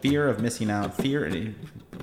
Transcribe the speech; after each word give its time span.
fear 0.00 0.28
of 0.28 0.40
missing 0.40 0.70
out, 0.70 0.96
fear 0.96 1.30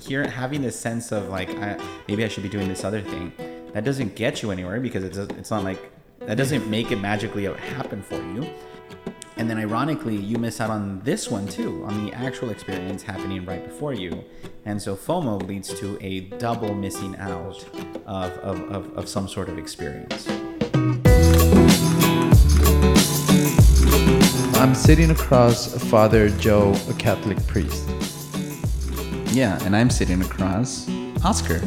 here 0.02 0.28
having 0.28 0.62
this 0.62 0.80
sense 0.80 1.12
of 1.12 1.30
like 1.30 1.50
I, 1.50 1.78
maybe 2.08 2.24
I 2.24 2.28
should 2.28 2.44
be 2.44 2.50
doing 2.50 2.68
this 2.68 2.84
other 2.84 3.02
thing. 3.02 3.32
That 3.74 3.84
doesn't 3.84 4.16
get 4.16 4.42
you 4.42 4.52
anywhere 4.52 4.80
because 4.80 5.04
it's 5.04 5.18
it's 5.18 5.52
not 5.52 5.64
like 5.64 5.92
that 6.20 6.38
doesn't 6.38 6.68
make 6.70 6.92
it 6.92 6.98
magically 6.98 7.46
happen 7.46 8.02
for 8.02 8.16
you. 8.16 8.50
And 9.38 9.48
then 9.48 9.60
ironically, 9.60 10.16
you 10.16 10.38
miss 10.38 10.60
out 10.60 10.72
on 10.72 11.00
this 11.02 11.30
one 11.30 11.48
too, 11.48 11.84
on 11.86 12.06
the 12.06 12.12
actual 12.14 12.50
experience 12.50 13.04
happening 13.04 13.46
right 13.46 13.64
before 13.64 13.94
you. 13.94 14.24
And 14.66 14.82
so 14.82 14.96
FOMO 14.96 15.48
leads 15.48 15.80
to 15.80 15.98
a 16.02 16.22
double 16.22 16.74
missing 16.74 17.16
out 17.18 17.64
of, 18.08 18.32
of, 18.40 18.60
of, 18.72 18.98
of 18.98 19.08
some 19.08 19.28
sort 19.28 19.48
of 19.48 19.60
experience. 19.60 20.28
I'm 24.58 24.74
sitting 24.74 25.12
across 25.12 25.72
Father 25.88 26.30
Joe, 26.30 26.74
a 26.90 26.94
Catholic 26.96 27.38
priest. 27.46 27.88
Yeah, 29.28 29.64
and 29.64 29.76
I'm 29.76 29.92
sitting 29.92 30.20
across 30.24 30.90
Oscar, 31.24 31.62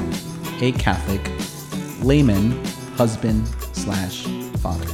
a 0.60 0.73
Catholic 0.73 1.20
layman, 2.05 2.50
husband 2.97 3.47
slash 3.74 4.24
father. 4.59 4.88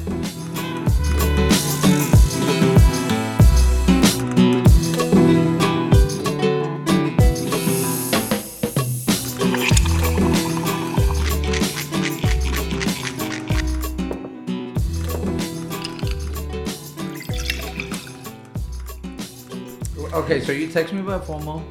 You 20.56 20.68
text 20.68 20.92
me 20.92 21.00
about 21.00 21.24
FOMO. 21.24 21.62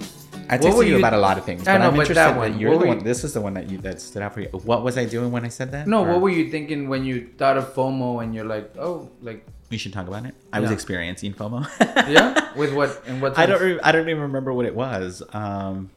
I 0.47 0.57
texted 0.59 0.75
you, 0.85 0.93
you- 0.93 0.97
about 0.99 1.13
a 1.13 1.17
lot 1.17 1.37
of 1.39 1.43
things, 1.45 1.67
I 1.67 1.73
but 1.73 1.77
know, 1.79 1.85
I'm 1.87 1.91
but 1.95 2.01
interested 2.01 2.15
that 2.17 2.31
that, 2.33 2.37
one, 2.37 2.59
you're 2.59 2.71
what 2.71 2.79
the 2.81 2.87
one. 2.87 2.97
you- 2.99 3.03
This 3.03 3.23
is 3.23 3.33
the 3.33 3.41
one 3.41 3.55
that 3.55 3.69
you 3.69 3.79
that 3.79 3.99
stood 3.99 4.21
out 4.21 4.33
for 4.33 4.41
you. 4.41 4.47
What 4.51 4.83
was 4.83 4.95
I 4.97 5.05
doing 5.05 5.31
when 5.31 5.43
I 5.43 5.47
said 5.49 5.71
that? 5.71 5.87
No, 5.87 6.03
Or- 6.05 6.09
what 6.13 6.21
were 6.21 6.29
you 6.29 6.51
thinking 6.51 6.87
when 6.87 7.03
you 7.03 7.29
thought 7.37 7.57
of 7.57 7.73
FOMO 7.73 8.21
and 8.23 8.35
you're 8.35 8.45
like, 8.45 8.71
oh, 8.77 9.09
like, 9.21 9.45
We 9.71 9.77
should 9.77 9.91
talk 9.93 10.07
about 10.07 10.25
it. 10.27 10.35
I 10.53 10.59
was 10.59 10.69
experiencing 10.69 11.33
FOMO. 11.33 11.67
yeah? 12.07 12.53
With 12.55 12.73
what? 12.75 13.01
And 13.07 13.21
what? 13.21 13.37
I 13.41 13.47
don't. 13.47 13.59
Re- 13.61 13.79
I 13.81 13.91
don't 13.91 14.07
even 14.07 14.21
remember 14.21 14.53
what 14.53 14.65
it 14.67 14.75
was. 14.75 15.23
Um, 15.33 15.89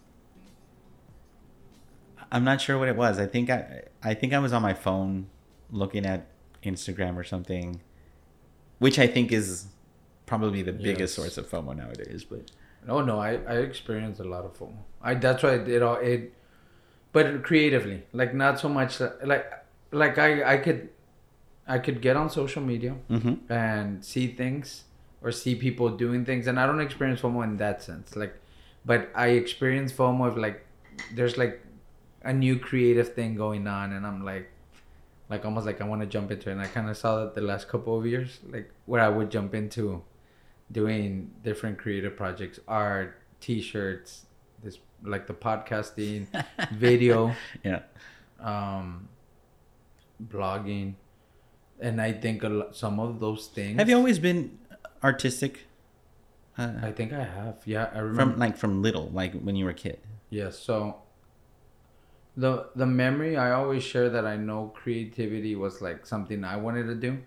I'm 2.30 2.44
not 2.44 2.60
sure 2.60 2.78
what 2.78 2.88
it 2.88 2.96
was. 2.96 3.18
I 3.18 3.26
think 3.26 3.50
I. 3.50 3.82
I 4.02 4.14
think 4.14 4.32
I 4.32 4.38
was 4.38 4.52
on 4.52 4.62
my 4.62 4.74
phone, 4.74 5.26
looking 5.70 6.06
at 6.06 6.26
Instagram 6.62 7.16
or 7.16 7.24
something, 7.24 7.80
which 8.78 8.98
I 8.98 9.06
think 9.06 9.32
is 9.32 9.66
probably 10.26 10.62
the 10.62 10.72
biggest 10.72 11.00
Yes. 11.00 11.12
source 11.12 11.38
of 11.38 11.50
FOMO 11.50 11.76
nowadays. 11.76 12.24
But 12.24 12.50
No, 12.88 13.00
no, 13.10 13.18
I, 13.28 13.30
I 13.54 13.56
experienced 13.70 14.20
a 14.20 14.28
lot 14.34 14.44
of 14.48 14.52
FOMO. 14.58 14.78
I 15.08 15.14
that's 15.24 15.42
why 15.42 15.54
it 15.76 15.82
all 15.88 15.96
it, 16.12 16.32
but 17.12 17.42
creatively, 17.48 17.98
like 18.20 18.32
not 18.44 18.58
so 18.64 18.68
much 18.78 18.92
like 19.32 19.44
like 20.02 20.16
I 20.26 20.54
I 20.54 20.56
could, 20.66 20.88
I 21.76 21.78
could 21.84 22.00
get 22.06 22.16
on 22.16 22.30
social 22.40 22.62
media 22.72 22.94
Mhm. 23.10 23.34
and 23.50 24.04
see 24.12 24.26
things 24.42 24.84
or 25.22 25.30
see 25.42 25.54
people 25.66 25.88
doing 26.04 26.24
things, 26.24 26.46
and 26.46 26.58
I 26.58 26.66
don't 26.66 26.80
experience 26.88 27.20
FOMO 27.20 27.44
in 27.44 27.56
that 27.64 27.82
sense. 27.88 28.16
Like, 28.22 28.34
but 28.90 29.10
I 29.14 29.28
experience 29.42 29.92
FOMO 29.92 30.28
of 30.28 30.36
like 30.46 30.64
there's 31.14 31.36
like 31.44 31.60
a 32.22 32.32
new 32.32 32.54
creative 32.68 33.08
thing 33.18 33.34
going 33.46 33.66
on, 33.66 33.92
and 33.92 34.06
I'm 34.06 34.24
like. 34.24 34.46
Like 35.30 35.44
almost 35.44 35.66
like 35.66 35.82
I 35.82 35.84
want 35.84 36.00
to 36.00 36.06
jump 36.06 36.30
into 36.34 36.48
it, 36.48 36.52
and 36.56 36.62
I 36.62 36.68
kind 36.76 36.88
of 36.88 36.96
saw 36.96 37.10
that 37.22 37.34
the 37.34 37.42
last 37.42 37.68
couple 37.68 37.98
of 37.98 38.06
years, 38.12 38.30
like 38.50 38.70
where 38.86 39.02
I 39.02 39.10
would 39.16 39.30
jump 39.30 39.54
into, 39.54 40.02
doing 40.70 41.30
different 41.42 41.78
creative 41.78 42.16
projects, 42.16 42.60
art, 42.68 43.20
t-shirts, 43.40 44.26
this 44.62 44.78
like 45.02 45.26
the 45.26 45.34
podcasting, 45.34 46.26
video, 46.72 47.34
yeah, 47.62 47.80
um, 48.40 49.08
blogging, 50.28 50.94
and 51.80 52.00
I 52.00 52.12
think 52.12 52.42
a 52.42 52.48
lot, 52.48 52.76
some 52.76 52.98
of 53.00 53.20
those 53.20 53.46
things. 53.46 53.78
have 53.78 53.88
you 53.88 53.96
always 53.96 54.18
been 54.18 54.58
artistic? 55.02 55.66
Uh, 56.56 56.72
I 56.82 56.90
think 56.90 57.12
I 57.12 57.22
have. 57.24 57.58
Yeah, 57.64 57.88
I 57.94 57.98
remember. 58.00 58.32
from 58.32 58.38
like 58.38 58.56
from 58.56 58.82
little, 58.82 59.08
like 59.10 59.32
when 59.40 59.54
you 59.56 59.64
were 59.64 59.70
a 59.70 59.74
kid. 59.74 59.98
yeah, 60.30 60.50
so. 60.50 61.02
The 62.36 62.68
the 62.76 62.86
memory 62.86 63.36
I 63.36 63.50
always 63.50 63.82
share 63.82 64.08
that 64.10 64.24
I 64.24 64.36
know 64.36 64.72
creativity 64.72 65.56
was 65.56 65.82
like 65.82 66.06
something 66.06 66.44
I 66.44 66.54
wanted 66.56 66.84
to 66.86 66.94
do, 66.94 67.18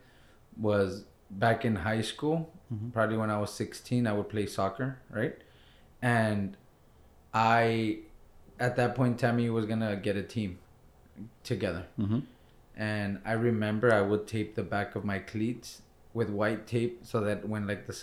was 0.58 1.04
back 1.30 1.66
in 1.66 1.76
high 1.76 2.00
school. 2.00 2.50
Probably 2.94 3.18
when 3.18 3.30
I 3.30 3.38
was 3.40 3.54
sixteen, 3.54 4.08
I 4.08 4.14
would 4.14 4.30
play 4.30 4.46
soccer, 4.46 5.00
right? 5.10 5.36
And 6.02 6.56
I, 7.34 8.00
at 8.60 8.76
that 8.78 8.96
point, 8.96 9.20
Tammy 9.20 9.50
was 9.50 9.66
gonna 9.66 9.96
get 9.98 10.16
a 10.16 10.24
team 10.24 10.60
together. 11.44 11.86
Mm-hmm. 12.00 12.20
and 12.78 13.20
I 13.26 13.34
remember 13.34 13.94
I 13.94 14.02
would 14.02 14.26
tape 14.28 14.56
the 14.56 14.64
back 14.64 14.96
of 14.96 15.04
my 15.04 15.20
cleats 15.20 15.82
with 16.14 16.30
white 16.30 16.66
tape 16.68 17.00
so 17.04 17.20
that 17.22 17.48
when 17.48 17.68
like 17.68 17.86
the 17.88 17.98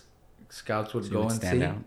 scouts 0.51 0.95
would 0.95 1.05
So 1.07 1.11
go 1.11 1.23
would 1.25 1.33
and 1.33 1.41
see, 1.43 1.63
out. 1.65 1.79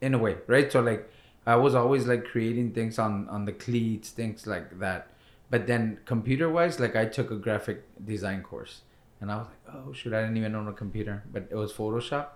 in 0.00 0.14
a 0.14 0.18
way, 0.18 0.36
right? 0.46 0.70
So 0.72 0.80
like 0.80 1.08
I 1.46 1.56
was 1.56 1.74
always 1.74 2.06
like 2.06 2.24
creating 2.24 2.72
things 2.72 2.98
on 2.98 3.28
on 3.28 3.44
the 3.44 3.52
cleats, 3.52 4.10
things 4.10 4.46
like 4.46 4.78
that. 4.80 5.08
But 5.50 5.66
then 5.66 5.98
computer 6.06 6.48
wise, 6.48 6.80
like 6.80 6.96
I 6.96 7.04
took 7.06 7.30
a 7.30 7.36
graphic 7.36 7.82
design 8.04 8.42
course, 8.42 8.82
and 9.20 9.30
I 9.30 9.36
was 9.36 9.46
like, 9.46 9.74
oh 9.76 9.92
shoot, 9.92 10.12
I 10.12 10.22
didn't 10.22 10.36
even 10.36 10.54
own 10.54 10.68
a 10.68 10.72
computer, 10.72 11.22
but 11.32 11.46
it 11.50 11.54
was 11.54 11.72
Photoshop. 11.72 12.26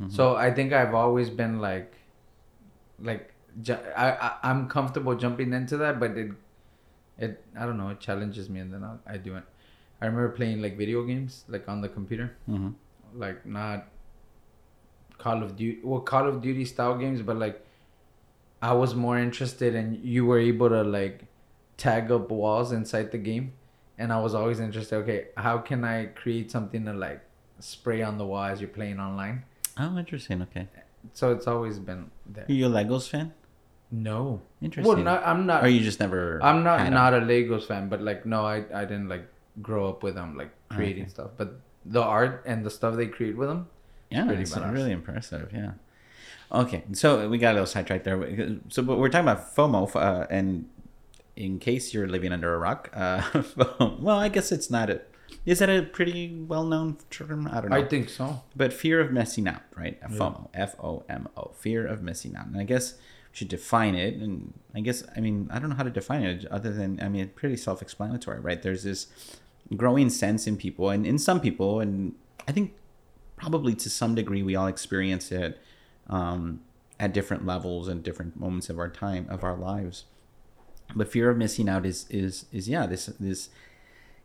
Mm-hmm. 0.00 0.10
So 0.10 0.36
I 0.36 0.52
think 0.52 0.72
I've 0.72 0.94
always 0.94 1.30
been 1.30 1.60
like, 1.60 1.92
like 3.00 3.32
ju- 3.62 3.78
I, 3.96 4.10
I 4.12 4.36
I'm 4.42 4.68
comfortable 4.68 5.14
jumping 5.14 5.52
into 5.52 5.76
that, 5.78 5.98
but 6.00 6.16
it 6.16 6.30
it 7.18 7.44
I 7.58 7.64
don't 7.66 7.78
know 7.78 7.88
it 7.90 8.00
challenges 8.00 8.48
me, 8.50 8.60
and 8.60 8.72
then 8.72 8.84
I, 8.84 9.14
I 9.14 9.16
do 9.16 9.36
it. 9.36 9.44
I 10.00 10.06
remember 10.06 10.28
playing 10.30 10.60
like 10.60 10.76
video 10.76 11.04
games 11.04 11.44
like 11.48 11.68
on 11.68 11.80
the 11.80 11.88
computer, 11.88 12.36
Mm-hmm. 12.48 12.70
like 13.18 13.46
not 13.46 13.86
Call 15.18 15.42
of 15.42 15.56
Duty, 15.56 15.80
well 15.82 16.00
Call 16.00 16.28
of 16.28 16.42
Duty 16.42 16.64
style 16.64 16.96
games, 16.98 17.22
but 17.22 17.36
like 17.38 17.64
I 18.60 18.72
was 18.72 18.94
more 18.94 19.18
interested 19.18 19.74
in 19.74 20.00
you 20.02 20.26
were 20.26 20.38
able 20.38 20.68
to 20.70 20.82
like 20.82 21.24
tag 21.76 22.10
up 22.10 22.30
walls 22.30 22.72
inside 22.72 23.12
the 23.12 23.18
game, 23.18 23.52
and 23.98 24.12
I 24.12 24.20
was 24.20 24.34
always 24.34 24.60
interested. 24.60 24.96
Okay, 24.96 25.26
how 25.36 25.58
can 25.58 25.84
I 25.84 26.06
create 26.06 26.50
something 26.50 26.84
to 26.86 26.92
like 26.92 27.20
spray 27.60 28.02
on 28.02 28.18
the 28.18 28.26
wall 28.26 28.44
as 28.44 28.60
you're 28.60 28.68
playing 28.70 28.98
online? 29.00 29.44
Oh, 29.78 29.96
interesting. 29.98 30.42
Okay. 30.42 30.68
So 31.12 31.32
it's 31.32 31.46
always 31.46 31.78
been 31.78 32.10
there. 32.26 32.44
Are 32.48 32.52
you 32.52 32.66
a 32.66 32.70
Legos 32.70 33.08
fan? 33.08 33.32
No, 33.90 34.40
Interesting. 34.60 34.92
well, 34.94 35.04
not, 35.04 35.22
I'm 35.26 35.46
not. 35.46 35.62
or 35.64 35.68
you 35.68 35.80
just 35.80 36.00
never? 36.00 36.40
I'm 36.42 36.64
not 36.64 36.90
not 36.90 37.14
a 37.14 37.20
Legos 37.20 37.66
fan, 37.66 37.88
but 37.88 38.00
like 38.02 38.26
no, 38.26 38.44
I 38.44 38.64
I 38.74 38.84
didn't 38.84 39.08
like 39.08 39.26
grow 39.62 39.88
up 39.88 40.02
with 40.02 40.14
them 40.16 40.36
like 40.36 40.50
creating 40.68 41.04
Okay. 41.04 41.10
stuff. 41.10 41.30
But 41.36 41.60
the 41.84 42.02
art 42.02 42.42
and 42.46 42.64
the 42.64 42.70
stuff 42.70 42.96
they 42.96 43.06
create 43.06 43.36
with 43.36 43.48
them, 43.48 43.68
Yeah, 44.10 44.28
it's 44.30 44.56
really 44.56 44.90
impressive. 44.90 45.50
Yeah. 45.52 45.72
Okay, 46.50 46.84
so 46.92 47.28
we 47.28 47.38
got 47.38 47.50
a 47.50 47.54
little 47.54 47.66
sidetracked 47.66 48.04
there. 48.04 48.58
So, 48.68 48.82
but 48.82 48.98
we're 48.98 49.08
talking 49.08 49.28
about 49.28 49.54
FOMO, 49.54 49.94
uh, 49.96 50.26
and 50.30 50.68
in 51.36 51.58
case 51.58 51.92
you're 51.92 52.06
living 52.06 52.32
under 52.32 52.54
a 52.54 52.58
rock, 52.58 52.90
uh, 52.94 53.42
well, 54.00 54.18
I 54.18 54.28
guess 54.28 54.52
it's 54.52 54.70
not 54.70 54.90
a. 54.90 55.00
Is 55.44 55.58
that 55.58 55.68
a 55.68 55.82
pretty 55.82 56.34
well-known 56.34 56.98
term? 57.10 57.48
I 57.52 57.60
don't 57.60 57.70
know. 57.70 57.76
I 57.76 57.84
think 57.84 58.08
so. 58.08 58.42
but 58.56 58.72
fear 58.72 59.00
of 59.00 59.12
missing 59.12 59.46
out, 59.48 59.62
right? 59.76 60.00
FOMO, 60.02 60.48
F 60.54 60.74
O 60.82 61.04
M 61.08 61.28
O, 61.36 61.50
fear 61.58 61.86
of 61.86 62.02
missing 62.02 62.34
out. 62.36 62.46
And 62.46 62.56
I 62.56 62.64
guess 62.64 62.94
we 62.94 62.98
should 63.32 63.48
define 63.48 63.94
it. 63.94 64.14
And 64.14 64.54
I 64.74 64.80
guess, 64.80 65.02
I 65.16 65.20
mean, 65.20 65.48
I 65.52 65.58
don't 65.58 65.68
know 65.70 65.76
how 65.76 65.82
to 65.82 65.90
define 65.90 66.22
it 66.22 66.46
other 66.46 66.72
than, 66.72 66.98
I 67.02 67.08
mean, 67.08 67.22
it's 67.24 67.32
pretty 67.34 67.56
self 67.56 67.82
explanatory, 67.82 68.40
right? 68.40 68.62
There's 68.62 68.84
this 68.84 69.08
growing 69.76 70.08
sense 70.08 70.46
in 70.46 70.56
people 70.56 70.88
and 70.90 71.06
in 71.06 71.18
some 71.18 71.40
people, 71.40 71.80
and 71.80 72.14
I 72.46 72.52
think 72.52 72.74
probably 73.36 73.74
to 73.74 73.90
some 73.90 74.14
degree 74.14 74.42
we 74.42 74.54
all 74.56 74.66
experience 74.66 75.30
it 75.32 75.60
um, 76.08 76.60
at 77.00 77.12
different 77.12 77.44
levels 77.44 77.88
and 77.88 78.02
different 78.02 78.38
moments 78.38 78.70
of 78.70 78.78
our 78.78 78.88
time, 78.88 79.26
of 79.28 79.42
our 79.42 79.56
lives. 79.56 80.04
But 80.94 81.10
fear 81.10 81.30
of 81.30 81.36
missing 81.36 81.68
out 81.68 81.86
is, 81.86 82.06
is, 82.10 82.46
is 82.52 82.68
yeah, 82.68 82.86
this, 82.86 83.06
this, 83.18 83.48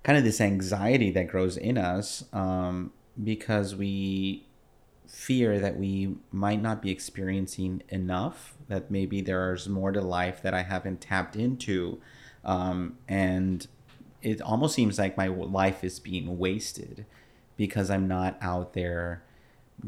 kind 0.04 0.18
of 0.18 0.24
this 0.24 0.40
anxiety 0.40 1.12
that 1.12 1.28
grows 1.28 1.58
in 1.58 1.78
us 1.78 2.24
um, 2.34 2.92
because 3.22 3.76
we 3.76 4.46
fear 5.08 5.60
that 5.60 5.78
we 5.78 6.16
might 6.32 6.62
not 6.62 6.82
be 6.82 6.92
experiencing 6.92 7.82
enough 7.90 8.54
that 8.68 8.92
maybe 8.92 9.22
there's 9.22 9.68
more 9.68 9.92
to 9.92 10.02
life 10.02 10.42
that 10.44 10.54
i 10.54 10.62
haven't 10.62 11.02
tapped 11.02 11.36
into 11.36 12.00
um, 12.46 12.96
and 13.08 13.68
it 14.22 14.40
almost 14.42 14.76
seems 14.76 15.00
like 15.00 15.18
my 15.18 15.28
life 15.28 15.84
is 15.84 16.00
being 16.00 16.38
wasted 16.38 17.06
because 17.58 17.90
i'm 17.90 18.08
not 18.08 18.38
out 18.40 18.74
there 18.74 19.24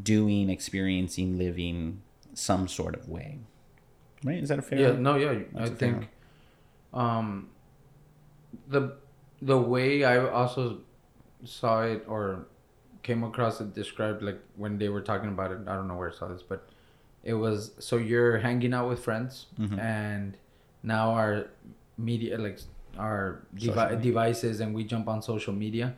doing 0.01 0.49
experiencing 0.49 1.37
living 1.37 2.01
some 2.33 2.67
sort 2.67 2.95
of 2.95 3.07
way 3.07 3.37
right 4.23 4.41
is 4.41 4.49
that 4.49 4.57
a 4.57 4.61
fair 4.61 4.79
Yeah, 4.79 4.91
no, 4.93 5.15
yeah. 5.15 5.29
i 5.55 5.61
I 5.61 5.63
a 5.63 5.67
fair 5.67 5.75
think 5.75 6.09
um 6.93 7.49
the 8.67 8.93
the 9.41 9.57
way 9.57 10.03
I 10.03 10.17
also 10.29 10.79
saw 11.43 11.81
it 11.83 12.03
or 12.07 12.45
came 13.03 13.23
across 13.23 13.59
it 13.61 13.73
described 13.73 14.21
like 14.21 14.39
when 14.55 14.77
they 14.77 14.89
were 14.89 15.01
talking 15.01 15.29
about 15.29 15.51
it, 15.51 15.59
I 15.67 15.73
don't 15.75 15.87
know 15.87 15.95
where 15.95 16.11
I 16.11 16.13
saw 16.13 16.27
this, 16.27 16.43
but 16.43 16.67
it 17.23 17.33
was 17.33 17.71
so 17.79 17.97
you're 17.97 18.37
hanging 18.39 18.73
out 18.73 18.87
with 18.89 18.99
friends 19.03 19.47
Mhm. 19.59 19.79
and 19.79 20.37
now 20.83 21.11
our 21.11 21.47
media 21.97 22.37
like 22.37 22.59
our 22.97 23.41
devi- 23.55 23.95
devices 24.01 24.59
and 24.59 24.73
we 24.75 24.83
jump 24.83 25.07
on 25.07 25.21
social 25.21 25.53
media 25.53 25.95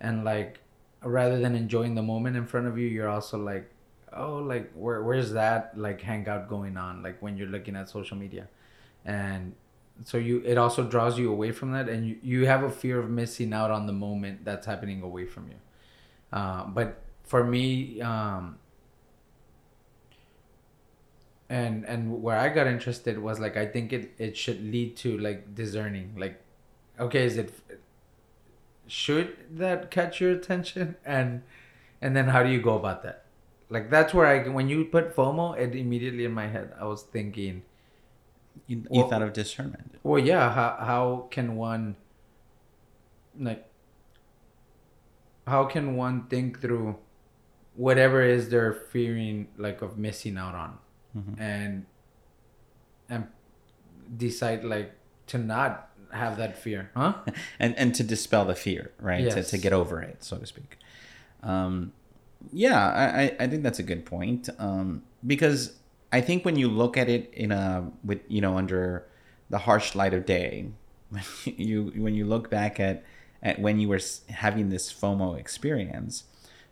and 0.00 0.24
like 0.24 0.58
rather 1.02 1.38
than 1.40 1.54
enjoying 1.54 1.94
the 1.94 2.02
moment 2.02 2.36
in 2.36 2.44
front 2.46 2.66
of 2.66 2.76
you 2.76 2.86
you're 2.88 3.08
also 3.08 3.38
like 3.38 3.70
oh 4.12 4.36
like 4.38 4.70
where 4.74 5.02
where's 5.02 5.32
that 5.32 5.76
like 5.78 6.00
hangout 6.00 6.48
going 6.48 6.76
on? 6.76 7.02
Like 7.02 7.20
when 7.22 7.36
you're 7.36 7.48
looking 7.48 7.74
at 7.76 7.88
social 7.88 8.16
media. 8.16 8.46
And 9.04 9.54
so 10.02 10.18
you 10.18 10.42
it 10.44 10.58
also 10.58 10.82
draws 10.82 11.18
you 11.18 11.30
away 11.30 11.52
from 11.52 11.72
that 11.72 11.88
and 11.88 12.06
you, 12.08 12.16
you 12.22 12.46
have 12.46 12.64
a 12.64 12.70
fear 12.70 12.98
of 12.98 13.08
missing 13.08 13.52
out 13.52 13.70
on 13.70 13.86
the 13.86 13.92
moment 13.92 14.44
that's 14.44 14.66
happening 14.66 15.02
away 15.02 15.24
from 15.24 15.48
you. 15.48 15.56
Uh, 16.32 16.64
but 16.66 17.00
for 17.22 17.44
me 17.44 18.00
um, 18.00 18.58
and 21.48 21.84
and 21.84 22.22
where 22.22 22.36
i 22.36 22.48
got 22.48 22.66
interested 22.66 23.18
was 23.18 23.38
like 23.38 23.56
i 23.56 23.66
think 23.66 23.92
it 23.92 24.12
it 24.18 24.36
should 24.36 24.60
lead 24.62 24.96
to 24.96 25.16
like 25.18 25.54
discerning 25.54 26.12
like 26.16 26.40
okay 26.98 27.24
is 27.24 27.36
it 27.36 27.52
should 28.86 29.36
that 29.58 29.90
catch 29.90 30.20
your 30.20 30.32
attention? 30.32 30.96
And 31.04 31.42
and 32.00 32.14
then 32.14 32.28
how 32.28 32.42
do 32.42 32.50
you 32.50 32.60
go 32.60 32.76
about 32.76 33.02
that? 33.02 33.24
Like 33.70 33.90
that's 33.90 34.12
where 34.12 34.26
i 34.26 34.46
when 34.48 34.68
you 34.68 34.84
put 34.84 35.16
fomo 35.16 35.58
it 35.58 35.74
immediately 35.74 36.24
in 36.26 36.32
my 36.32 36.46
head 36.46 36.72
i 36.78 36.84
was 36.84 37.02
thinking 37.02 37.62
You, 38.66 38.84
Well- 38.90 39.08
thought 39.08 39.22
of 39.22 39.32
discernment. 39.32 39.96
well 40.02 40.18
yeah 40.22 40.52
how, 40.52 40.76
how 40.80 41.28
can 41.30 41.56
one 41.56 41.96
like 43.38 43.66
how 45.46 45.64
can 45.64 45.96
one 45.96 46.26
think 46.28 46.60
through 46.60 46.96
whatever 47.76 48.22
is 48.22 48.48
they're 48.48 48.72
fearing 48.72 49.48
like 49.58 49.82
of 49.82 49.98
missing 49.98 50.36
out 50.38 50.54
on 50.54 50.78
Mhm. 51.16 51.34
and 51.40 51.86
and 53.08 53.26
decide 54.16 54.64
like 54.64 54.92
to 55.26 55.38
not 55.38 55.90
have 56.12 56.36
that 56.36 56.56
fear 56.56 56.90
huh 56.94 57.14
and 57.58 57.76
and 57.76 57.94
to 57.96 58.02
dispel 58.04 58.44
the 58.44 58.54
fear, 58.54 58.92
right? 59.00 59.24
Yes. 59.24 59.34
To, 59.34 59.42
to 59.56 59.58
get 59.58 59.72
over 59.72 60.00
it, 60.00 60.22
so 60.24 60.36
to 60.38 60.46
speak. 60.46 60.78
Um, 61.42 61.92
yeah, 62.52 62.78
I, 62.92 63.22
I- 63.22 63.36
I 63.40 63.46
think 63.48 63.62
that's 63.62 63.78
a 63.78 63.82
good 63.82 64.04
point. 64.06 64.48
Um, 64.58 65.02
because 65.26 65.78
I 66.14 66.20
think 66.20 66.44
when 66.44 66.54
you 66.54 66.68
look 66.68 66.96
at 66.96 67.08
it 67.08 67.32
in 67.34 67.50
a 67.50 67.90
with 68.04 68.20
you 68.28 68.40
know 68.40 68.56
under 68.56 69.04
the 69.50 69.58
harsh 69.58 69.96
light 69.96 70.14
of 70.14 70.24
day, 70.24 70.68
when 71.10 71.24
you 71.44 71.92
when 71.96 72.14
you 72.14 72.24
look 72.24 72.48
back 72.48 72.78
at 72.78 73.02
at 73.42 73.58
when 73.58 73.80
you 73.80 73.88
were 73.88 74.00
having 74.28 74.68
this 74.68 74.92
FOMO 74.92 75.36
experience, 75.38 76.24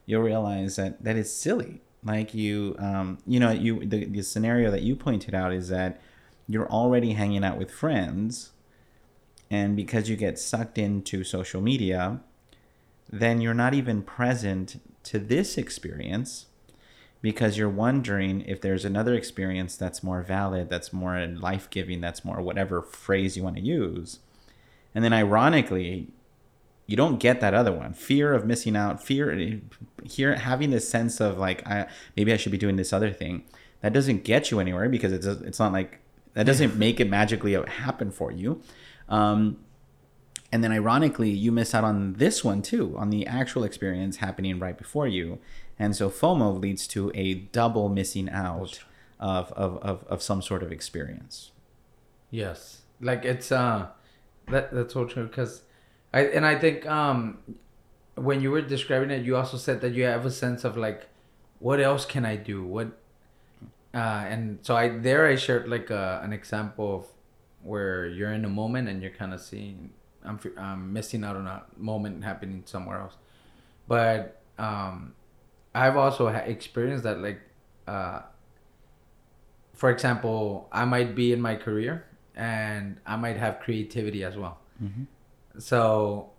you'll 0.07 0.23
realize 0.23 0.77
that 0.77 1.03
that 1.03 1.17
is 1.17 1.35
silly. 1.35 1.83
Like 2.05 2.35
you, 2.35 2.77
um, 2.79 3.19
you 3.27 3.41
know, 3.41 3.51
you 3.51 3.85
the, 3.85 4.05
the 4.05 4.23
scenario 4.23 4.71
that 4.71 4.83
you 4.83 4.95
pointed 4.95 5.35
out 5.35 5.53
is 5.53 5.69
that 5.69 6.01
you're 6.49 6.71
already 6.71 7.13
hanging 7.13 7.45
out 7.45 7.59
with 7.59 7.71
friends 7.71 8.53
and 9.51 9.77
because 9.77 10.09
you 10.09 10.17
get 10.17 10.39
sucked 10.39 10.79
into 10.79 11.23
social 11.23 11.61
media 11.61 12.21
then 13.11 13.41
you're 13.41 13.55
not 13.55 13.75
even 13.75 14.03
present 14.03 14.81
to 15.05 15.19
this 15.19 15.59
experience 15.59 16.47
because 17.23 17.57
you're 17.57 17.69
wondering 17.69 18.43
if 18.43 18.61
there's 18.61 18.85
another 18.85 19.15
experience 19.15 19.77
that's 19.77 20.03
more 20.03 20.23
valid 20.23 20.69
that's 20.69 20.93
more 20.93 21.25
life-giving 21.27 22.01
that's 22.01 22.25
more 22.25 22.43
whatever 22.43 22.83
phrase 22.83 23.37
you 23.37 23.43
want 23.45 23.57
to 23.57 23.63
use. 23.63 24.19
And 24.95 25.03
then 25.05 25.13
ironically 25.13 26.09
you 26.87 26.97
don't 26.97 27.19
get 27.19 27.41
that 27.41 27.55
other 27.55 27.73
one. 27.73 27.95
Fear 27.95 28.35
of 28.35 28.45
missing 28.45 28.77
out 28.77 29.03
fear 29.03 29.61
here 30.05 30.35
having 30.35 30.71
this 30.71 30.89
sense 30.89 31.21
of 31.21 31.39
like 31.39 31.67
I, 31.67 31.87
maybe 32.17 32.33
i 32.33 32.37
should 32.37 32.53
be 32.53 32.59
doing 32.59 32.77
this 32.77 32.93
other 32.93 33.13
thing 33.13 33.45
that 33.81 33.93
doesn't 33.93 34.25
get 34.25 34.51
you 34.51 34.59
anywhere 34.59 34.89
because 34.89 35.13
it's 35.13 35.27
it's 35.27 35.61
not 35.61 35.73
like 35.73 36.01
that 36.35 36.45
doesn't 36.45 36.77
make 36.77 36.99
it 36.99 37.09
magically 37.09 37.55
happen 37.55 38.11
for 38.11 38.33
you. 38.33 38.63
Um, 39.09 39.59
and 40.51 40.63
then 40.63 40.73
ironically 40.73 41.31
you 41.31 41.51
miss 41.51 41.75
out 41.75 41.85
on 41.85 42.15
this 42.15 42.45
one 42.45 42.63
too 42.63 42.95
on 42.97 43.11
the 43.11 43.27
actual 43.27 43.65
experience 43.65 44.17
happening 44.19 44.59
right 44.59 44.77
before 44.77 45.07
you 45.07 45.39
and 45.79 45.97
so 45.97 46.11
fomo 46.11 46.61
leads 46.61 46.87
to 46.89 47.11
a 47.15 47.35
double 47.35 47.89
missing 47.89 48.29
out 48.31 48.81
of, 49.19 49.53
of, 49.53 49.79
of, 49.79 50.05
of 50.05 50.23
some 50.23 50.43
sort 50.43 50.63
of 50.63 50.73
experience. 50.73 51.53
Yes, 52.31 52.83
like 53.01 53.25
it's 53.25 53.53
uh, 53.53 53.89
that 54.49 54.73
that's 54.73 54.95
so 54.95 55.05
true 55.05 55.27
because, 55.27 55.63
I 56.13 56.27
and 56.27 56.47
I 56.47 56.59
think 56.59 56.87
um, 56.87 57.39
when 58.15 58.41
you 58.41 58.51
were 58.51 58.63
describing 58.63 59.11
it, 59.11 59.25
you 59.25 59.37
also 59.37 59.57
said 59.57 59.81
that 59.83 59.93
you 59.93 60.05
have 60.05 60.27
a 60.27 60.31
sense 60.31 60.65
of 60.65 60.77
like, 60.77 61.09
what 61.59 61.81
else 61.81 62.05
can 62.05 62.25
I 62.25 62.37
do? 62.37 62.65
What, 62.65 62.89
uh, 63.95 64.25
and 64.29 64.59
so 64.63 64.77
I 64.77 64.89
there 64.89 65.27
I 65.27 65.37
shared 65.37 65.69
like 65.69 65.91
a, 65.91 66.21
an 66.25 66.33
example 66.33 66.97
of 66.97 67.07
where 67.63 68.07
you're 68.07 68.33
in 68.33 68.45
a 68.45 68.49
moment 68.49 68.89
and 68.89 69.03
you're 69.03 69.13
kind 69.13 69.33
of 69.33 69.41
seeing 69.41 69.91
I'm 70.25 70.41
I'm 70.57 70.93
missing 70.93 71.25
out 71.25 71.37
on 71.37 71.47
a 71.47 71.63
moment 71.77 72.25
happening 72.25 72.63
somewhere 72.67 73.01
else, 73.01 73.17
but 73.87 74.41
um, 74.59 75.15
I've 75.75 75.97
also 75.97 76.29
experienced 76.29 77.05
that 77.05 77.19
like 77.21 77.41
uh 77.87 78.23
for 79.75 79.91
example, 79.91 80.69
I 80.71 80.85
might 80.85 81.15
be 81.15 81.33
in 81.33 81.41
my 81.41 81.57
career 81.57 82.05
and 82.37 82.99
I 83.07 83.17
might 83.17 83.37
have 83.37 83.61
creativity 83.61 84.23
as 84.23 84.37
well. 84.37 84.59
Mhm. 84.83 85.07
So 85.59 86.31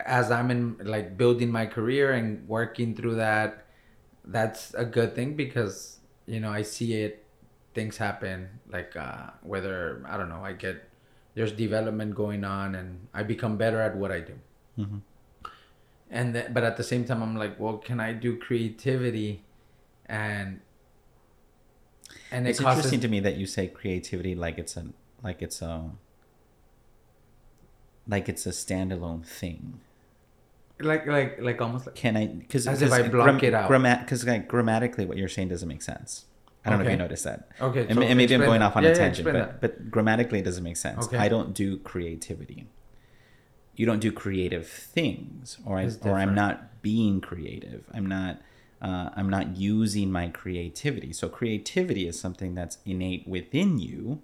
as 0.00 0.30
I'm 0.30 0.50
in 0.50 0.76
like 0.84 1.16
building 1.16 1.50
my 1.50 1.66
career 1.66 2.12
and 2.12 2.46
working 2.48 2.94
through 2.94 3.16
that, 3.16 3.66
that's 4.24 4.72
a 4.74 4.84
good 4.84 5.14
thing 5.14 5.34
because 5.36 5.98
you 6.26 6.40
know 6.40 6.50
I 6.50 6.62
see 6.62 6.94
it, 7.02 7.24
things 7.74 7.96
happen 7.98 8.48
like 8.70 8.96
uh, 8.96 9.30
whether 9.42 10.02
I 10.08 10.16
don't 10.16 10.28
know 10.28 10.44
I 10.44 10.52
get 10.52 10.88
there's 11.34 11.52
development 11.52 12.14
going 12.14 12.44
on 12.44 12.74
and 12.76 13.08
I 13.12 13.24
become 13.24 13.56
better 13.58 13.80
at 13.80 13.96
what 13.96 14.12
I 14.12 14.20
do. 14.20 14.34
Mhm. 14.78 15.00
And 16.14 16.34
then, 16.34 16.52
but 16.54 16.62
at 16.62 16.76
the 16.76 16.84
same 16.84 17.04
time, 17.04 17.22
I'm 17.24 17.36
like, 17.36 17.58
well, 17.58 17.76
can 17.78 17.98
I 17.98 18.12
do 18.12 18.36
creativity, 18.36 19.42
and 20.06 20.60
and 22.30 22.46
it's 22.48 22.60
it 22.60 22.66
interesting 22.66 23.00
to 23.00 23.08
me 23.08 23.20
that 23.20 23.36
you 23.36 23.46
say 23.46 23.66
creativity 23.68 24.34
like 24.34 24.58
it's 24.58 24.76
a 24.76 24.84
like 25.22 25.40
it's 25.42 25.60
a 25.62 25.90
like 28.08 28.28
it's 28.28 28.46
a 28.46 28.50
standalone 28.50 29.24
thing 29.24 29.80
like 30.80 31.06
like 31.06 31.40
like 31.40 31.60
almost 31.60 31.86
like 31.86 31.94
can 31.94 32.16
i 32.16 32.26
because 32.26 32.66
As 32.66 32.82
if 32.82 32.92
I 32.92 33.08
block 33.08 33.42
it 33.42 33.54
out. 33.54 33.68
because 34.00 34.26
like 34.26 34.48
grammatically 34.48 35.06
what 35.06 35.16
you're 35.16 35.28
saying 35.28 35.48
doesn't 35.48 35.68
make 35.68 35.82
sense 35.82 36.26
i 36.64 36.70
don't 36.70 36.80
know 36.80 36.84
if 36.84 36.90
you 36.90 36.96
noticed 36.96 37.24
that 37.24 37.48
okay. 37.60 37.86
and, 37.88 37.94
so 37.94 38.02
and 38.02 38.16
maybe 38.18 38.34
i'm 38.34 38.40
going 38.40 38.60
that. 38.60 38.66
off 38.66 38.76
on 38.76 38.82
Yeah, 38.82 38.90
a 38.90 38.94
tangent 38.96 39.26
explain 39.28 39.44
but 39.44 39.60
but 39.60 39.90
grammatically 39.90 40.40
it 40.40 40.44
doesn't 40.44 40.64
make 40.64 40.76
sense 40.76 41.06
Okay. 41.06 41.16
i 41.18 41.28
don't 41.28 41.54
do 41.54 41.78
creativity 41.78 42.66
you 43.76 43.86
don't 43.86 44.00
do 44.00 44.12
creative 44.12 44.66
things 44.66 45.58
or 45.64 45.78
I, 45.78 45.90
or 46.02 46.12
I'm 46.12 46.34
not 46.34 46.82
being 46.82 47.20
creative. 47.20 47.84
I'm 47.92 48.06
not 48.06 48.40
uh, 48.82 49.08
i'm 49.16 49.30
not 49.30 49.56
using 49.56 50.12
my 50.12 50.28
creativity. 50.28 51.12
So 51.12 51.28
creativity 51.28 52.06
is 52.06 52.18
something 52.20 52.54
that's 52.54 52.78
innate 52.84 53.26
within 53.26 53.78
you 53.78 54.20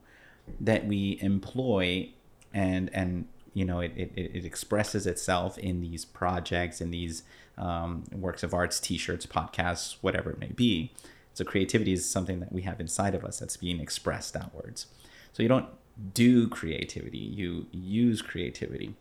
that 0.61 0.87
we 0.87 1.19
employ 1.21 2.11
and 2.53 2.91
and 2.93 3.27
you 3.55 3.65
know 3.65 3.81
it, 3.81 3.93
it, 3.97 4.13
it 4.17 4.45
expresses 4.45 5.07
itself 5.07 5.59
in 5.59 5.81
these 5.81 6.05
projects 6.05 6.81
in 6.81 6.91
these 6.91 7.23
um, 7.59 8.05
works 8.13 8.43
of 8.43 8.55
arts 8.55 8.81
t-shirts 8.81 9.27
podcasts 9.27 9.97
whatever 10.01 10.31
it 10.31 10.39
may 10.39 10.53
be. 10.53 10.93
So 11.33 11.45
creativity 11.45 11.93
is 11.93 12.09
something 12.09 12.41
that 12.41 12.53
we 12.53 12.63
have 12.63 12.81
inside 12.81 13.15
of 13.15 13.25
us 13.25 13.39
that's 13.39 13.57
being 13.57 13.81
expressed 13.81 14.37
outwards. 14.37 14.87
So 15.33 15.43
you 15.43 15.49
don't 15.49 15.69
do 16.15 16.49
creativity. 16.49 17.19
You 17.19 17.67
use 17.73 18.21
creativity 18.21 18.95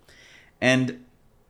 and 0.62 1.06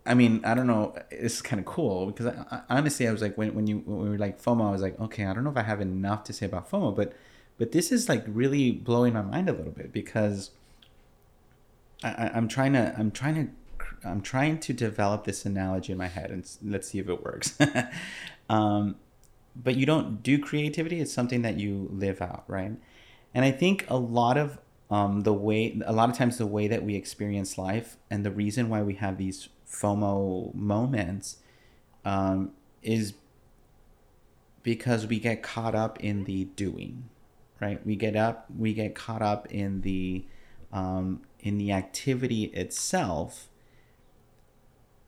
I 0.06 0.14
mean, 0.14 0.42
I 0.44 0.54
don't 0.54 0.68
know. 0.68 0.96
It's 1.12 1.42
kind 1.42 1.60
of 1.60 1.66
cool 1.66 2.08
because 2.08 2.28
I, 2.28 2.46
I, 2.52 2.78
honestly, 2.78 3.08
I 3.08 3.12
was 3.12 3.22
like, 3.22 3.38
when, 3.38 3.54
when 3.54 3.68
you 3.68 3.80
when 3.86 4.00
we 4.00 4.10
were 4.10 4.18
like 4.18 4.42
FOMO, 4.42 4.68
I 4.68 4.72
was 4.72 4.82
like, 4.82 5.00
okay, 5.00 5.26
I 5.26 5.34
don't 5.34 5.44
know 5.44 5.52
if 5.52 5.58
I 5.58 5.64
have 5.64 5.82
enough 5.82 6.24
to 6.26 6.34
say 6.34 6.46
about 6.46 6.70
FOMO, 6.70 6.96
but 6.96 7.14
but 7.58 7.72
this 7.72 7.92
is 7.92 8.10
like 8.10 8.24
really 8.28 8.72
blowing 8.72 9.14
my 9.14 9.22
mind 9.22 9.50
a 9.50 9.54
little 9.54 9.72
bit 9.72 9.92
because 9.92 10.52
I, 12.04 12.32
I'm 12.34 12.48
trying 12.48 12.74
to 12.74 12.96
I'm 12.98 13.12
trying 13.12 13.36
to 13.36 14.08
I'm 14.08 14.22
trying 14.22 14.60
to 14.60 14.74
develop 14.74 15.26
this 15.26 15.46
analogy 15.46 15.92
in 15.92 15.98
my 15.98 16.08
head 16.08 16.32
and 16.32 16.50
let's 16.64 16.88
see 16.88 17.00
if 17.00 17.10
it 17.10 17.24
works. 17.24 17.58
um, 18.50 18.96
but 19.56 19.76
you 19.76 19.86
don't 19.86 20.24
do 20.24 20.40
creativity; 20.40 21.02
it's 21.02 21.14
something 21.14 21.42
that 21.42 21.58
you 21.58 21.90
live 21.92 22.22
out, 22.22 22.46
right? 22.48 22.72
And 23.34 23.46
I 23.46 23.52
think 23.52 23.86
a 23.90 23.98
lot 23.98 24.38
of 24.38 24.58
um, 24.90 25.22
the 25.22 25.34
way 25.34 25.80
a 25.86 25.94
lot 25.94 26.10
of 26.10 26.18
times 26.18 26.38
the 26.38 26.48
way 26.48 26.68
that 26.68 26.84
we 26.84 26.96
experience 26.96 27.58
life 27.58 27.98
and 28.10 28.26
the 28.26 28.32
reason 28.32 28.70
why 28.70 28.82
we 28.82 28.96
have 28.96 29.18
these 29.18 29.50
FOMO 29.68 30.54
moments 30.56 31.38
um, 32.06 32.52
is 32.82 33.14
because 34.64 35.08
we 35.08 35.20
get 35.20 35.42
caught 35.44 35.76
up 35.76 36.00
in 36.00 36.26
the 36.26 36.46
doing, 36.46 37.10
right? 37.62 37.86
We 37.86 37.96
get 37.96 38.16
up, 38.16 38.46
we 38.56 38.74
get 38.74 38.96
caught 38.96 39.22
up 39.22 39.48
in 39.52 39.82
the 39.82 40.26
um, 40.72 41.22
in 41.40 41.58
the 41.58 41.72
activity 41.72 42.46
itself, 42.46 43.50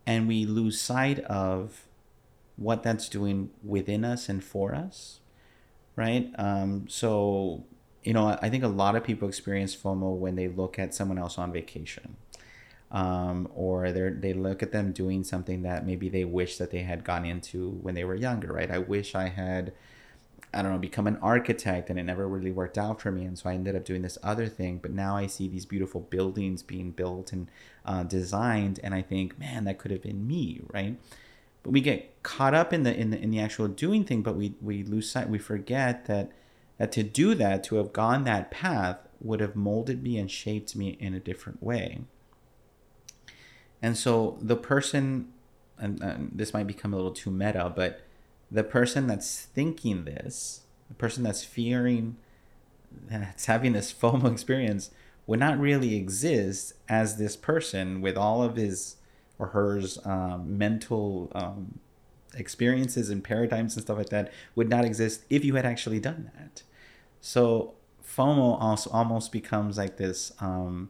and 0.05 0.27
we 0.27 0.45
lose 0.45 0.79
sight 0.79 1.19
of 1.25 1.85
what 2.55 2.83
that's 2.83 3.09
doing 3.09 3.49
within 3.63 4.05
us 4.05 4.29
and 4.29 4.43
for 4.43 4.73
us, 4.73 5.19
right? 5.95 6.31
Um, 6.37 6.85
so, 6.87 7.63
you 8.03 8.13
know, 8.13 8.37
I 8.41 8.49
think 8.49 8.63
a 8.63 8.67
lot 8.67 8.95
of 8.95 9.03
people 9.03 9.27
experience 9.27 9.75
FOMO 9.75 10.15
when 10.15 10.35
they 10.35 10.47
look 10.47 10.79
at 10.79 10.93
someone 10.93 11.17
else 11.17 11.37
on 11.37 11.51
vacation. 11.51 12.15
Um, 12.91 13.47
or 13.55 13.89
they 13.91 14.09
they 14.09 14.33
look 14.33 14.61
at 14.61 14.73
them 14.73 14.91
doing 14.91 15.23
something 15.23 15.61
that 15.61 15.85
maybe 15.85 16.09
they 16.09 16.25
wish 16.25 16.57
that 16.57 16.71
they 16.71 16.79
had 16.79 17.05
gone 17.05 17.23
into 17.25 17.69
when 17.69 17.95
they 17.95 18.03
were 18.03 18.15
younger, 18.15 18.51
right? 18.51 18.69
I 18.69 18.79
wish 18.79 19.15
I 19.15 19.29
had, 19.29 19.71
I 20.53 20.61
don't 20.61 20.73
know, 20.73 20.77
become 20.77 21.07
an 21.07 21.17
architect 21.21 21.89
and 21.89 21.97
it 21.97 22.03
never 22.03 22.27
really 22.27 22.51
worked 22.51 22.77
out 22.77 22.99
for 22.99 23.09
me. 23.09 23.23
And 23.23 23.39
so 23.39 23.49
I 23.49 23.53
ended 23.53 23.77
up 23.77 23.85
doing 23.85 24.01
this 24.01 24.17
other 24.21 24.47
thing. 24.47 24.79
But 24.79 24.91
now 24.91 25.15
I 25.15 25.27
see 25.27 25.47
these 25.47 25.65
beautiful 25.65 26.01
buildings 26.01 26.63
being 26.63 26.91
built 26.91 27.31
and 27.31 27.47
uh, 27.85 28.03
designed. 28.03 28.81
And 28.83 28.93
I 28.93 29.03
think, 29.03 29.39
man, 29.39 29.63
that 29.65 29.77
could 29.77 29.91
have 29.91 30.01
been 30.01 30.27
me, 30.27 30.59
right? 30.73 30.97
But 31.63 31.71
we 31.71 31.79
get 31.79 32.21
caught 32.23 32.53
up 32.53 32.73
in 32.73 32.83
the, 32.83 32.93
in 32.93 33.11
the, 33.11 33.19
in 33.21 33.31
the 33.31 33.39
actual 33.39 33.69
doing 33.69 34.03
thing, 34.03 34.21
but 34.21 34.35
we, 34.35 34.55
we 34.59 34.83
lose 34.83 35.09
sight, 35.09 35.29
we 35.29 35.37
forget 35.37 36.07
that, 36.07 36.31
that 36.81 36.91
to 36.91 37.03
do 37.03 37.35
that, 37.35 37.63
to 37.63 37.75
have 37.75 37.93
gone 37.93 38.23
that 38.23 38.49
path 38.49 38.97
would 39.19 39.39
have 39.39 39.55
molded 39.55 40.01
me 40.01 40.17
and 40.17 40.31
shaped 40.31 40.75
me 40.75 40.97
in 40.99 41.13
a 41.13 41.19
different 41.19 41.61
way. 41.61 41.99
And 43.83 43.95
so 43.95 44.39
the 44.41 44.55
person, 44.55 45.31
and, 45.77 46.01
and 46.01 46.31
this 46.33 46.55
might 46.55 46.65
become 46.65 46.91
a 46.91 46.95
little 46.95 47.11
too 47.11 47.29
meta, 47.29 47.71
but 47.75 48.01
the 48.49 48.63
person 48.63 49.05
that's 49.05 49.41
thinking 49.41 50.05
this, 50.05 50.61
the 50.87 50.95
person 50.95 51.21
that's 51.21 51.43
fearing, 51.43 52.17
that's 52.91 53.45
having 53.45 53.73
this 53.73 53.93
FOMO 54.01 54.31
experience, 54.31 54.89
would 55.27 55.39
not 55.39 55.59
really 55.59 55.93
exist 55.93 56.73
as 56.89 57.17
this 57.17 57.35
person 57.35 58.01
with 58.01 58.17
all 58.17 58.41
of 58.41 58.55
his 58.55 58.95
or 59.37 59.49
hers 59.49 60.03
um, 60.03 60.57
mental 60.57 61.31
um, 61.35 61.77
experiences 62.33 63.11
and 63.11 63.23
paradigms 63.23 63.75
and 63.75 63.83
stuff 63.83 63.99
like 63.99 64.09
that 64.09 64.33
would 64.55 64.67
not 64.67 64.83
exist 64.83 65.25
if 65.29 65.45
you 65.45 65.53
had 65.53 65.65
actually 65.67 65.99
done 65.99 66.31
that. 66.35 66.63
So 67.21 67.75
FOMO 68.05 68.59
also 68.59 68.89
almost 68.89 69.31
becomes 69.31 69.77
like 69.77 69.97
this. 69.97 70.33
Um, 70.39 70.89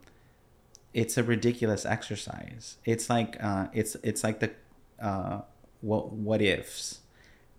it's 0.93 1.17
a 1.17 1.23
ridiculous 1.23 1.85
exercise. 1.85 2.77
It's 2.85 3.09
like 3.09 3.37
uh, 3.41 3.67
it's 3.73 3.95
it's 4.03 4.23
like 4.23 4.39
the 4.39 4.51
uh, 4.99 5.41
what 5.81 6.11
what 6.11 6.41
ifs, 6.41 6.99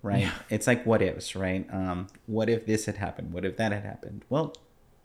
right? 0.03 0.23
Yeah. 0.23 0.33
It's 0.51 0.67
like 0.67 0.85
what 0.85 1.01
ifs, 1.03 1.37
right? 1.37 1.67
Um, 1.73 2.09
what 2.27 2.49
if 2.49 2.67
this 2.67 2.87
had 2.87 2.97
happened? 2.97 3.33
What 3.33 3.45
if 3.45 3.57
that 3.57 3.73
had 3.73 3.85
happened? 3.85 4.25
Well, 4.29 4.55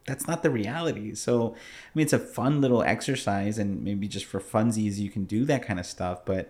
that's 0.06 0.28
not 0.28 0.42
the 0.42 0.50
reality. 0.50 1.14
So, 1.16 1.54
I 1.54 1.90
mean, 1.94 2.04
it's 2.04 2.14
a 2.14 2.20
fun 2.20 2.62
little 2.62 2.82
exercise, 2.82 3.58
and 3.58 3.84
maybe 3.84 4.08
just 4.08 4.26
for 4.26 4.40
funsies, 4.40 4.98
you 4.98 5.10
can 5.10 5.26
do 5.26 5.46
that 5.46 5.66
kind 5.66 5.80
of 5.80 5.86
stuff. 5.86 6.26
But 6.26 6.50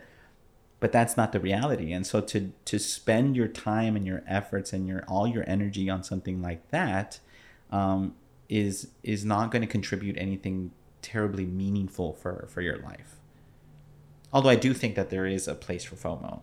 but 0.79 0.91
that's 0.91 1.17
not 1.17 1.31
the 1.31 1.39
reality. 1.39 1.91
And 1.91 2.05
so 2.05 2.22
to 2.22 2.51
to 2.65 2.79
spend 2.79 3.36
your 3.36 3.48
time 3.48 3.96
and 3.96 4.05
your 4.05 4.24
efforts 4.27 4.74
and 4.74 4.88
your 4.88 5.03
all 5.07 5.27
your 5.27 5.43
energy 5.48 5.89
on 5.89 6.03
something 6.03 6.41
like 6.41 6.69
that 6.69 7.19
um, 7.72 8.15
is 8.50 8.89
is 9.03 9.25
not 9.25 9.51
going 9.51 9.62
to 9.62 9.67
contribute 9.67 10.17
anything 10.17 10.72
terribly 11.01 11.46
meaningful 11.46 12.13
for 12.13 12.48
for 12.50 12.62
your 12.62 12.77
life. 12.77 13.15
Although 14.31 14.50
I 14.50 14.55
do 14.55 14.74
think 14.74 14.96
that 14.96 15.10
there 15.10 15.25
is 15.25 15.48
a 15.48 15.55
place 15.55 15.84
for 15.84 15.96
FOMO. 15.96 16.41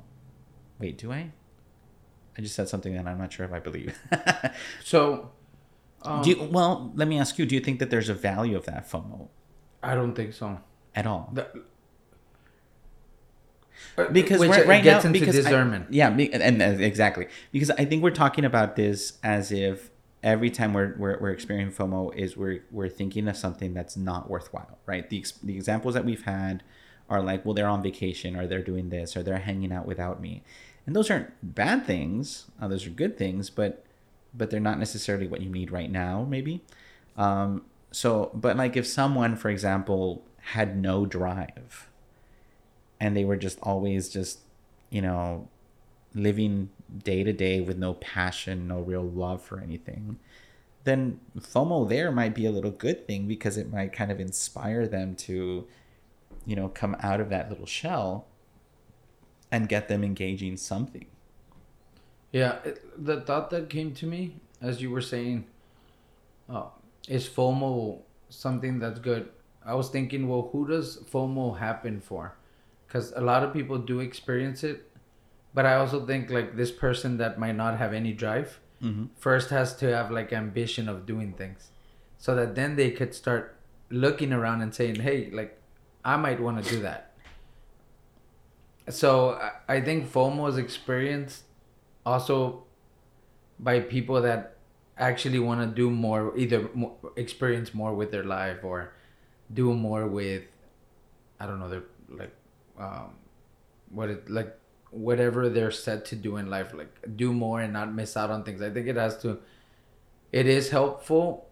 Wait, 0.79 0.99
do 0.99 1.13
I? 1.13 1.31
I 2.37 2.43
just 2.43 2.55
said 2.55 2.69
something 2.69 2.95
that 2.95 3.07
I'm 3.07 3.19
not 3.19 3.33
sure 3.33 3.47
if 3.47 3.53
I 3.53 3.61
believe. 3.61 3.97
so, 4.85 5.31
um, 6.03 6.23
do 6.23 6.31
you, 6.31 6.43
well, 6.51 6.93
let 6.97 7.07
me 7.07 7.19
ask 7.19 7.39
you: 7.39 7.47
Do 7.47 7.55
you 7.55 7.61
think 7.61 7.79
that 7.79 7.91
there's 7.91 8.09
a 8.09 8.15
value 8.15 8.57
of 8.57 8.65
that 8.65 8.91
FOMO? 8.91 9.29
I 9.83 9.95
don't 9.95 10.15
think 10.15 10.33
so 10.33 10.59
at 10.95 11.07
all. 11.07 11.31
The, 11.33 11.47
because 14.13 14.41
Which 14.41 14.51
right, 14.51 14.67
right 14.67 14.85
now, 14.85 15.01
because 15.11 15.35
discernment. 15.35 15.87
I, 15.87 15.93
yeah, 15.93 16.09
and, 16.09 16.43
and, 16.43 16.63
uh, 16.63 16.83
exactly 16.83 17.29
because 17.53 17.71
I 17.71 17.85
think 17.85 18.03
we're 18.03 18.11
talking 18.11 18.45
about 18.45 18.77
this 18.77 19.19
as 19.23 19.53
if 19.53 19.91
every 20.25 20.51
time 20.51 20.73
we're, 20.73 20.95
we're, 20.97 21.19
we're 21.21 21.31
experiencing 21.31 21.87
FOMO 21.87 22.13
is 22.17 22.37
we're, 22.37 22.65
we're 22.71 22.89
thinking 22.89 23.29
of 23.29 23.37
something 23.37 23.75
that's 23.75 23.97
not 23.97 24.29
worthwhile, 24.29 24.79
right? 24.87 25.09
The, 25.11 25.25
the 25.43 25.55
examples 25.55 25.95
that 25.95 26.05
we've 26.05 26.25
had 26.25 26.65
are 27.11 27.23
like, 27.23 27.45
well, 27.45 27.53
they're 27.55 27.69
on 27.69 27.83
vacation 27.83 28.35
or 28.35 28.47
they're 28.47 28.63
doing 28.63 28.89
this 28.89 29.17
or 29.17 29.23
they're 29.23 29.39
hanging 29.39 29.71
out 29.71 29.87
without 29.87 30.23
me. 30.23 30.43
And 30.87 30.97
those 30.97 31.11
aren't 31.11 31.31
bad 31.55 31.87
things. 31.87 32.51
Uh, 32.61 32.69
those 32.69 32.87
are 32.87 32.91
good 32.91 33.19
things, 33.19 33.51
but, 33.51 33.85
but 34.33 34.51
they're 34.51 34.61
not 34.61 34.79
necessarily 34.79 35.27
what 35.27 35.43
you 35.43 35.51
need 35.51 35.71
right 35.71 35.91
now, 35.91 36.27
maybe. 36.29 36.63
Um, 37.19 37.63
so, 37.93 38.31
but 38.35 38.57
like 38.57 38.77
if 38.77 38.87
someone, 38.87 39.37
for 39.37 39.51
example, 39.51 40.25
had 40.39 40.77
no 40.77 41.05
drive 41.05 41.91
and 43.01 43.17
they 43.17 43.25
were 43.25 43.37
just 43.37 43.59
always 43.63 44.09
just, 44.09 44.41
you 44.91 45.03
know, 45.03 45.49
living 46.15 46.71
day 47.03 47.25
to 47.25 47.33
day 47.33 47.61
with 47.61 47.77
no 47.77 47.95
passion, 47.95 48.69
no 48.69 48.81
real 48.81 49.03
love 49.03 49.43
for 49.43 49.61
anything, 49.61 50.19
then 50.85 51.21
FOMO 51.39 51.89
there 51.89 52.13
might 52.13 52.35
be 52.35 52.47
a 52.47 52.51
little 52.51 52.71
good 52.71 53.07
thing 53.07 53.27
because 53.27 53.57
it 53.57 53.73
might 53.73 53.93
kind 53.93 54.13
of 54.13 54.21
inspire 54.21 54.87
them 54.87 55.15
to, 55.17 55.67
you 56.47 56.57
know, 56.57 56.69
come 56.69 56.97
out 57.01 57.21
of 57.21 57.31
that 57.31 57.49
little 57.49 57.67
shell 57.67 58.27
and 59.51 59.69
get 59.69 59.89
them 59.89 60.05
engaging 60.05 60.57
something. 60.57 61.07
Yeah, 62.33 62.59
the 62.97 63.21
thought 63.21 63.51
that 63.51 63.71
came 63.71 63.95
to 63.95 64.07
me 64.07 64.37
as 64.61 64.81
you 64.81 64.91
were 64.91 65.01
saying, 65.01 65.47
uh, 66.49 66.65
is 67.09 67.29
FOMO 67.29 68.01
something 68.29 68.79
that's 68.79 68.99
good? 68.99 69.29
I 69.65 69.75
was 69.75 69.89
thinking, 69.89 70.29
well, 70.29 70.49
who 70.53 70.67
does 70.67 70.99
FOMO 71.13 71.59
happen 71.59 72.01
for? 72.01 72.35
Because 72.95 73.13
a 73.17 73.21
lot 73.21 73.43
of 73.43 73.53
people 73.53 73.77
do 73.77 73.99
experience 73.99 74.63
it 74.63 74.89
but 75.55 75.65
I 75.65 75.77
also 75.77 76.05
think 76.05 76.31
like 76.31 76.57
this 76.57 76.73
person 76.73 77.17
that 77.19 77.39
might 77.39 77.55
not 77.55 77.79
have 77.79 77.93
any 77.95 78.13
drive 78.13 78.59
mm-hmm. 78.83 79.07
first 79.17 79.51
has 79.51 79.75
to 79.77 79.87
have 79.95 80.11
like 80.11 80.33
ambition 80.33 80.89
of 80.89 81.07
doing 81.07 81.33
things, 81.33 81.71
so 82.19 82.35
that 82.35 82.57
then 82.57 82.75
they 82.75 82.91
could 82.91 83.15
start 83.15 83.57
looking 83.89 84.33
around 84.33 84.63
and 84.63 84.75
saying, 84.75 84.97
"Hey, 84.97 85.31
like 85.31 85.57
I 86.05 86.17
might 86.17 86.41
want 86.41 86.63
to 86.63 86.69
do 86.69 86.81
that." 86.83 87.13
So 88.91 89.41
I 89.69 89.81
think 89.81 90.11
FOMO 90.11 90.49
is 90.49 90.59
experienced 90.59 91.45
also 92.05 92.65
by 93.59 93.81
people 93.81 94.21
that 94.23 94.57
actually 94.99 95.39
want 95.39 95.61
to 95.61 95.67
do 95.67 95.89
more, 95.89 96.37
either 96.37 96.69
experience 97.17 97.73
more 97.73 97.95
with 97.95 98.11
their 98.11 98.25
life 98.25 98.63
or 98.63 98.93
do 99.53 99.73
more 99.73 100.07
with, 100.07 100.43
I 101.41 101.47
don't 101.47 101.61
know, 101.61 101.69
they're 101.69 101.83
like, 102.11 102.35
um, 102.79 103.15
what 103.91 104.11
it 104.11 104.29
like 104.31 104.57
whatever 104.91 105.49
they're 105.49 105.71
set 105.73 106.05
to 106.05 106.15
do 106.15 106.37
in 106.37 106.49
life 106.49 106.73
like 106.73 107.17
do 107.17 107.33
more 107.33 107.61
and 107.61 107.73
not 107.73 107.93
miss 107.93 108.17
out 108.17 108.31
on 108.31 108.45
things. 108.45 108.63
I 108.63 108.71
think 108.71 108.87
it 108.87 108.97
has 108.97 109.19
to 109.23 109.39
it 110.33 110.47
is 110.47 110.71
helpful 110.71 111.49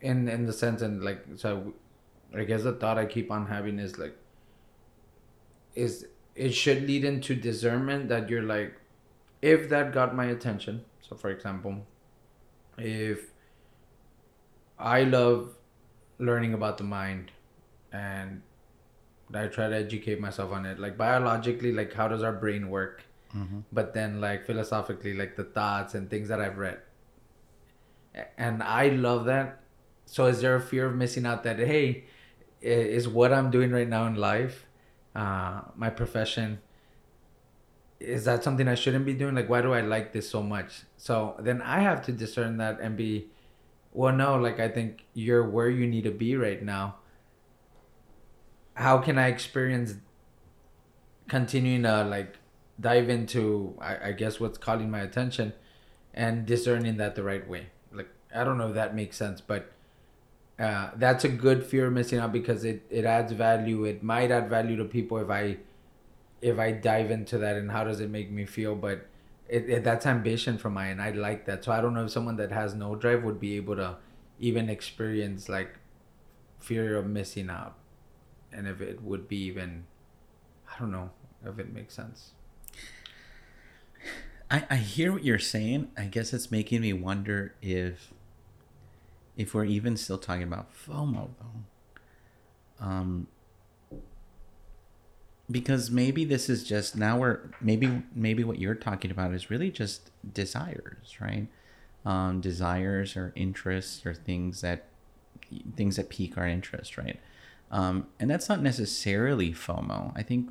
in 0.00 0.28
in 0.28 0.46
the 0.46 0.52
sense 0.52 0.82
and 0.82 1.04
like 1.08 1.20
so 1.36 1.72
i 2.34 2.44
guess 2.44 2.62
the 2.64 2.72
thought 2.72 2.98
i 2.98 3.04
keep 3.06 3.30
on 3.30 3.46
having 3.46 3.78
is 3.78 3.98
like 3.98 4.16
is 5.74 6.06
it 6.34 6.52
should 6.52 6.82
lead 6.88 7.04
into 7.04 7.34
discernment 7.34 8.08
that 8.08 8.28
you're 8.28 8.42
like 8.42 8.74
if 9.40 9.68
that 9.68 9.92
got 9.92 10.14
my 10.14 10.26
attention 10.26 10.84
so 11.08 11.16
for 11.16 11.30
example 11.30 11.76
if 12.78 13.30
i 14.78 15.02
love 15.02 15.54
learning 16.18 16.54
about 16.54 16.78
the 16.78 16.84
mind 16.84 17.30
and 17.92 18.42
I 19.34 19.46
try 19.48 19.68
to 19.68 19.76
educate 19.76 20.20
myself 20.20 20.52
on 20.52 20.66
it. 20.66 20.78
Like 20.78 20.96
biologically, 20.96 21.72
like 21.72 21.92
how 21.92 22.08
does 22.08 22.22
our 22.22 22.32
brain 22.32 22.68
work? 22.68 23.02
Mm-hmm. 23.34 23.60
But 23.72 23.94
then 23.94 24.20
like 24.20 24.46
philosophically, 24.46 25.14
like 25.14 25.36
the 25.36 25.44
thoughts 25.44 25.94
and 25.94 26.08
things 26.08 26.28
that 26.28 26.40
I've 26.40 26.58
read. 26.58 26.78
And 28.38 28.62
I 28.62 28.88
love 28.88 29.24
that. 29.26 29.60
So 30.06 30.26
is 30.26 30.40
there 30.40 30.54
a 30.54 30.60
fear 30.60 30.86
of 30.86 30.94
missing 30.94 31.26
out 31.26 31.42
that 31.42 31.58
hey, 31.58 32.04
is 32.60 33.08
what 33.08 33.32
I'm 33.32 33.50
doing 33.50 33.72
right 33.72 33.88
now 33.88 34.06
in 34.06 34.14
life, 34.14 34.66
uh, 35.14 35.62
my 35.74 35.90
profession, 35.90 36.60
is 37.98 38.24
that 38.24 38.44
something 38.44 38.68
I 38.68 38.74
shouldn't 38.74 39.04
be 39.04 39.14
doing? 39.14 39.34
Like 39.34 39.48
why 39.48 39.62
do 39.62 39.72
I 39.72 39.80
like 39.80 40.12
this 40.12 40.28
so 40.28 40.42
much? 40.42 40.82
So 40.96 41.34
then 41.40 41.60
I 41.62 41.80
have 41.80 42.04
to 42.06 42.12
discern 42.12 42.58
that 42.58 42.80
and 42.80 42.96
be, 42.96 43.26
well, 43.92 44.14
no, 44.14 44.36
like 44.36 44.60
I 44.60 44.68
think 44.68 45.04
you're 45.14 45.48
where 45.48 45.68
you 45.68 45.86
need 45.86 46.04
to 46.04 46.10
be 46.10 46.36
right 46.36 46.62
now 46.62 46.96
how 48.76 48.98
can 48.98 49.18
I 49.18 49.28
experience 49.28 49.94
continuing 51.28 51.82
to 51.82 52.04
like 52.04 52.36
dive 52.78 53.08
into 53.08 53.76
I, 53.80 54.08
I 54.08 54.12
guess 54.12 54.38
what's 54.38 54.58
calling 54.58 54.90
my 54.90 55.00
attention 55.00 55.54
and 56.14 56.46
discerning 56.46 56.98
that 56.98 57.14
the 57.14 57.22
right 57.22 57.46
way. 57.48 57.68
Like 57.92 58.08
I 58.34 58.44
don't 58.44 58.58
know 58.58 58.68
if 58.68 58.74
that 58.74 58.94
makes 58.94 59.16
sense, 59.16 59.40
but 59.40 59.72
uh, 60.58 60.90
that's 60.96 61.24
a 61.24 61.28
good 61.28 61.64
fear 61.64 61.86
of 61.86 61.92
missing 61.92 62.18
out 62.18 62.32
because 62.32 62.64
it, 62.64 62.82
it 62.88 63.04
adds 63.04 63.32
value. 63.32 63.84
It 63.84 64.02
might 64.02 64.30
add 64.30 64.48
value 64.48 64.76
to 64.76 64.84
people 64.84 65.18
if 65.18 65.30
I 65.30 65.58
if 66.42 66.58
I 66.58 66.70
dive 66.72 67.10
into 67.10 67.38
that 67.38 67.56
and 67.56 67.70
how 67.70 67.82
does 67.82 68.00
it 68.00 68.10
make 68.10 68.30
me 68.30 68.44
feel. 68.44 68.74
But 68.74 69.06
it, 69.48 69.68
it 69.70 69.84
that's 69.84 70.04
ambition 70.04 70.58
for 70.58 70.68
end. 70.78 71.00
I 71.00 71.12
like 71.12 71.46
that. 71.46 71.64
So 71.64 71.72
I 71.72 71.80
don't 71.80 71.94
know 71.94 72.04
if 72.04 72.10
someone 72.10 72.36
that 72.36 72.52
has 72.52 72.74
no 72.74 72.94
drive 72.94 73.24
would 73.24 73.40
be 73.40 73.56
able 73.56 73.76
to 73.76 73.96
even 74.38 74.68
experience 74.68 75.48
like 75.48 75.78
fear 76.58 76.96
of 76.96 77.06
missing 77.06 77.48
out 77.48 77.76
and 78.52 78.66
if 78.66 78.80
it 78.80 79.02
would 79.02 79.28
be 79.28 79.36
even 79.36 79.84
i 80.74 80.78
don't 80.78 80.90
know 80.90 81.10
if 81.44 81.58
it 81.58 81.72
makes 81.72 81.94
sense 81.94 82.32
I, 84.50 84.64
I 84.70 84.76
hear 84.76 85.12
what 85.12 85.24
you're 85.24 85.38
saying. 85.38 85.90
I 85.96 86.04
guess 86.04 86.32
it's 86.32 86.50
making 86.50 86.82
me 86.82 86.92
wonder 86.92 87.54
if 87.60 88.12
if 89.36 89.54
we're 89.54 89.64
even 89.64 89.96
still 89.96 90.18
talking 90.18 90.44
about 90.44 90.72
FOMO 90.72 91.30
though. 91.40 92.84
Um 92.84 93.26
because 95.50 95.90
maybe 95.90 96.24
this 96.24 96.48
is 96.48 96.64
just 96.64 96.96
now 96.96 97.18
we're 97.18 97.50
maybe 97.60 98.02
maybe 98.14 98.44
what 98.44 98.58
you're 98.58 98.74
talking 98.74 99.10
about 99.10 99.32
is 99.32 99.50
really 99.50 99.70
just 99.70 100.10
desires, 100.32 101.16
right? 101.20 101.46
Um, 102.04 102.40
desires 102.40 103.16
or 103.16 103.32
interests 103.34 104.04
or 104.06 104.14
things 104.14 104.60
that 104.60 104.86
things 105.76 105.96
that 105.96 106.08
pique 106.08 106.36
our 106.36 106.46
interest, 106.46 106.96
right? 106.98 107.20
Um, 107.70 108.06
and 108.20 108.30
that's 108.30 108.48
not 108.48 108.62
necessarily 108.62 109.52
FOMO. 109.52 110.12
I 110.14 110.22
think 110.22 110.50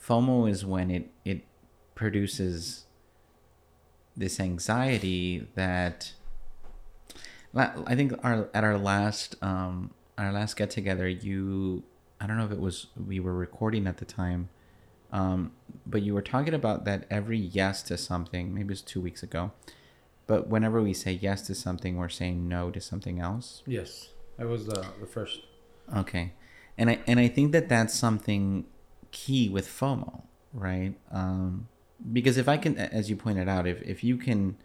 FOMO 0.00 0.48
is 0.48 0.64
when 0.64 0.90
it 0.90 1.10
it 1.24 1.44
produces 1.94 2.86
this 4.16 4.40
anxiety 4.40 5.46
that 5.54 6.12
I 7.56 7.94
think 7.94 8.12
our 8.24 8.48
at 8.52 8.64
our 8.64 8.78
last 8.78 9.36
um, 9.42 9.92
our 10.18 10.32
last 10.32 10.56
get 10.56 10.70
together, 10.70 11.08
you 11.08 11.84
I 12.20 12.26
don't 12.26 12.36
know 12.36 12.44
if 12.44 12.52
it 12.52 12.60
was 12.60 12.88
we 12.96 13.20
were 13.20 13.34
recording 13.34 13.86
at 13.86 13.98
the 13.98 14.04
time, 14.04 14.48
um, 15.12 15.52
but 15.86 16.02
you 16.02 16.14
were 16.14 16.22
talking 16.22 16.54
about 16.54 16.84
that 16.86 17.06
every 17.10 17.38
yes 17.38 17.82
to 17.84 17.96
something. 17.96 18.52
Maybe 18.52 18.66
it 18.66 18.70
was 18.70 18.82
two 18.82 19.00
weeks 19.00 19.22
ago, 19.22 19.52
but 20.26 20.48
whenever 20.48 20.82
we 20.82 20.94
say 20.94 21.12
yes 21.12 21.42
to 21.42 21.54
something, 21.54 21.96
we're 21.96 22.08
saying 22.08 22.48
no 22.48 22.70
to 22.70 22.80
something 22.80 23.20
else. 23.20 23.62
Yes, 23.66 24.10
that 24.36 24.48
was 24.48 24.66
the 24.66 24.86
the 25.00 25.06
first. 25.06 25.40
Okay, 25.94 26.32
and 26.78 26.90
I 26.90 27.00
and 27.06 27.18
I 27.18 27.28
think 27.28 27.52
that 27.52 27.68
that's 27.68 27.94
something 27.94 28.66
key 29.10 29.48
with 29.48 29.68
FOMO, 29.68 30.22
right? 30.52 30.94
Um, 31.10 31.68
because 32.12 32.36
if 32.36 32.48
I 32.48 32.56
can, 32.56 32.76
as 32.76 33.08
you 33.08 33.16
pointed 33.16 33.48
out, 33.48 33.66
if 33.66 33.82
if 33.82 34.04
you 34.04 34.16
can 34.16 34.56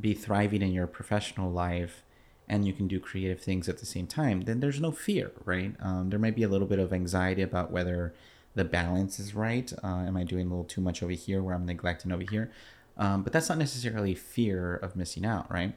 be 0.00 0.14
thriving 0.14 0.62
in 0.62 0.72
your 0.72 0.86
professional 0.86 1.50
life 1.50 2.02
and 2.48 2.66
you 2.66 2.72
can 2.72 2.86
do 2.88 3.00
creative 3.00 3.40
things 3.40 3.68
at 3.68 3.78
the 3.78 3.86
same 3.86 4.06
time, 4.06 4.42
then 4.42 4.60
there's 4.60 4.80
no 4.80 4.90
fear, 4.92 5.32
right? 5.44 5.74
Um, 5.80 6.10
there 6.10 6.18
might 6.18 6.36
be 6.36 6.42
a 6.42 6.48
little 6.48 6.66
bit 6.66 6.78
of 6.78 6.92
anxiety 6.92 7.42
about 7.42 7.70
whether 7.70 8.14
the 8.54 8.64
balance 8.64 9.18
is 9.18 9.34
right. 9.34 9.72
Uh, 9.84 10.04
am 10.06 10.16
I 10.16 10.24
doing 10.24 10.46
a 10.46 10.50
little 10.50 10.64
too 10.64 10.80
much 10.80 11.02
over 11.02 11.12
here 11.12 11.42
where 11.42 11.54
I'm 11.54 11.66
neglecting 11.66 12.10
over 12.10 12.24
here? 12.28 12.50
Um, 12.96 13.22
but 13.22 13.32
that's 13.32 13.48
not 13.48 13.58
necessarily 13.58 14.14
fear 14.14 14.74
of 14.74 14.96
missing 14.96 15.24
out, 15.24 15.50
right? 15.50 15.74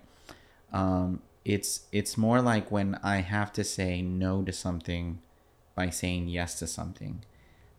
Um, 0.71 1.21
it's 1.43 1.87
it's 1.91 2.17
more 2.17 2.41
like 2.41 2.71
when 2.71 2.99
I 3.03 3.17
have 3.17 3.51
to 3.53 3.63
say 3.63 4.01
no 4.01 4.43
to 4.43 4.51
something 4.51 5.19
by 5.75 5.89
saying 5.89 6.27
yes 6.27 6.59
to 6.59 6.67
something. 6.67 7.23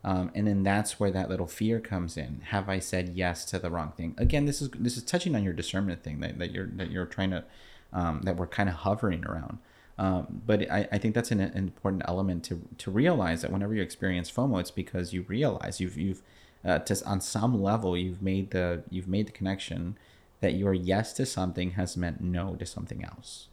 Um, 0.05 0.31
and 0.35 0.47
then 0.47 0.63
that's 0.63 0.99
where 0.99 1.11
that 1.11 1.29
little 1.29 1.47
fear 1.47 1.79
comes 1.79 2.17
in. 2.17 2.41
Have 2.47 2.67
I 2.67 2.79
said 2.79 3.13
yes 3.15 3.45
to 3.45 3.59
the 3.59 3.69
wrong 3.69 3.93
thing? 3.95 4.15
Again, 4.17 4.45
this 4.45 4.61
is 4.61 4.69
this 4.71 4.97
is 4.97 5.03
touching 5.03 5.35
on 5.35 5.43
your 5.43 5.53
discernment 5.53 6.03
thing 6.03 6.19
that, 6.19 6.39
that 6.39 6.51
you're 6.51 6.67
that 6.67 6.91
you're 6.91 7.05
trying 7.05 7.31
to 7.31 7.45
um, 7.93 8.21
that 8.23 8.35
we're 8.35 8.47
kind 8.47 8.67
of 8.67 8.75
hovering 8.75 9.25
around. 9.25 9.59
Um, 9.97 10.41
but 10.45 10.69
I, 10.71 10.87
I 10.91 10.97
think 10.97 11.13
that's 11.13 11.31
an, 11.31 11.39
an, 11.39 11.55
important 11.55 12.01
element 12.07 12.43
to, 12.45 12.67
to 12.79 12.89
realize 12.89 13.43
that 13.43 13.51
whenever 13.51 13.75
you 13.75 13.83
experience 13.83 14.31
FOMO, 14.31 14.59
it's 14.59 14.71
because 14.71 15.13
you 15.13 15.21
realize 15.27 15.79
you've 15.79 15.97
you've 15.97 16.23
uh, 16.65 16.79
to, 16.79 17.05
on 17.05 17.21
some 17.21 17.61
level 17.61 17.95
you've 17.95 18.21
made 18.21 18.51
the 18.51 18.83
you've 18.89 19.07
made 19.07 19.27
the 19.27 19.31
connection 19.31 19.95
that 20.41 20.55
your 20.55 20.73
yes 20.73 21.13
to 21.13 21.25
something 21.25 21.71
has 21.71 21.95
meant 21.95 22.21
no 22.21 22.55
to 22.55 22.65
something 22.65 23.03
else, 23.05 23.47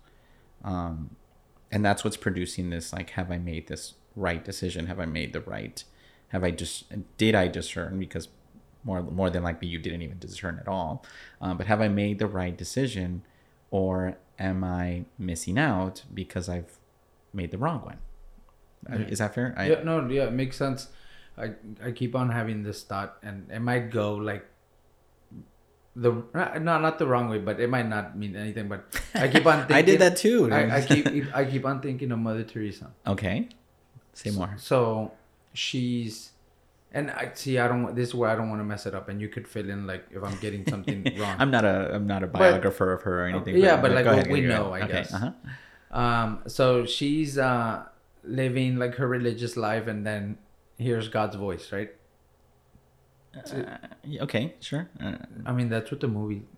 um, 0.64 1.16
and 1.70 1.84
that's 1.84 2.04
what's 2.04 2.16
producing 2.16 2.70
this 2.70 2.92
like 2.92 3.10
have 3.10 3.30
I 3.30 3.38
made 3.38 3.68
this 3.68 3.94
right 4.16 4.44
decision? 4.44 4.86
Have 4.86 5.00
I 5.00 5.06
made 5.06 5.32
the 5.32 5.40
right? 5.40 5.82
Have 6.28 6.44
I 6.44 6.50
just 6.50 6.84
did 7.16 7.34
I 7.34 7.48
discern 7.48 7.98
because 7.98 8.28
more 8.84 9.02
more 9.02 9.30
than 9.30 9.42
likely 9.42 9.68
you 9.68 9.78
didn't 9.78 10.02
even 10.02 10.18
discern 10.18 10.58
at 10.58 10.68
all, 10.68 11.04
um, 11.40 11.56
but 11.56 11.66
have 11.66 11.80
I 11.80 11.88
made 11.88 12.18
the 12.18 12.26
right 12.26 12.56
decision? 12.56 13.22
or 13.70 14.16
am 14.38 14.64
I 14.64 15.04
missing 15.18 15.58
out 15.58 16.02
because 16.12 16.48
I've 16.48 16.78
made 17.32 17.50
the 17.50 17.58
wrong 17.58 17.80
one? 17.82 17.98
Yeah. 18.88 19.06
Is 19.08 19.18
that 19.18 19.34
fair? 19.34 19.54
I, 19.56 19.68
yeah, 19.68 19.82
no, 19.82 20.06
yeah, 20.08 20.24
it 20.24 20.32
makes 20.32 20.56
sense. 20.56 20.88
I 21.36 21.52
I 21.84 21.92
keep 21.92 22.14
on 22.14 22.30
having 22.30 22.62
this 22.62 22.82
thought, 22.82 23.18
and 23.22 23.50
it 23.50 23.60
might 23.60 23.90
go 23.90 24.14
like 24.14 24.46
the 25.96 26.12
no, 26.34 26.78
not 26.78 26.98
the 26.98 27.06
wrong 27.06 27.28
way, 27.28 27.38
but 27.38 27.60
it 27.60 27.68
might 27.68 27.88
not 27.88 28.16
mean 28.16 28.36
anything. 28.36 28.68
But 28.68 28.84
I 29.14 29.28
keep 29.28 29.46
on. 29.46 29.66
Thinking, 29.66 29.76
I 29.76 29.82
did 29.82 30.00
that 30.00 30.16
too. 30.16 30.52
I, 30.52 30.76
I, 30.76 30.80
keep 30.82 31.36
I 31.36 31.44
keep 31.44 31.64
on 31.64 31.80
thinking 31.80 32.12
of 32.12 32.18
Mother 32.18 32.44
Teresa. 32.44 32.90
Okay, 33.06 33.48
say 34.12 34.30
more. 34.30 34.54
So, 34.56 34.62
so 34.62 35.12
she's 35.52 36.30
and 36.92 37.10
I 37.10 37.30
see. 37.34 37.58
I 37.58 37.68
don't. 37.68 37.94
This 37.94 38.08
is 38.08 38.14
where 38.14 38.30
I 38.30 38.34
don't 38.34 38.48
want 38.48 38.60
to 38.60 38.64
mess 38.64 38.86
it 38.86 38.94
up, 38.94 39.08
and 39.08 39.20
you 39.20 39.28
could 39.28 39.46
fill 39.46 39.68
in 39.68 39.86
like 39.86 40.06
if 40.10 40.22
I'm 40.22 40.36
getting 40.38 40.66
something 40.66 41.06
wrong. 41.18 41.36
I'm 41.38 41.50
not 41.50 41.64
a. 41.64 41.94
I'm 41.94 42.06
not 42.06 42.22
a 42.22 42.26
biographer 42.26 42.86
but, 42.86 43.00
of 43.00 43.02
her 43.02 43.22
or 43.22 43.26
anything. 43.26 43.56
Yeah, 43.56 43.76
but, 43.76 43.88
but 43.88 43.92
like 43.92 44.06
ahead, 44.06 44.30
we 44.30 44.40
know, 44.40 44.72
I 44.72 44.82
okay. 44.82 44.92
guess. 44.92 45.14
Uh-huh. 45.14 45.98
Um. 45.98 46.42
So 46.46 46.86
she's 46.86 47.38
uh 47.38 47.84
living 48.24 48.76
like 48.76 48.96
her 48.96 49.06
religious 49.06 49.56
life, 49.56 49.86
and 49.86 50.04
then 50.04 50.38
hears 50.78 51.08
God's 51.08 51.36
voice, 51.36 51.70
right? 51.70 51.90
Uh, 53.36 53.76
okay, 54.22 54.54
sure. 54.60 54.88
Uh, 55.02 55.16
I 55.46 55.52
mean, 55.52 55.68
that's 55.68 55.90
what 55.90 56.00
the 56.00 56.08
movie. 56.08 56.42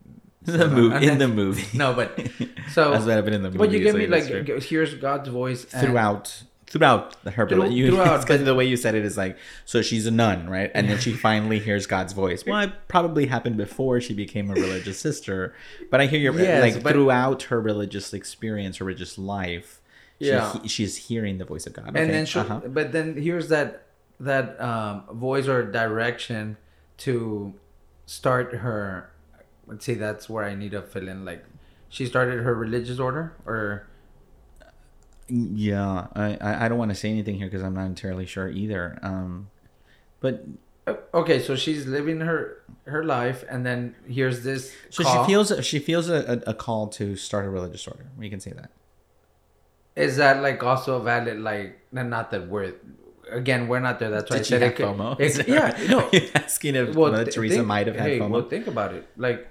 The 0.44 0.66
movie 0.66 1.06
in 1.06 1.18
the 1.18 1.28
movie. 1.28 1.66
No, 1.78 1.94
but 1.94 2.18
so. 2.72 2.90
That's 2.90 3.04
what 3.04 3.14
happened 3.14 3.36
in 3.36 3.42
the 3.42 3.50
movie. 3.50 3.58
But 3.58 3.70
you 3.70 3.78
get 3.78 3.94
me 3.94 4.08
like 4.08 4.24
hears 4.62 4.92
God's 4.94 5.28
voice 5.28 5.64
throughout 5.64 6.42
throughout 6.72 7.22
the 7.22 7.30
her 7.30 7.46
Through, 7.46 7.68
you, 7.68 7.88
throughout 7.88 8.22
because 8.22 8.42
the 8.44 8.54
way 8.54 8.64
you 8.64 8.78
said 8.78 8.94
it 8.94 9.04
is 9.04 9.14
like 9.14 9.36
so 9.66 9.82
she's 9.82 10.06
a 10.06 10.10
nun 10.10 10.48
right 10.48 10.70
and 10.74 10.88
then 10.88 10.98
she 10.98 11.12
finally 11.12 11.58
hears 11.58 11.86
god's 11.86 12.14
voice 12.14 12.46
well 12.46 12.60
it 12.60 12.72
probably 12.88 13.26
happened 13.26 13.58
before 13.58 14.00
she 14.00 14.14
became 14.14 14.50
a 14.50 14.54
religious 14.54 14.98
sister 14.98 15.54
but 15.90 16.00
i 16.00 16.06
hear 16.06 16.18
your 16.18 16.32
yes, 16.32 16.62
like 16.62 16.82
but, 16.82 16.94
throughout 16.94 17.42
her 17.42 17.60
religious 17.60 18.14
experience 18.14 18.78
her 18.78 18.86
religious 18.86 19.18
life 19.18 19.82
yeah 20.18 20.50
she, 20.62 20.68
she's 20.68 20.96
hearing 20.96 21.36
the 21.36 21.44
voice 21.44 21.66
of 21.66 21.74
god 21.74 21.90
okay. 21.90 22.02
and 22.02 22.10
then 22.10 22.24
she, 22.24 22.38
uh-huh. 22.38 22.62
but 22.64 22.90
then 22.92 23.20
here's 23.20 23.50
that 23.50 23.84
that 24.24 24.60
um, 24.60 25.04
voice 25.12 25.48
or 25.48 25.70
direction 25.70 26.56
to 26.96 27.54
start 28.06 28.54
her 28.56 29.10
let's 29.66 29.84
say 29.84 29.94
that's 29.94 30.28
where 30.28 30.44
i 30.44 30.54
need 30.54 30.72
to 30.72 30.82
fill 30.82 31.08
in 31.08 31.24
like 31.24 31.44
she 31.88 32.06
started 32.06 32.42
her 32.42 32.54
religious 32.54 32.98
order 32.98 33.34
or 33.46 33.86
yeah, 35.34 36.08
I, 36.14 36.66
I 36.66 36.68
don't 36.68 36.78
want 36.78 36.90
to 36.90 36.94
say 36.94 37.08
anything 37.08 37.36
here 37.36 37.46
because 37.46 37.62
I'm 37.62 37.74
not 37.74 37.86
entirely 37.86 38.26
sure 38.26 38.50
either. 38.50 38.98
Um, 39.02 39.48
but 40.20 40.44
okay, 41.14 41.40
so 41.40 41.56
she's 41.56 41.86
living 41.86 42.20
her 42.20 42.62
her 42.86 43.02
life, 43.02 43.42
and 43.48 43.64
then 43.64 43.94
here's 44.06 44.44
this. 44.44 44.74
So 44.90 45.04
call. 45.04 45.24
she 45.24 45.30
feels 45.30 45.64
she 45.66 45.78
feels 45.78 46.10
a, 46.10 46.42
a 46.46 46.52
call 46.52 46.88
to 46.88 47.16
start 47.16 47.46
a 47.46 47.50
religious 47.50 47.86
order. 47.86 48.06
We 48.18 48.28
can 48.28 48.40
say 48.40 48.50
that. 48.52 48.70
Is 49.96 50.16
that 50.16 50.42
like 50.42 50.62
also 50.62 51.00
valid 51.00 51.40
like 51.40 51.80
not 51.92 52.30
that 52.30 52.48
we're 52.48 52.74
again 53.32 53.68
we're 53.68 53.80
not 53.80 53.98
there. 53.98 54.10
That's 54.10 54.30
why 54.30 54.36
Did 54.38 54.46
I 54.46 54.48
said 54.48 54.62
it. 54.62 54.76
FOMO? 54.76 55.20
It, 55.20 55.48
yeah, 55.48 55.76
no. 55.88 56.10
asking 56.34 56.74
if 56.76 56.94
well, 56.94 57.12
Mother 57.12 57.30
Teresa 57.30 57.56
think, 57.56 57.66
might 57.66 57.86
have 57.86 57.96
had 57.96 58.06
hey, 58.08 58.18
FOMO. 58.18 58.30
Well, 58.30 58.48
think 58.48 58.66
about 58.66 58.94
it. 58.94 59.06
Like 59.16 59.48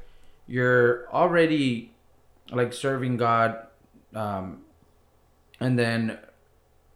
you're 0.48 1.08
already 1.12 1.92
like 2.52 2.74
serving 2.74 3.18
God. 3.18 3.68
Um, 4.14 4.64
and 5.60 5.78
then 5.78 6.18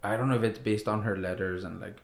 I 0.03 0.17
don't 0.17 0.29
know 0.29 0.35
if 0.35 0.43
it's 0.43 0.59
based 0.59 0.87
on 0.87 1.03
her 1.03 1.17
letters 1.17 1.63
and 1.63 1.79
like 1.79 1.97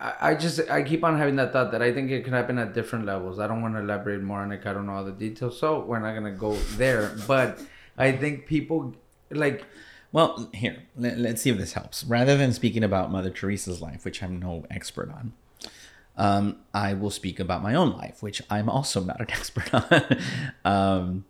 I, 0.00 0.14
I 0.20 0.34
just 0.34 0.60
I 0.70 0.82
keep 0.82 1.04
on 1.04 1.18
having 1.18 1.36
that 1.36 1.52
thought 1.52 1.72
that 1.72 1.82
I 1.82 1.92
think 1.92 2.10
it 2.10 2.24
can 2.24 2.32
happen 2.32 2.58
at 2.58 2.74
different 2.74 3.06
levels. 3.06 3.38
I 3.38 3.46
don't 3.46 3.62
want 3.62 3.74
to 3.74 3.80
elaborate 3.80 4.22
more 4.22 4.40
on 4.40 4.52
it. 4.52 4.66
I 4.66 4.72
don't 4.72 4.86
know 4.86 4.94
all 4.94 5.04
the 5.04 5.12
details, 5.12 5.58
so 5.58 5.80
we're 5.80 5.98
not 5.98 6.14
gonna 6.14 6.32
go 6.32 6.54
there. 6.76 7.14
But 7.26 7.60
I 7.96 8.12
think 8.12 8.46
people 8.46 8.94
like. 9.30 9.64
Well, 10.10 10.48
here 10.54 10.84
let, 10.96 11.18
us 11.18 11.42
see 11.42 11.50
if 11.50 11.58
this 11.58 11.74
helps. 11.74 12.04
Rather 12.04 12.36
than 12.36 12.52
speaking 12.52 12.82
about 12.82 13.10
Mother 13.10 13.30
Teresa's 13.30 13.80
life, 13.80 14.04
which 14.04 14.22
I'm 14.22 14.38
no 14.38 14.64
expert 14.70 15.10
on, 15.10 15.32
um, 16.16 16.56
I 16.72 16.94
will 16.94 17.10
speak 17.10 17.38
about 17.38 17.62
my 17.62 17.74
own 17.74 17.92
life, 17.96 18.22
which 18.22 18.42
I'm 18.50 18.68
also 18.68 19.02
not 19.02 19.20
an 19.20 19.30
expert 19.30 19.72
on. 19.74 20.18
um, 20.64 21.24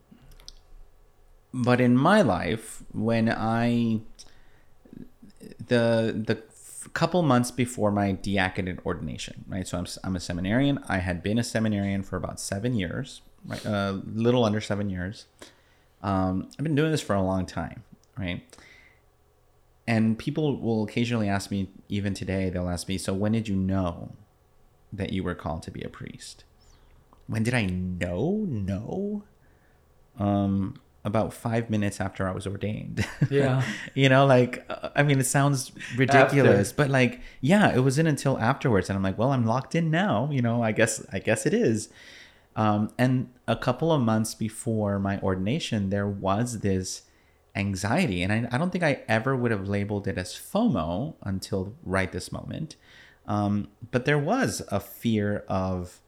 but 1.52 1.80
in 1.80 1.96
my 1.96 2.22
life, 2.22 2.82
when 2.92 3.28
I 3.28 4.00
the 5.68 6.14
the 6.26 6.42
couple 6.94 7.22
months 7.22 7.50
before 7.50 7.90
my 7.90 8.12
diaconate 8.12 8.84
ordination, 8.86 9.44
right? 9.48 9.66
So 9.66 9.78
I'm 9.78 9.86
I'm 10.04 10.16
a 10.16 10.20
seminarian. 10.20 10.78
I 10.88 10.98
had 10.98 11.22
been 11.22 11.38
a 11.38 11.44
seminarian 11.44 12.02
for 12.02 12.16
about 12.16 12.40
seven 12.40 12.74
years, 12.74 13.22
right? 13.46 13.64
A 13.64 13.70
uh, 13.70 14.00
little 14.14 14.44
under 14.44 14.60
seven 14.60 14.88
years. 14.88 15.26
Um, 16.02 16.48
I've 16.58 16.62
been 16.62 16.74
doing 16.74 16.92
this 16.92 17.00
for 17.00 17.14
a 17.14 17.22
long 17.22 17.44
time, 17.44 17.82
right? 18.16 18.42
And 19.88 20.18
people 20.18 20.60
will 20.60 20.84
occasionally 20.84 21.30
ask 21.30 21.50
me, 21.50 21.70
even 21.88 22.12
today, 22.12 22.50
they'll 22.50 22.68
ask 22.68 22.88
me, 22.88 22.98
so 22.98 23.14
when 23.14 23.32
did 23.32 23.48
you 23.48 23.56
know 23.56 24.12
that 24.92 25.14
you 25.14 25.22
were 25.22 25.34
called 25.34 25.62
to 25.62 25.70
be 25.70 25.80
a 25.80 25.88
priest? 25.88 26.44
When 27.26 27.42
did 27.42 27.54
I 27.54 27.64
know? 27.64 28.44
No. 28.46 29.24
Um, 30.18 30.74
about 31.06 31.32
five 31.32 31.70
minutes 31.70 32.02
after 32.02 32.28
I 32.28 32.32
was 32.32 32.46
ordained. 32.46 33.06
Yeah. 33.30 33.62
you 33.94 34.10
know, 34.10 34.26
like, 34.26 34.70
I 34.94 35.02
mean, 35.02 35.20
it 35.20 35.26
sounds 35.26 35.72
ridiculous, 35.96 36.68
after. 36.68 36.82
but 36.82 36.90
like, 36.90 37.22
yeah, 37.40 37.74
it 37.74 37.80
wasn't 37.80 38.08
until 38.08 38.38
afterwards. 38.38 38.90
And 38.90 38.96
I'm 38.98 39.02
like, 39.02 39.16
well, 39.16 39.32
I'm 39.32 39.46
locked 39.46 39.74
in 39.74 39.90
now. 39.90 40.28
You 40.30 40.42
know, 40.42 40.62
I 40.62 40.72
guess, 40.72 41.02
I 41.14 41.18
guess 41.18 41.46
it 41.46 41.54
is. 41.54 41.88
Um, 42.56 42.90
and 42.98 43.30
a 43.46 43.56
couple 43.56 43.90
of 43.90 44.02
months 44.02 44.34
before 44.34 44.98
my 44.98 45.18
ordination, 45.20 45.88
there 45.88 46.06
was 46.06 46.60
this 46.60 47.04
anxiety. 47.58 48.22
And 48.22 48.32
I, 48.32 48.48
I 48.50 48.58
don't 48.58 48.70
think 48.70 48.84
I 48.84 49.02
ever 49.08 49.36
would 49.36 49.50
have 49.50 49.68
labeled 49.68 50.06
it 50.06 50.16
as 50.16 50.34
FOMO 50.34 51.14
until 51.22 51.74
right 51.82 52.10
this 52.10 52.32
moment. 52.32 52.76
Um, 53.26 53.68
but 53.90 54.04
there 54.04 54.18
was 54.18 54.62
a 54.68 54.80
fear 54.80 55.44
of 55.48 56.00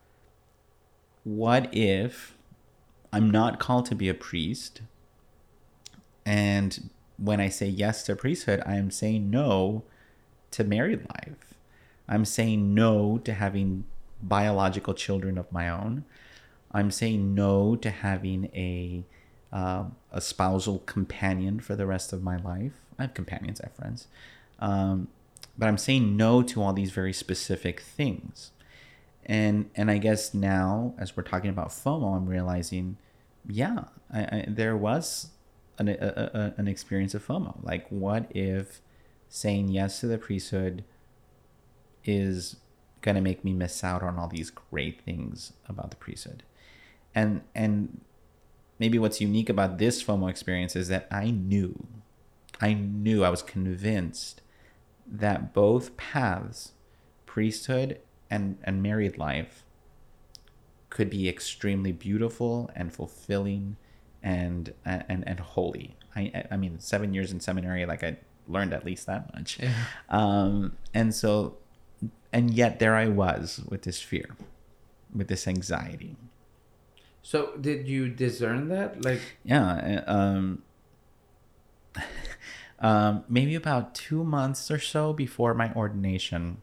what 1.25 1.69
if 1.75 2.37
I'm 3.13 3.31
not 3.31 3.59
called 3.59 3.87
to 3.87 3.95
be 3.95 4.09
a 4.09 4.15
priest? 4.15 4.83
And 6.25 6.91
when 7.17 7.41
I 7.41 7.49
say 7.49 7.67
yes 7.67 8.05
to 8.05 8.17
priesthood, 8.17 8.63
I 8.65 8.77
am 8.77 8.91
saying 8.91 9.31
no 9.31 9.85
to 10.53 10.65
married 10.65 11.07
life. 11.11 11.55
I'm 12.09 12.25
saying 12.25 12.75
no 12.75 13.19
to 13.19 13.35
having 13.35 13.85
biological 14.23 14.95
children 14.95 15.39
of 15.39 15.51
my 15.53 15.69
own. 15.69 16.05
I'm 16.73 16.91
saying 16.91 17.35
no 17.35 17.77
to 17.77 17.91
having 17.91 18.47
a 18.55 19.05
uh, 19.53 19.85
a 20.13 20.21
spousal 20.21 20.81
companion 20.81 21.61
for 21.61 21.77
the 21.77 21.87
rest 21.87 22.13
of 22.13 22.23
my 22.23 22.37
life. 22.37 22.73
I 22.99 23.03
have 23.03 23.15
companions, 23.15 23.61
I 23.61 23.67
have 23.67 23.77
friends, 23.77 24.07
um, 24.59 25.09
but 25.57 25.69
I'm 25.69 25.79
saying 25.79 26.17
no 26.17 26.43
to 26.43 26.63
all 26.63 26.73
these 26.73 26.91
very 26.91 27.13
specific 27.13 27.81
things. 27.81 28.53
And 29.27 29.71
and 29.75 29.91
I 29.91 29.99
guess 29.99 30.35
now, 30.35 30.95
as 30.99 31.17
we're 31.17 31.23
talking 31.23 31.51
about 31.51 31.69
FOMO, 31.69 32.17
I'm 32.17 32.27
realizing, 32.27 32.97
yeah, 33.47 33.85
I, 34.13 34.21
I, 34.21 34.45
there 34.49 34.77
was 34.77 35.29
an 35.79 35.89
a, 35.89 36.31
a, 36.35 36.55
an 36.57 36.69
experience 36.69 37.15
of 37.15 37.27
FOMO. 37.27 37.63
Like, 37.63 37.87
what 37.89 38.31
if 38.35 38.81
saying 39.29 39.69
yes 39.69 40.01
to 40.01 40.07
the 40.07 40.19
priesthood 40.19 40.85
is 42.05 42.57
going 43.03 43.15
to 43.15 43.21
make 43.21 43.45
me 43.45 43.53
miss 43.53 43.85
out 43.85 44.03
on 44.03 44.19
all 44.19 44.29
these 44.29 44.51
great 44.51 45.01
things 45.03 45.53
about 45.69 45.91
the 45.91 45.97
priesthood? 45.97 46.43
And 47.15 47.43
and 47.55 48.01
maybe 48.81 48.99
what's 48.99 49.21
unique 49.21 49.49
about 49.49 49.79
this 49.79 50.03
FOMO 50.03 50.29
experience 50.29 50.75
is 50.75 50.89
that 50.89 51.07
I 51.11 51.31
knew, 51.31 51.87
I 52.61 52.73
knew, 52.73 53.23
I 53.23 53.29
was 53.29 53.43
convinced 53.43 54.41
that 55.07 55.53
both 55.53 55.97
paths, 55.97 56.73
priesthood 57.27 58.01
and 58.29 58.59
and 58.65 58.83
married 58.83 59.19
life, 59.19 59.65
could 60.89 61.11
be 61.11 61.29
extremely 61.29 61.93
beautiful 61.93 62.71
and 62.75 62.93
fulfilling 62.93 63.77
and 64.23 64.73
and 64.85 65.23
and 65.27 65.41
holy. 65.41 65.97
I 66.17 66.45
I 66.51 66.57
mean, 66.57 66.81
seven 66.81 67.15
years 67.15 67.31
in 67.31 67.39
seminary, 67.39 67.87
like 67.87 68.03
I 68.03 68.17
learned 68.49 68.73
at 68.73 68.85
least 68.85 69.07
that 69.07 69.33
much. 69.35 69.59
Yeah. 69.61 69.75
Um, 70.09 70.77
and 70.95 71.15
so, 71.15 71.59
and 72.33 72.51
yet 72.53 72.79
there 72.79 72.97
I 72.97 73.09
was 73.09 73.61
with 73.69 73.83
this 73.83 74.01
fear, 74.01 74.37
with 75.15 75.29
this 75.29 75.47
anxiety. 75.47 76.17
So 77.23 77.57
did 77.61 77.89
you 77.89 78.09
discern 78.09 78.69
that? 78.69 79.05
Like 79.05 79.21
yeah, 79.45 80.03
uh, 80.07 80.13
um, 80.13 80.63
um, 82.81 83.25
maybe 83.29 83.55
about 83.55 83.95
two 83.95 84.25
months 84.25 84.71
or 84.71 84.79
so 84.79 85.13
before 85.13 85.55
my 85.55 85.73
ordination, 85.75 86.63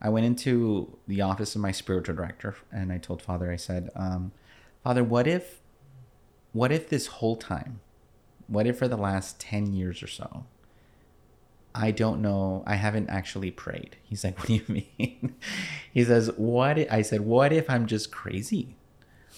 I 0.00 0.08
went 0.08 0.26
into 0.26 0.96
the 1.06 1.20
office 1.20 1.54
of 1.54 1.60
my 1.60 1.72
spiritual 1.72 2.16
director 2.16 2.56
and 2.72 2.92
I 2.92 2.98
told 2.98 3.22
Father, 3.22 3.52
I 3.52 3.56
said, 3.56 3.90
um, 3.94 4.32
Father, 4.82 5.04
what 5.04 5.26
if 5.26 5.60
what 6.52 6.72
if 6.72 6.88
this 6.88 7.06
whole 7.06 7.36
time, 7.36 7.80
what 8.48 8.66
if 8.66 8.78
for 8.78 8.88
the 8.88 8.96
last 8.96 9.38
10 9.40 9.72
years 9.72 10.02
or 10.02 10.08
so, 10.08 10.44
I 11.74 11.92
don't 11.92 12.20
know, 12.20 12.64
I 12.66 12.74
haven't 12.74 13.08
actually 13.08 13.50
prayed? 13.52 13.96
He's 14.02 14.24
like, 14.24 14.38
What 14.38 14.48
do 14.48 14.54
you 14.54 14.64
mean? 14.98 15.36
he 15.92 16.04
says, 16.04 16.30
What? 16.36 16.78
If, 16.78 16.92
I 16.92 17.02
said, 17.02 17.20
What 17.20 17.52
if 17.52 17.68
I'm 17.70 17.86
just 17.86 18.10
crazy? 18.10 18.74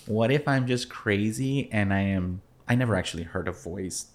What 0.06 0.30
if 0.30 0.48
I'm 0.48 0.66
just 0.66 0.88
crazy 0.88 1.68
and 1.72 1.92
I 1.92 2.00
am, 2.00 2.42
I 2.68 2.74
never 2.74 2.96
actually 2.96 3.24
heard 3.24 3.48
a 3.48 3.52
voice 3.52 4.06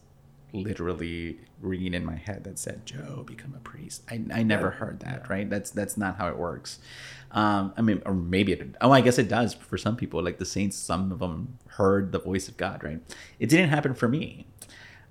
literally 0.53 1.39
ringing 1.61 1.93
in 1.93 2.05
my 2.05 2.15
head 2.15 2.43
that 2.43 2.57
said 2.57 2.85
joe 2.85 3.23
become 3.25 3.53
a 3.55 3.59
priest. 3.59 4.03
I, 4.09 4.21
I 4.33 4.43
never 4.43 4.71
heard 4.71 4.99
that 5.01 5.23
yeah. 5.25 5.33
right? 5.33 5.49
That's 5.49 5.71
that's 5.71 5.97
not 5.97 6.17
how 6.17 6.29
it 6.29 6.37
works. 6.37 6.79
Um 7.31 7.73
i 7.77 7.81
mean 7.81 8.01
or 8.05 8.13
maybe 8.13 8.53
it 8.53 8.75
oh 8.81 8.91
i 8.91 9.01
guess 9.01 9.17
it 9.17 9.27
does 9.27 9.53
for 9.53 9.77
some 9.77 9.95
people 9.95 10.23
like 10.23 10.37
the 10.37 10.45
saints 10.45 10.77
some 10.77 11.11
of 11.11 11.19
them 11.19 11.57
heard 11.67 12.11
the 12.11 12.19
voice 12.19 12.47
of 12.47 12.57
god 12.57 12.83
right? 12.83 13.01
It 13.39 13.49
didn't 13.49 13.69
happen 13.69 13.93
for 13.93 14.07
me. 14.07 14.47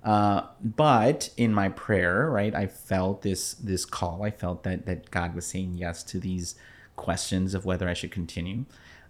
Uh, 0.03 0.43
but 0.63 1.31
in 1.37 1.53
my 1.53 1.69
prayer 1.69 2.29
right 2.29 2.55
i 2.55 2.65
felt 2.65 3.21
this 3.21 3.53
this 3.55 3.85
call. 3.85 4.23
I 4.23 4.31
felt 4.31 4.63
that 4.63 4.85
that 4.85 5.11
god 5.11 5.35
was 5.35 5.45
saying 5.45 5.75
yes 5.75 6.03
to 6.03 6.19
these 6.19 6.55
questions 6.95 7.53
of 7.53 7.65
whether 7.65 7.87
i 7.87 7.93
should 7.93 8.11
continue 8.11 8.65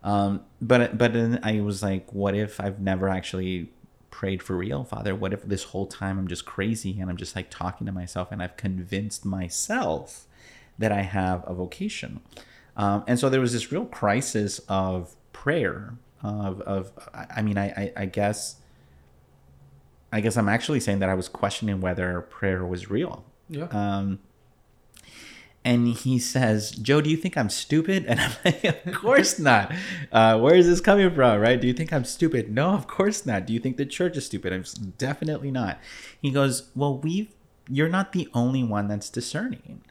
um, 0.08 0.42
but 0.62 0.98
but 0.98 1.14
then 1.14 1.40
i 1.44 1.60
was 1.60 1.84
like 1.84 2.12
what 2.14 2.34
if 2.36 2.60
i've 2.60 2.80
never 2.80 3.10
actually 3.10 3.70
prayed 4.18 4.42
for 4.42 4.58
real, 4.58 4.84
Father? 4.84 5.14
What 5.14 5.32
if 5.32 5.44
this 5.44 5.66
whole 5.66 5.86
time 5.86 6.18
I'm 6.18 6.28
just 6.28 6.44
crazy 6.44 7.00
and 7.00 7.08
I'm 7.08 7.18
just 7.18 7.36
like 7.36 7.52
talking 7.52 7.86
to 7.86 7.94
myself 7.94 8.32
and 8.32 8.42
I've 8.42 8.58
convinced 8.58 9.26
myself 9.26 10.26
that 10.80 10.92
I 10.92 11.04
have 11.04 11.44
a 11.46 11.54
vocation? 11.54 12.22
Um, 12.76 13.04
and 13.06 13.20
so 13.20 13.30
there 13.30 13.40
was 13.40 13.54
this 13.54 13.72
real 13.72 13.86
crisis 13.86 14.60
of 14.68 15.16
prayer. 15.34 15.94
Of, 16.24 16.62
of 16.62 16.92
I 17.14 17.44
mean, 17.44 17.60
I, 17.60 17.68
I, 17.68 17.94
I 17.96 18.06
guess, 18.06 18.56
I 20.12 20.20
guess 20.20 20.36
I'm 20.36 20.50
actually 20.50 20.80
saying 20.80 20.98
that 20.98 21.10
I 21.10 21.14
was 21.14 21.30
questioning 21.30 21.80
whether 21.80 22.22
prayer 22.22 22.66
was 22.66 22.90
real. 22.90 23.24
Yeah. 23.50 23.66
Um, 23.66 24.18
and 25.68 25.90
he 25.90 26.18
says, 26.18 26.72
Joe, 26.72 27.02
do 27.02 27.10
you 27.10 27.18
think 27.18 27.36
I'm 27.36 27.50
stupid? 27.50 28.06
And 28.08 28.22
I'm 28.22 28.32
like, 28.46 28.64
of 28.64 28.94
course 28.94 29.38
not. 29.38 29.74
Uh, 30.14 30.40
where 30.40 30.56
is 30.56 30.66
this 30.66 30.80
coming 30.80 31.14
from, 31.14 31.42
right? 31.42 31.60
Do 31.60 31.68
you 31.68 31.74
think 31.74 31.92
I'm 31.92 32.06
stupid? 32.06 32.50
No, 32.50 32.70
of 32.70 32.88
course 32.88 33.26
not. 33.26 33.46
Do 33.46 33.52
you 33.52 33.60
think 33.60 33.76
the 33.76 33.86
church 33.86 34.16
is 34.16 34.28
stupid? 34.28 34.54
I'm 34.54 34.64
definitely 34.98 35.52
not. 35.52 35.78
He 36.22 36.32
goes, 36.32 36.70
well, 36.74 36.98
we've, 36.98 37.28
you're 37.70 37.90
not 37.90 38.14
the 38.14 38.30
only 38.34 38.64
one 38.64 38.88
that's 38.88 39.10
discerning. 39.10 39.82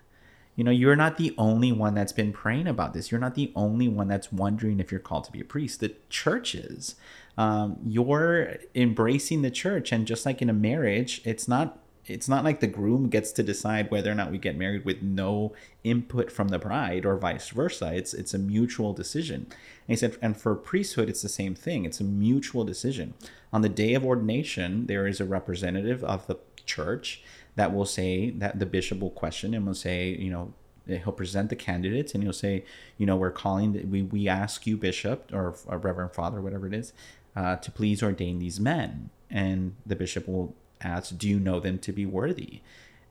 You 0.55 0.65
know, 0.65 0.71
you're 0.71 0.97
not 0.97 1.19
the 1.19 1.35
only 1.37 1.73
one 1.73 1.93
that's 1.93 2.12
been 2.12 2.33
praying 2.33 2.69
about 2.69 2.95
this. 2.95 3.11
You're 3.11 3.21
not 3.21 3.35
the 3.35 3.53
only 3.55 3.87
one 3.87 4.09
that's 4.09 4.33
wondering 4.33 4.81
if 4.81 4.91
you're 4.91 4.99
called 4.99 5.25
to 5.25 5.33
be 5.33 5.43
a 5.43 5.45
priest. 5.45 5.81
The 5.81 5.95
church 6.09 6.55
is. 6.55 6.95
Um, 7.37 7.77
you're 7.85 8.57
embracing 8.75 9.43
the 9.43 9.51
church. 9.51 9.93
And 9.93 10.07
just 10.07 10.25
like 10.25 10.41
in 10.41 10.49
a 10.49 10.55
marriage, 10.55 11.21
it's 11.27 11.47
not 11.47 11.79
it's 12.07 12.29
not 12.29 12.45
like 12.45 12.61
the 12.61 12.66
groom 12.66 13.09
gets 13.09 13.33
to 13.33 13.42
decide 13.42 13.90
whether 13.90 14.11
or 14.11 14.14
not 14.14 14.31
we 14.31 14.38
get 14.38 14.57
married 14.57 14.85
with 14.85 15.03
no 15.03 15.55
input 15.85 16.31
from 16.31 16.49
the 16.49 16.59
bride 16.59 17.05
or 17.05 17.16
vice 17.16 17.49
versa. 17.51 17.92
It's 17.95 18.14
it's 18.14 18.35
a 18.35 18.38
mutual 18.38 18.92
decision. 18.92 19.47
And 19.47 19.55
he 19.87 19.97
said, 19.97 20.16
and 20.23 20.37
for 20.37 20.55
priesthood, 20.55 21.09
it's 21.09 21.23
the 21.23 21.29
same 21.29 21.55
thing. 21.55 21.85
It's 21.85 22.01
a 22.01 22.05
mutual 22.05 22.64
decision. 22.64 23.14
On 23.53 23.62
the 23.62 23.69
day 23.69 23.95
of 23.95 24.05
ordination, 24.05 24.87
there 24.87 25.07
is 25.07 25.21
a 25.21 25.25
representative 25.25 26.03
of 26.05 26.27
the 26.27 26.38
church 26.64 27.23
that 27.57 27.75
will 27.75 27.87
say 27.87 28.31
that 28.31 28.59
the 28.59 28.66
bishop 28.66 29.01
will 29.01 29.11
question 29.11 29.55
and 29.55 29.66
will 29.66 29.75
say, 29.75 30.11
you 30.11 30.31
know, 30.31 30.53
he'll 30.87 31.12
present 31.12 31.49
the 31.49 31.57
candidates 31.57 32.14
and 32.14 32.23
he'll 32.23 32.33
say, 32.33 32.64
you 32.99 33.07
know, 33.07 33.16
we're 33.16 33.31
calling, 33.31 33.90
we, 33.90 34.03
we 34.03 34.29
ask 34.29 34.66
you, 34.66 34.77
bishop 34.77 35.31
or, 35.33 35.57
or 35.66 35.79
reverend 35.79 36.12
father, 36.12 36.40
whatever 36.40 36.66
it 36.66 36.75
is, 36.75 36.92
uh, 37.35 37.57
to 37.57 37.71
please 37.71 38.03
ordain 38.03 38.38
these 38.38 38.61
men. 38.61 39.11
And 39.31 39.75
the 39.85 39.97
bishop 39.97 40.29
will 40.29 40.55
asks, 40.81 41.11
Do 41.11 41.29
you 41.29 41.39
know 41.39 41.61
them 41.61 41.79
to 41.81 41.93
be 41.93 42.07
worthy? 42.07 42.61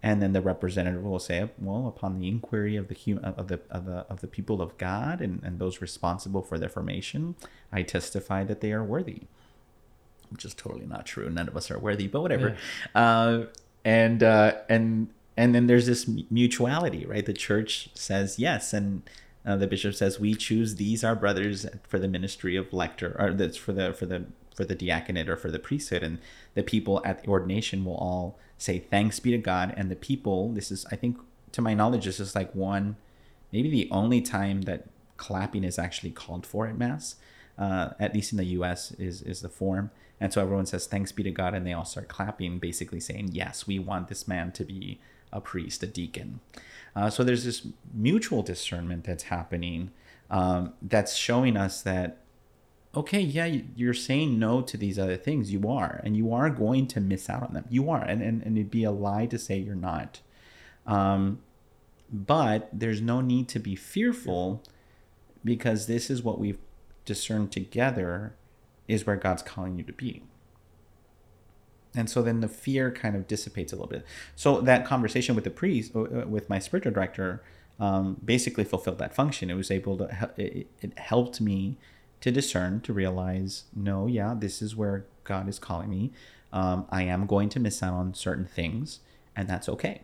And 0.04 0.21
then 0.21 0.34
the 0.34 0.41
representative 0.41 1.04
will 1.04 1.19
say, 1.19 1.49
Well, 1.58 1.88
upon 1.88 2.19
the 2.19 2.28
inquiry 2.28 2.75
of 2.75 2.88
the 2.88 2.95
of 3.23 3.47
the 3.47 3.60
of 3.71 3.86
the 3.86 4.06
of 4.10 4.21
the 4.21 4.28
people 4.28 4.62
of 4.62 4.78
God 4.78 5.21
and, 5.21 5.41
and 5.43 5.58
those 5.58 5.82
responsible 5.82 6.41
for 6.41 6.60
their 6.60 6.69
formation, 6.69 7.36
I 7.71 7.82
testify 7.82 8.43
that 8.43 8.62
they 8.62 8.71
are 8.71 8.84
worthy. 8.84 9.23
Which 10.30 10.45
is 10.45 10.54
totally 10.54 10.86
not 10.86 11.06
true. 11.06 11.30
None 11.30 11.47
of 11.47 11.56
us 11.56 11.71
are 11.71 11.80
worthy, 11.80 12.08
but 12.08 12.21
whatever. 12.21 12.58
Yeah. 12.95 13.01
Uh, 13.01 13.45
and 13.84 14.23
uh, 14.23 14.54
and 14.69 15.10
and 15.38 15.54
then 15.54 15.67
there's 15.67 15.86
this 15.86 16.08
mutuality, 16.30 17.06
right? 17.06 17.25
The 17.25 17.34
church 17.34 17.89
says 17.93 18.39
yes, 18.39 18.73
and 18.73 19.04
uh, 19.45 19.56
the 19.56 19.67
bishop 19.67 19.93
says 19.93 20.19
we 20.19 20.34
choose 20.34 20.75
these 20.75 21.04
our 21.04 21.15
brothers 21.15 21.65
for 21.84 21.99
the 21.99 22.08
ministry 22.08 22.56
of 22.56 22.73
lector, 22.73 23.15
or 23.19 23.34
that's 23.34 23.58
for 23.58 23.73
the 23.73 23.93
for 23.93 24.06
the 24.06 24.25
for 24.56 24.65
the 24.65 24.76
diaconate 24.76 25.30
or 25.30 25.38
for 25.38 25.52
the 25.52 25.60
priesthood 25.60 26.02
and 26.02 26.18
the 26.56 26.63
people 26.63 27.02
at 27.06 27.24
the 27.24 27.30
ordination 27.30 27.86
will 27.86 27.96
all 27.96 28.39
say 28.58 28.80
thanks 28.80 29.20
be 29.20 29.32
to 29.32 29.38
god. 29.38 29.74
And 29.78 29.91
the 29.91 29.96
people 29.96 30.54
this 30.54 30.72
is 30.72 30.86
i 30.91 30.96
think 30.96 31.18
to 31.52 31.62
my 31.62 31.74
knowledge 31.74 32.06
this 32.06 32.20
is 32.20 32.36
like 32.36 32.54
one 32.56 32.96
maybe 33.52 33.70
the 33.70 33.88
only 33.91 34.22
time 34.22 34.63
that 34.63 34.88
clapping 35.18 35.63
is 35.63 35.78
actually 35.78 36.12
called 36.12 36.46
for 36.46 36.68
at 36.68 36.78
mass 36.78 37.15
uh, 37.58 37.89
at 38.00 38.13
least 38.13 38.32
in 38.32 38.38
the 38.38 38.46
us 38.46 38.91
is 38.94 39.22
is 39.22 39.41
the 39.41 39.50
form. 39.50 39.91
And 40.20 40.32
so 40.32 40.41
everyone 40.41 40.65
says 40.65 40.88
thanks 40.88 41.12
be 41.12 41.24
to 41.24 41.32
god 41.32 41.54
and 41.54 41.65
they 41.65 41.74
all 41.74 41.86
start 41.86 42.08
clapping 42.08 42.60
basically 42.60 43.00
saying 43.00 43.30
yes 43.34 43.68
we 43.68 43.80
want 43.80 44.08
this 44.08 44.28
man 44.28 44.52
to 44.54 44.63
be 44.63 45.00
a 45.32 45.41
priest 45.41 45.84
a 45.84 45.88
deacon. 45.88 46.39
Uh, 46.96 47.10
so 47.10 47.24
there's 47.24 47.44
this 47.44 47.68
mutual 47.94 48.41
discernment 48.41 49.04
that's 49.04 49.24
happening 49.24 49.91
um, 50.30 50.74
that's 50.82 51.15
showing 51.15 51.58
us 51.58 51.82
that 51.82 52.20
okay, 52.95 53.19
yeah, 53.19 53.45
you're 53.75 53.93
saying 53.93 54.39
no 54.39 54.62
to 54.62 54.77
these 54.77 54.97
other 54.97 55.17
things. 55.17 55.51
You 55.51 55.69
are, 55.69 56.01
and 56.03 56.15
you 56.15 56.34
are 56.34 56.49
going 56.49 56.88
to 56.88 57.01
miss 57.01 57.29
out 57.29 57.43
on 57.43 57.53
them. 57.53 57.65
You 57.69 57.89
are, 57.89 58.01
and, 58.01 58.21
and, 58.21 58.41
and 58.43 58.58
it'd 58.58 58.71
be 58.71 58.84
a 58.84 58.91
lie 58.91 59.25
to 59.27 59.38
say 59.38 59.58
you're 59.58 59.75
not. 59.75 60.21
Um, 60.86 61.39
but 62.12 62.69
there's 62.71 63.01
no 63.01 63.21
need 63.21 63.49
to 63.49 63.60
be 63.60 63.75
fearful 63.75 64.63
because 65.43 65.88
this 65.88 66.10
is 66.10 66.23
what 66.23 66.39
we've 66.39 66.60
discerned 67.05 67.51
together 67.51 68.36
is 68.88 69.05
where 69.05 69.15
God's 69.15 69.41
calling 69.41 69.77
you 69.77 69.84
to 69.84 69.93
be. 69.93 70.23
And 71.95 72.10
so 72.10 72.21
then 72.21 72.41
the 72.41 72.47
fear 72.47 72.91
kind 72.91 73.15
of 73.15 73.27
dissipates 73.27 73.71
a 73.71 73.75
little 73.75 73.89
bit. 73.89 74.05
So 74.36 74.62
that 74.62 74.86
conversation 74.86 75.34
with 75.34 75.43
the 75.43 75.49
priest, 75.49 75.95
uh, 75.95 76.01
uh, 76.01 76.25
with 76.27 76.49
my 76.49 76.60
spiritual 76.60 76.91
director, 76.91 77.41
um, 77.79 78.17
basically 78.23 78.63
fulfilled 78.63 78.99
that 78.99 79.15
function. 79.15 79.49
It 79.49 79.55
was 79.55 79.71
able 79.71 79.97
to, 79.97 80.31
it, 80.38 80.67
it 80.81 80.99
helped 80.99 81.39
me 81.39 81.77
to 82.21 82.32
discern, 82.32 82.82
to 82.82 82.93
realize, 82.93 83.65
no, 83.75 84.08
yeah, 84.08 84.34
this 84.38 84.62
is 84.62 84.75
where 84.75 85.06
God 85.23 85.47
is 85.47 85.60
calling 85.60 85.89
me. 85.89 86.12
Um, 86.51 86.86
I 86.89 87.04
am 87.04 87.25
going 87.25 87.49
to 87.49 87.60
miss 87.60 87.84
out 87.84 87.93
on 87.93 88.13
certain 88.13 88.45
things, 88.45 88.99
and 89.36 89.47
that's 89.47 89.67
okay. 89.69 90.01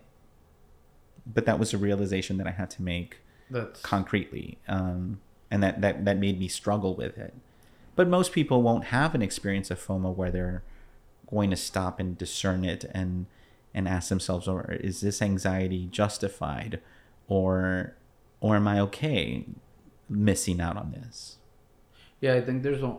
But 1.26 1.45
that 1.45 1.60
was 1.60 1.74
a 1.74 1.78
realization 1.78 2.38
that 2.38 2.47
I 2.47 2.52
had 2.52 2.69
to 2.71 2.82
make 2.82 3.19
That's 3.50 3.82
concretely, 3.82 4.58
um, 4.67 5.21
and 5.50 5.63
that, 5.63 5.82
that 5.82 6.06
that 6.06 6.17
made 6.17 6.39
me 6.39 6.47
struggle 6.47 6.95
with 6.95 7.17
it. 7.17 7.34
But 7.95 8.08
most 8.08 8.32
people 8.32 8.62
won't 8.62 8.86
have 8.86 9.15
an 9.15 9.21
experience 9.21 9.69
of 9.71 9.80
FOMO 9.80 10.15
where 10.15 10.32
they're 10.32 10.63
going 11.30 11.50
to 11.50 11.56
stop 11.56 12.00
and 12.00 12.17
discern 12.17 12.65
it 12.65 12.86
and 12.93 13.28
and 13.74 13.88
ask 13.88 14.10
themselves, 14.10 14.47
or 14.47 14.74
is 14.74 15.02
this 15.02 15.21
anxiety 15.21 15.88
justified, 15.91 16.82
or 17.28 17.95
or 18.41 18.56
am 18.56 18.67
I 18.67 18.80
okay 18.82 19.45
missing 20.10 20.60
out 20.60 20.76
on 20.76 20.91
this? 20.91 21.38
Yeah, 22.21 22.36
I 22.36 22.41
think 22.41 22.63
there's 22.63 22.81
a, 22.84 22.95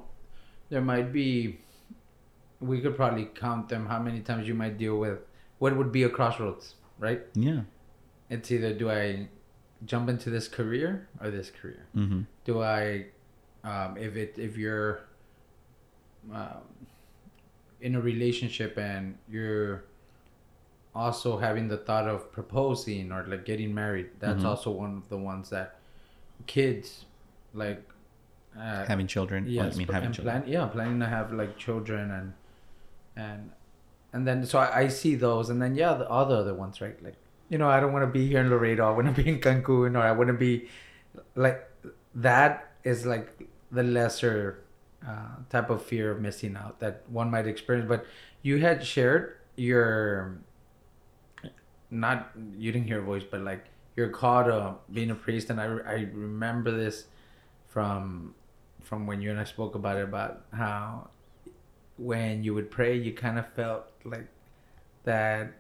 there 0.68 0.80
might 0.80 1.12
be, 1.12 1.60
we 2.60 2.80
could 2.80 2.96
probably 2.96 3.26
count 3.26 3.68
them 3.68 3.86
how 3.86 3.98
many 4.00 4.20
times 4.20 4.46
you 4.48 4.54
might 4.54 4.76
deal 4.78 4.98
with 4.98 5.18
what 5.58 5.76
would 5.76 5.92
be 5.92 6.02
a 6.02 6.08
crossroads, 6.08 6.74
right? 6.98 7.22
Yeah. 7.34 7.60
It's 8.28 8.50
either 8.50 8.72
do 8.74 8.90
I 8.90 9.28
jump 9.84 10.08
into 10.08 10.30
this 10.30 10.48
career 10.48 11.08
or 11.20 11.30
this 11.30 11.50
career? 11.50 11.86
Mm-hmm. 11.96 12.22
Do 12.44 12.62
I, 12.62 13.06
um, 13.64 13.96
if 13.96 14.16
it 14.16 14.34
if 14.38 14.56
you're 14.56 15.02
um, 16.32 16.62
in 17.80 17.94
a 17.94 18.00
relationship 18.00 18.76
and 18.78 19.18
you're 19.28 19.84
also 20.94 21.38
having 21.38 21.68
the 21.68 21.76
thought 21.76 22.08
of 22.08 22.32
proposing 22.32 23.12
or 23.12 23.24
like 23.28 23.44
getting 23.44 23.72
married, 23.74 24.10
that's 24.18 24.42
Mhm. 24.42 24.46
also 24.46 24.70
one 24.70 24.96
of 24.96 25.08
the 25.08 25.16
ones 25.18 25.50
that 25.50 25.78
kids 26.46 27.04
like 27.54 27.82
uh, 28.58 28.84
Having 28.86 29.06
children. 29.06 29.46
Yes, 29.48 29.74
I 29.74 29.78
mean, 29.78 29.88
having 29.88 30.12
children. 30.12 30.42
plan, 30.42 30.52
yeah, 30.52 30.66
planning 30.66 31.00
to 31.00 31.06
have 31.06 31.32
like 31.32 31.56
children 31.56 32.10
and 32.10 32.32
and 33.16 33.50
and 34.12 34.26
then 34.26 34.44
so 34.44 34.58
I, 34.58 34.80
I 34.80 34.88
see 34.88 35.14
those, 35.14 35.48
and 35.48 35.60
then 35.60 35.74
yeah, 35.74 35.94
the, 35.94 36.08
all 36.08 36.26
the 36.26 36.36
other 36.36 36.54
ones, 36.54 36.80
right? 36.80 37.02
Like 37.02 37.16
you 37.48 37.58
know, 37.58 37.68
I 37.68 37.80
don't 37.80 37.92
want 37.92 38.02
to 38.02 38.10
be 38.10 38.28
here 38.28 38.40
in 38.40 38.50
Laredo. 38.50 38.86
I 38.86 38.90
want 38.90 39.14
to 39.14 39.22
be 39.22 39.28
in 39.28 39.40
Cancun, 39.40 39.94
or 39.94 40.02
I 40.02 40.12
want 40.12 40.28
to 40.28 40.34
be 40.34 40.68
like 41.34 41.68
that 42.14 42.72
is 42.84 43.06
like 43.06 43.48
the 43.70 43.82
lesser 43.82 44.64
uh, 45.06 45.36
type 45.48 45.70
of 45.70 45.82
fear 45.82 46.10
of 46.10 46.20
missing 46.20 46.56
out 46.56 46.78
that 46.80 47.02
one 47.08 47.30
might 47.30 47.46
experience. 47.46 47.88
But 47.88 48.06
you 48.42 48.58
had 48.58 48.84
shared 48.84 49.36
your 49.56 50.38
not 51.90 52.30
you 52.56 52.72
didn't 52.72 52.86
hear 52.86 53.00
a 53.00 53.04
voice, 53.04 53.24
but 53.28 53.40
like 53.40 53.66
you're 53.96 54.08
called 54.08 54.48
uh, 54.48 54.74
being 54.92 55.10
a 55.10 55.14
priest, 55.14 55.50
and 55.50 55.60
I 55.60 55.64
I 55.64 56.08
remember 56.12 56.70
this 56.70 57.06
from 57.68 58.34
from 58.92 59.06
when 59.06 59.22
you 59.22 59.30
and 59.30 59.40
I 59.40 59.44
spoke 59.44 59.74
about 59.74 59.96
it 59.96 60.04
about 60.04 60.42
how 60.52 61.08
when 61.96 62.44
you 62.44 62.52
would 62.52 62.70
pray, 62.70 62.94
you 62.94 63.14
kind 63.14 63.38
of 63.38 63.50
felt 63.54 63.86
like 64.04 64.28
that. 65.04 65.54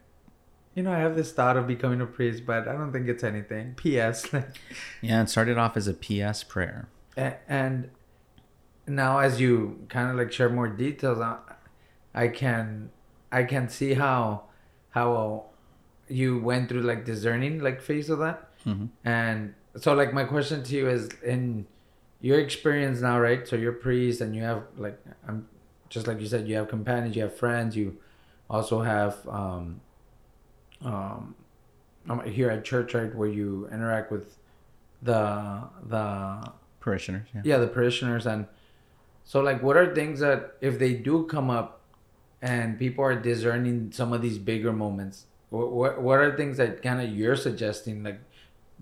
You 0.74 0.82
know, 0.82 0.92
I 0.92 0.98
have 0.98 1.16
this 1.16 1.32
thought 1.32 1.56
of 1.56 1.66
becoming 1.66 2.02
a 2.02 2.06
priest, 2.06 2.44
but 2.44 2.68
I 2.68 2.72
don't 2.74 2.92
think 2.92 3.08
it's 3.08 3.24
anything. 3.24 3.72
P.S. 3.76 4.34
Like, 4.34 4.50
Yeah, 5.00 5.22
it 5.22 5.30
started 5.30 5.56
off 5.56 5.78
as 5.78 5.88
a 5.88 5.94
PS 5.94 6.44
prayer. 6.44 6.90
and 7.16 7.88
now 8.86 9.18
as 9.20 9.40
you 9.40 9.86
kind 9.88 10.10
of 10.10 10.16
like 10.16 10.30
share 10.30 10.50
more 10.50 10.68
details, 10.68 11.18
I, 11.18 11.38
I 12.14 12.28
can 12.28 12.90
I 13.40 13.44
can 13.44 13.70
see 13.70 13.94
how 13.94 14.42
how 14.90 15.46
you 16.06 16.38
went 16.38 16.68
through 16.68 16.82
like 16.82 17.06
discerning 17.06 17.60
like 17.60 17.80
phase 17.80 18.10
of 18.10 18.18
that. 18.18 18.50
Mm-hmm. 18.66 18.86
And 19.06 19.54
so, 19.76 19.94
like, 19.94 20.12
my 20.12 20.24
question 20.24 20.62
to 20.64 20.74
you 20.74 20.88
is 20.88 21.08
in 21.24 21.66
your 22.22 22.38
experience 22.38 23.00
now, 23.00 23.20
right? 23.20 23.46
So 23.46 23.56
you're 23.56 23.72
priest, 23.72 24.22
and 24.22 24.34
you 24.34 24.42
have 24.42 24.62
like, 24.78 24.98
I'm 25.28 25.48
just 25.90 26.06
like 26.06 26.20
you 26.20 26.26
said, 26.26 26.48
you 26.48 26.56
have 26.56 26.68
companions, 26.68 27.14
you 27.16 27.22
have 27.22 27.36
friends, 27.36 27.76
you 27.76 27.98
also 28.48 28.80
have 28.80 29.16
um, 29.28 29.80
um, 30.82 31.34
um, 32.08 32.24
here 32.24 32.48
at 32.48 32.64
church, 32.64 32.94
right, 32.94 33.14
where 33.14 33.28
you 33.28 33.68
interact 33.70 34.10
with 34.10 34.38
the 35.02 35.68
the 35.84 36.52
Parishioners. 36.80 37.28
Yeah. 37.34 37.42
yeah 37.44 37.58
the 37.58 37.68
parishioners, 37.68 38.26
and 38.26 38.46
so 39.24 39.40
like, 39.40 39.62
what 39.62 39.76
are 39.76 39.94
things 39.94 40.18
that 40.20 40.54
if 40.60 40.78
they 40.78 40.94
do 40.94 41.24
come 41.26 41.48
up, 41.48 41.80
and 42.40 42.78
people 42.78 43.04
are 43.04 43.14
discerning 43.14 43.92
some 43.92 44.12
of 44.12 44.20
these 44.20 44.38
bigger 44.38 44.72
moments, 44.72 45.26
what 45.50 45.70
what, 45.70 46.02
what 46.02 46.18
are 46.18 46.36
things 46.36 46.56
that 46.56 46.82
kind 46.82 47.00
of 47.00 47.08
you're 47.10 47.36
suggesting, 47.36 48.02
like 48.02 48.20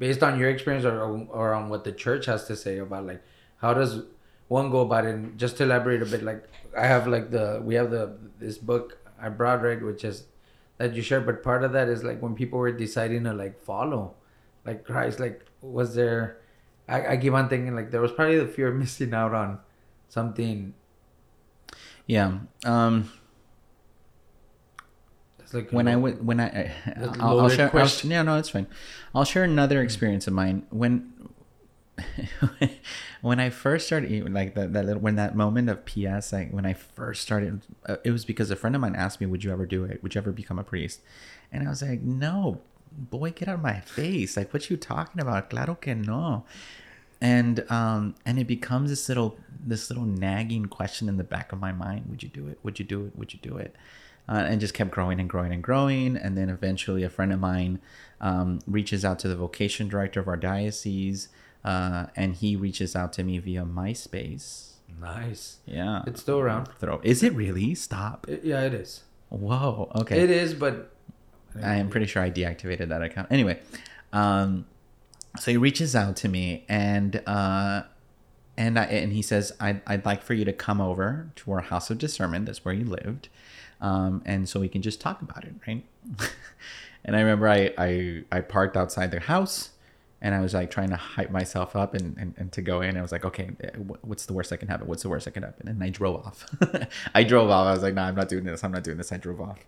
based 0.00 0.24
on 0.24 0.40
your 0.40 0.50
experience 0.50 0.84
or, 0.84 1.00
or 1.30 1.54
on 1.54 1.68
what 1.68 1.84
the 1.84 1.92
church 1.92 2.26
has 2.26 2.46
to 2.46 2.56
say 2.56 2.78
about 2.78 3.06
like 3.06 3.22
how 3.58 3.74
does 3.74 4.02
one 4.48 4.70
go 4.70 4.80
about 4.80 5.06
it 5.06 5.14
and 5.14 5.38
just 5.38 5.58
to 5.58 5.64
elaborate 5.64 6.02
a 6.02 6.06
bit 6.06 6.24
like 6.24 6.48
i 6.76 6.86
have 6.86 7.06
like 7.06 7.30
the 7.30 7.62
we 7.64 7.76
have 7.76 7.90
the 7.92 8.18
this 8.40 8.58
book 8.58 8.98
i 9.20 9.28
brought 9.28 9.62
right 9.62 9.82
which 9.82 10.04
is 10.04 10.24
that 10.78 10.94
you 10.94 11.02
shared 11.02 11.26
but 11.26 11.42
part 11.42 11.62
of 11.64 11.72
that 11.72 11.88
is 11.88 12.02
like 12.02 12.20
when 12.22 12.34
people 12.34 12.58
were 12.58 12.72
deciding 12.72 13.24
to 13.24 13.32
like 13.32 13.62
follow 13.62 14.14
like 14.66 14.84
christ 14.84 15.20
like 15.20 15.46
was 15.62 15.94
there 15.94 16.38
i, 16.88 17.14
I 17.14 17.16
keep 17.18 17.34
on 17.34 17.48
thinking 17.48 17.76
like 17.76 17.92
there 17.92 18.00
was 18.00 18.12
probably 18.12 18.38
the 18.38 18.48
fear 18.48 18.68
of 18.68 18.76
missing 18.76 19.14
out 19.14 19.34
on 19.34 19.60
something 20.08 20.74
Yeah. 22.06 22.40
Um, 22.64 23.12
like 25.52 25.70
when 25.70 25.88
I 25.88 25.96
went, 25.96 26.22
when 26.22 26.40
I, 26.40 26.46
I 26.46 26.72
I'll, 27.20 27.40
I'll 27.40 27.48
share. 27.48 27.66
I'll, 27.66 27.70
question. 27.70 28.10
yeah, 28.10 28.22
no, 28.22 28.36
it's 28.36 28.50
fine. 28.50 28.66
I'll 29.14 29.24
share 29.24 29.44
another 29.44 29.82
experience 29.82 30.26
of 30.26 30.32
mine 30.32 30.66
when. 30.70 31.12
when 33.20 33.38
I 33.38 33.50
first 33.50 33.86
started, 33.86 34.32
like 34.32 34.54
that, 34.54 34.72
that 34.72 34.86
little, 34.86 35.02
when 35.02 35.16
that 35.16 35.36
moment 35.36 35.68
of 35.68 35.84
PS, 35.84 36.32
like 36.32 36.50
when 36.50 36.64
I 36.64 36.72
first 36.72 37.20
started, 37.20 37.60
uh, 37.84 37.96
it 38.04 38.10
was 38.10 38.24
because 38.24 38.50
a 38.50 38.56
friend 38.56 38.74
of 38.74 38.80
mine 38.80 38.96
asked 38.96 39.20
me, 39.20 39.26
"Would 39.26 39.44
you 39.44 39.52
ever 39.52 39.66
do 39.66 39.84
it? 39.84 40.02
Would 40.02 40.14
you 40.14 40.20
ever 40.20 40.32
become 40.32 40.58
a 40.58 40.64
priest?" 40.64 41.00
And 41.52 41.66
I 41.66 41.68
was 41.68 41.82
like, 41.82 42.00
"No, 42.00 42.62
boy, 42.90 43.32
get 43.32 43.48
out 43.48 43.56
of 43.56 43.62
my 43.62 43.80
face! 43.80 44.36
Like, 44.36 44.54
what 44.54 44.70
you 44.70 44.78
talking 44.78 45.20
about? 45.20 45.50
Claro 45.50 45.74
que 45.74 45.94
no." 45.94 46.44
And 47.20 47.70
um, 47.70 48.14
and 48.24 48.38
it 48.38 48.46
becomes 48.46 48.88
this 48.88 49.06
little 49.08 49.36
this 49.62 49.90
little 49.90 50.06
nagging 50.06 50.66
question 50.66 51.06
in 51.06 51.18
the 51.18 51.24
back 51.24 51.52
of 51.52 51.60
my 51.60 51.72
mind: 51.72 52.06
Would 52.08 52.22
you 52.22 52.30
do 52.30 52.48
it? 52.48 52.58
Would 52.62 52.78
you 52.78 52.84
do 52.86 53.04
it? 53.04 53.16
Would 53.16 53.34
you 53.34 53.40
do 53.42 53.58
it? 53.58 53.76
Uh, 54.30 54.44
and 54.48 54.60
just 54.60 54.72
kept 54.72 54.90
growing 54.92 55.18
and 55.20 55.28
growing 55.28 55.52
and 55.52 55.62
growing. 55.62 56.16
And 56.16 56.38
then 56.38 56.48
eventually, 56.48 57.02
a 57.02 57.10
friend 57.10 57.32
of 57.32 57.40
mine 57.40 57.80
um, 58.20 58.60
reaches 58.66 59.04
out 59.04 59.18
to 59.18 59.28
the 59.28 59.36
vocation 59.36 59.88
director 59.88 60.20
of 60.20 60.28
our 60.28 60.36
diocese, 60.36 61.28
uh, 61.64 62.06
and 62.16 62.34
he 62.36 62.54
reaches 62.56 62.94
out 62.94 63.12
to 63.14 63.24
me 63.24 63.38
via 63.38 63.64
MySpace. 63.64 64.74
nice 65.00 65.58
Yeah, 65.66 66.02
it's 66.06 66.20
still 66.20 66.38
around 66.38 66.68
throw. 66.78 67.00
Is 67.02 67.22
it 67.22 67.32
really? 67.34 67.74
Stop. 67.74 68.26
It- 68.28 68.44
yeah 68.44 68.62
it 68.62 68.74
is 68.74 69.02
Whoa. 69.28 69.90
Okay. 69.94 70.20
it 70.20 70.30
is 70.30 70.54
but 70.54 70.92
I 71.62 71.76
am 71.76 71.88
pretty 71.90 72.06
sure 72.06 72.22
I 72.22 72.30
deactivated 72.30 72.88
that 72.88 73.02
account. 73.02 73.28
Anyway, 73.30 73.60
um, 74.12 74.66
so 75.38 75.50
he 75.50 75.56
reaches 75.56 75.94
out 75.96 76.16
to 76.16 76.28
me 76.28 76.64
and 76.68 77.22
uh, 77.26 77.82
and 78.56 78.78
I, 78.78 78.84
and 78.84 79.12
he 79.12 79.22
says 79.22 79.52
I'd, 79.60 79.80
I'd 79.86 80.04
like 80.04 80.22
for 80.22 80.34
you 80.34 80.44
to 80.44 80.52
come 80.52 80.80
over 80.80 81.30
to 81.36 81.52
our 81.52 81.60
house 81.60 81.90
of 81.90 81.98
discernment. 81.98 82.46
That's 82.46 82.64
where 82.64 82.74
you 82.74 82.84
lived, 82.84 83.28
um, 83.80 84.22
and 84.26 84.48
so 84.48 84.60
we 84.60 84.68
can 84.68 84.82
just 84.82 85.00
talk 85.00 85.22
about 85.22 85.44
it, 85.44 85.54
right? 85.66 85.84
and 87.04 87.16
I 87.16 87.20
remember 87.20 87.48
I, 87.48 87.72
I 87.78 88.24
I 88.30 88.40
parked 88.40 88.76
outside 88.76 89.10
their 89.10 89.20
house. 89.20 89.70
And 90.22 90.34
I 90.34 90.40
was 90.40 90.52
like 90.52 90.70
trying 90.70 90.90
to 90.90 90.96
hype 90.96 91.30
myself 91.30 91.74
up 91.74 91.94
and, 91.94 92.14
and, 92.18 92.34
and 92.36 92.52
to 92.52 92.60
go 92.60 92.82
in. 92.82 92.98
I 92.98 93.00
was 93.00 93.10
like, 93.10 93.24
okay, 93.24 93.52
what's 94.02 94.26
the 94.26 94.34
worst 94.34 94.50
that 94.50 94.58
can 94.58 94.68
happen? 94.68 94.86
What's 94.86 95.02
the 95.02 95.08
worst 95.08 95.24
that 95.24 95.30
can 95.30 95.44
happen? 95.44 95.66
And 95.66 95.82
I 95.82 95.88
drove 95.88 96.26
off. 96.26 96.44
I 97.14 97.24
drove 97.24 97.48
off. 97.48 97.66
I 97.66 97.72
was 97.72 97.82
like, 97.82 97.94
no, 97.94 98.02
I'm 98.02 98.14
not 98.14 98.28
doing 98.28 98.44
this. 98.44 98.62
I'm 98.62 98.70
not 98.70 98.84
doing 98.84 98.98
this. 98.98 99.12
I 99.12 99.16
drove 99.16 99.40
off. 99.40 99.64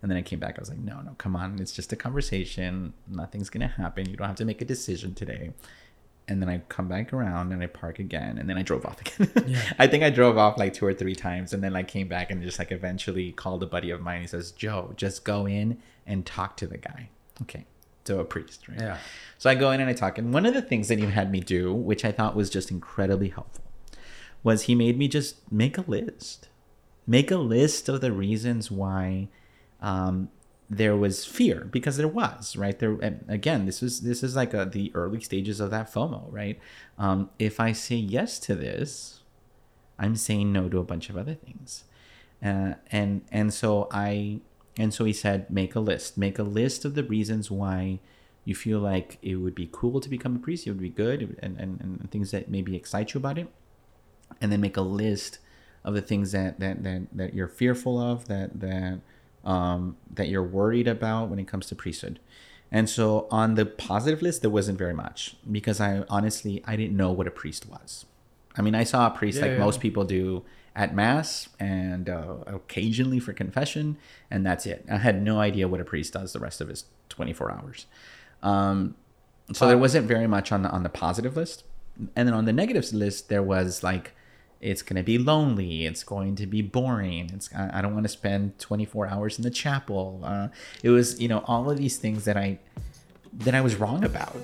And 0.00 0.10
then 0.10 0.16
I 0.16 0.22
came 0.22 0.38
back. 0.38 0.58
I 0.58 0.60
was 0.60 0.70
like, 0.70 0.78
no, 0.78 1.02
no, 1.02 1.14
come 1.18 1.36
on. 1.36 1.58
It's 1.60 1.72
just 1.72 1.92
a 1.92 1.96
conversation. 1.96 2.94
Nothing's 3.08 3.50
going 3.50 3.60
to 3.60 3.74
happen. 3.74 4.08
You 4.08 4.16
don't 4.16 4.26
have 4.26 4.36
to 4.36 4.46
make 4.46 4.62
a 4.62 4.64
decision 4.64 5.14
today. 5.14 5.52
And 6.30 6.40
then 6.40 6.48
I 6.48 6.58
come 6.68 6.88
back 6.88 7.12
around 7.12 7.52
and 7.52 7.62
I 7.62 7.66
park 7.66 7.98
again. 7.98 8.38
And 8.38 8.48
then 8.48 8.56
I 8.56 8.62
drove 8.62 8.86
off 8.86 9.00
again. 9.20 9.44
Yeah. 9.46 9.62
I 9.78 9.86
think 9.86 10.02
I 10.04 10.10
drove 10.10 10.38
off 10.38 10.56
like 10.56 10.72
two 10.72 10.86
or 10.86 10.94
three 10.94 11.14
times. 11.14 11.52
And 11.52 11.62
then 11.62 11.76
I 11.76 11.82
came 11.82 12.08
back 12.08 12.30
and 12.30 12.40
just 12.42 12.58
like 12.58 12.72
eventually 12.72 13.32
called 13.32 13.62
a 13.62 13.66
buddy 13.66 13.90
of 13.90 14.00
mine. 14.00 14.22
He 14.22 14.26
says, 14.26 14.52
Joe, 14.52 14.92
just 14.96 15.24
go 15.24 15.46
in 15.46 15.78
and 16.06 16.24
talk 16.24 16.56
to 16.58 16.66
the 16.66 16.78
guy. 16.78 17.10
Okay. 17.42 17.66
So 18.04 18.18
a 18.18 18.24
priest, 18.24 18.66
right? 18.68 18.80
yeah 18.80 18.98
So 19.38 19.50
I 19.50 19.54
go 19.54 19.70
in 19.70 19.80
and 19.80 19.90
I 19.90 19.92
talk. 19.92 20.18
And 20.18 20.32
one 20.32 20.46
of 20.46 20.54
the 20.54 20.62
things 20.62 20.88
that 20.88 20.98
he 20.98 21.06
had 21.06 21.30
me 21.30 21.40
do, 21.40 21.72
which 21.72 22.04
I 22.04 22.12
thought 22.12 22.34
was 22.34 22.48
just 22.48 22.70
incredibly 22.70 23.28
helpful, 23.28 23.64
was 24.42 24.62
he 24.62 24.74
made 24.74 24.98
me 24.98 25.06
just 25.06 25.50
make 25.52 25.76
a 25.76 25.82
list. 25.82 26.48
Make 27.06 27.30
a 27.30 27.36
list 27.36 27.88
of 27.88 28.00
the 28.00 28.12
reasons 28.12 28.70
why 28.70 29.28
um, 29.80 30.30
there 30.72 30.96
was 30.96 31.24
fear, 31.24 31.66
because 31.72 31.96
there 31.96 32.06
was, 32.06 32.56
right? 32.56 32.78
There 32.78 32.96
again, 33.28 33.66
this 33.66 33.82
is 33.82 34.02
this 34.02 34.22
is 34.22 34.36
like 34.36 34.54
a, 34.54 34.64
the 34.64 34.92
early 34.94 35.20
stages 35.20 35.58
of 35.58 35.70
that 35.72 35.92
FOMO, 35.92 36.26
right? 36.30 36.60
Um, 36.96 37.30
if 37.40 37.58
I 37.58 37.72
say 37.72 37.96
yes 37.96 38.38
to 38.40 38.54
this, 38.54 39.20
I'm 39.98 40.14
saying 40.14 40.52
no 40.52 40.68
to 40.68 40.78
a 40.78 40.84
bunch 40.84 41.10
of 41.10 41.16
other 41.16 41.34
things. 41.34 41.84
Uh, 42.40 42.74
and 42.92 43.22
and 43.32 43.52
so 43.52 43.88
I 43.90 44.40
and 44.76 44.94
so 44.94 45.04
he 45.04 45.12
said, 45.12 45.50
make 45.50 45.74
a 45.74 45.80
list. 45.80 46.16
Make 46.16 46.38
a 46.38 46.44
list 46.44 46.84
of 46.84 46.94
the 46.94 47.02
reasons 47.02 47.50
why 47.50 47.98
you 48.44 48.54
feel 48.54 48.78
like 48.78 49.18
it 49.22 49.34
would 49.34 49.56
be 49.56 49.68
cool 49.72 50.00
to 50.00 50.08
become 50.08 50.36
a 50.36 50.38
priest. 50.38 50.66
It 50.66 50.70
would 50.70 50.80
be 50.80 50.88
good, 50.88 51.36
and, 51.42 51.58
and, 51.58 51.80
and 51.80 52.10
things 52.10 52.30
that 52.30 52.48
maybe 52.48 52.76
excite 52.76 53.12
you 53.12 53.18
about 53.18 53.38
it. 53.38 53.48
And 54.40 54.52
then 54.52 54.60
make 54.60 54.76
a 54.76 54.82
list 54.82 55.40
of 55.84 55.94
the 55.94 56.00
things 56.00 56.30
that 56.30 56.60
that 56.60 56.84
that, 56.84 57.08
that 57.12 57.34
you're 57.34 57.48
fearful 57.48 58.00
of, 58.00 58.28
that 58.28 58.60
that 58.60 59.00
um, 59.44 59.96
that 60.14 60.28
you're 60.28 60.42
worried 60.42 60.88
about 60.88 61.28
when 61.28 61.38
it 61.38 61.46
comes 61.48 61.66
to 61.66 61.74
priesthood. 61.74 62.20
And 62.72 62.88
so 62.88 63.26
on 63.30 63.54
the 63.54 63.66
positive 63.66 64.22
list, 64.22 64.42
there 64.42 64.50
wasn't 64.50 64.78
very 64.78 64.94
much 64.94 65.36
because 65.50 65.80
I 65.80 66.04
honestly 66.08 66.62
I 66.66 66.76
didn't 66.76 66.96
know 66.96 67.10
what 67.10 67.26
a 67.26 67.30
priest 67.30 67.68
was. 67.68 68.06
I 68.56 68.62
mean, 68.62 68.74
I 68.74 68.84
saw 68.84 69.06
a 69.06 69.10
priest 69.10 69.38
Yeah, 69.38 69.46
like 69.46 69.52
yeah. 69.52 69.58
most 69.64 69.80
people 69.80 70.04
do 70.04 70.44
at 70.76 70.94
mass 70.94 71.48
and 71.58 72.08
uh, 72.08 72.36
occasionally 72.46 73.18
for 73.18 73.32
confession, 73.32 73.96
and 74.30 74.46
that's 74.46 74.66
it. 74.66 74.84
I 74.90 74.98
had 74.98 75.20
no 75.22 75.40
idea 75.40 75.66
what 75.66 75.80
a 75.80 75.84
priest 75.84 76.12
does 76.12 76.32
the 76.32 76.38
rest 76.38 76.60
of 76.60 76.68
his 76.68 76.84
24 77.08 77.50
hours. 77.50 77.86
Um, 78.42 78.94
so 79.52 79.66
there 79.66 79.78
wasn't 79.78 80.06
very 80.06 80.28
much 80.28 80.52
on 80.52 80.62
the 80.62 80.70
on 80.70 80.84
the 80.84 80.88
positive 80.88 81.36
list, 81.36 81.64
and 82.14 82.28
then 82.28 82.34
on 82.34 82.44
the 82.44 82.52
negatives 82.52 82.94
list 82.94 83.28
there 83.28 83.42
was 83.42 83.82
like 83.82 84.12
it's 84.60 84.82
going 84.82 84.96
to 84.96 85.02
be 85.02 85.16
lonely. 85.18 85.86
It's 85.86 86.04
going 86.04 86.36
to 86.36 86.46
be 86.46 86.60
boring. 86.62 87.30
It's 87.32 87.48
i, 87.54 87.78
I 87.78 87.80
don't 87.82 87.94
want 87.94 88.04
to 88.04 88.08
spend 88.10 88.58
24 88.58 89.06
hours 89.08 89.38
in 89.38 89.42
the 89.44 89.50
chapel. 89.50 90.20
Uh, 90.24 90.48
it 90.82 90.90
was 90.90 91.20
you 91.20 91.28
know 91.28 91.42
all 91.46 91.70
of 91.70 91.78
these 91.78 91.96
things 91.98 92.24
that 92.26 92.36
i 92.36 92.58
that 93.32 93.54
i 93.54 93.60
was 93.60 93.76
wrong 93.76 94.04
about. 94.04 94.36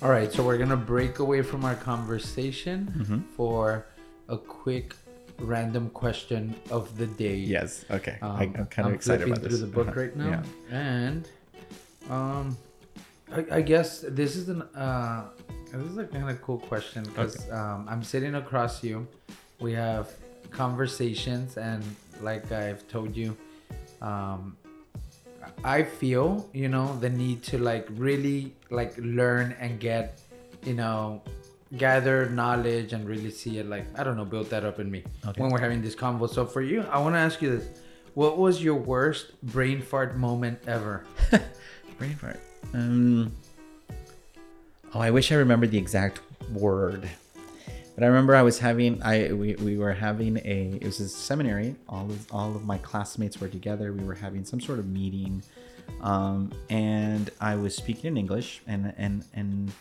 All 0.00 0.10
right, 0.10 0.32
so 0.32 0.44
we're 0.44 0.58
gonna 0.58 0.76
break 0.76 1.18
away 1.18 1.42
from 1.42 1.64
our 1.64 1.74
conversation 1.74 2.92
Mm-hmm. 2.96 3.18
for 3.36 3.86
a 4.28 4.38
quick 4.38 4.94
random 5.38 5.90
question 5.90 6.54
of 6.70 6.96
the 6.98 7.06
day. 7.06 7.36
yes 7.36 7.84
okay 7.90 8.18
I, 8.22 8.26
Um, 8.44 8.54
i'm 8.58 8.66
kind 8.66 8.88
of 8.88 8.94
excited 8.94 9.24
flipping 9.26 9.32
about 9.38 9.48
through 9.48 9.58
the 9.58 9.66
book 9.66 9.88
Uh-huh. 9.88 10.00
right 10.00 10.16
now, 10.16 10.42
yeah 10.70 10.76
and 10.76 11.28
um, 12.10 12.56
I, 13.32 13.58
I 13.58 13.60
guess 13.62 14.00
this 14.08 14.36
is 14.36 14.48
an 14.48 14.62
uh, 14.74 15.24
this 15.72 15.86
is 15.92 15.98
a 15.98 16.06
kind 16.06 16.28
of 16.30 16.40
cool 16.42 16.58
question 16.58 17.02
because 17.04 17.36
um, 17.50 17.86
I'm 17.88 18.02
sitting 18.02 18.34
across 18.36 18.82
you. 18.82 19.06
We 19.60 19.72
have 19.74 20.10
conversations, 20.50 21.58
and 21.58 21.84
like 22.22 22.50
I've 22.52 22.88
told 22.88 23.14
you, 23.14 23.36
um, 24.00 24.56
I 25.64 25.82
feel 25.82 26.48
you 26.54 26.68
know 26.68 26.96
the 27.00 27.10
need 27.10 27.42
to 27.52 27.58
like 27.58 27.86
really 27.90 28.54
like 28.70 28.94
learn 28.96 29.54
and 29.60 29.78
get 29.78 30.20
you 30.64 30.72
know 30.74 31.20
gather 31.76 32.28
knowledge 32.30 32.92
and 32.92 33.06
really 33.06 33.30
see 33.30 33.58
it 33.58 33.66
like 33.68 33.86
I 33.98 34.02
don't 34.04 34.16
know 34.16 34.24
build 34.24 34.48
that 34.50 34.64
up 34.64 34.80
in 34.80 34.90
me 34.90 35.04
Okay. 35.26 35.40
when 35.42 35.50
we're 35.50 35.60
having 35.60 35.82
this 35.82 35.94
convo. 35.94 36.28
So 36.28 36.46
for 36.46 36.62
you, 36.62 36.82
I 36.90 36.98
want 36.98 37.14
to 37.14 37.18
ask 37.18 37.42
you 37.42 37.50
this: 37.58 37.68
What 38.14 38.38
was 38.38 38.62
your 38.62 38.76
worst 38.76 39.40
brain 39.42 39.82
fart 39.82 40.16
moment 40.16 40.60
ever? 40.66 41.04
brain 41.98 42.14
fart 42.14 42.38
um 42.74 43.32
oh 44.94 45.00
i 45.00 45.10
wish 45.10 45.32
i 45.32 45.34
remembered 45.34 45.70
the 45.72 45.78
exact 45.78 46.20
word 46.52 47.08
but 47.96 48.04
i 48.04 48.06
remember 48.06 48.36
i 48.36 48.42
was 48.42 48.58
having 48.60 49.02
i 49.02 49.32
we, 49.32 49.56
we 49.56 49.76
were 49.76 49.92
having 49.92 50.36
a 50.44 50.78
it 50.80 50.84
was 50.84 51.00
a 51.00 51.08
seminary 51.08 51.74
all 51.88 52.06
of 52.08 52.32
all 52.32 52.54
of 52.54 52.64
my 52.64 52.78
classmates 52.78 53.40
were 53.40 53.48
together 53.48 53.92
we 53.92 54.04
were 54.04 54.14
having 54.14 54.44
some 54.44 54.60
sort 54.60 54.78
of 54.78 54.86
meeting 54.86 55.42
um 56.02 56.52
and 56.70 57.30
i 57.40 57.56
was 57.56 57.74
speaking 57.74 58.06
in 58.12 58.16
english 58.16 58.60
and 58.68 58.94
and 58.96 59.24
and 59.34 59.72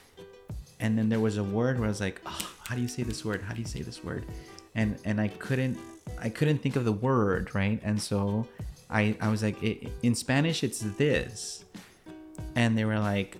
and 0.79 0.97
then 0.97 1.09
there 1.09 1.19
was 1.19 1.37
a 1.37 1.43
word 1.43 1.79
where 1.79 1.85
i 1.85 1.89
was 1.89 2.01
like 2.01 2.21
oh, 2.25 2.53
how 2.67 2.75
do 2.75 2.81
you 2.81 2.87
say 2.89 3.03
this 3.03 3.23
word? 3.23 3.41
How 3.41 3.53
do 3.53 3.61
you 3.61 3.67
say 3.67 3.81
this 3.81 4.03
word? 4.03 4.25
And 4.75 4.97
and 5.05 5.21
i 5.21 5.29
couldn't 5.29 5.77
i 6.19 6.29
couldn't 6.29 6.57
think 6.59 6.75
of 6.75 6.83
the 6.85 6.91
word 6.91 7.55
right? 7.55 7.79
And 7.83 8.01
so 8.01 8.47
i 8.89 9.15
i 9.21 9.29
was 9.29 9.41
like 9.41 9.61
in 10.03 10.15
spanish 10.15 10.63
it's 10.63 10.79
this. 10.79 11.63
And 12.55 12.77
they 12.77 12.85
were 12.85 12.99
like 12.99 13.37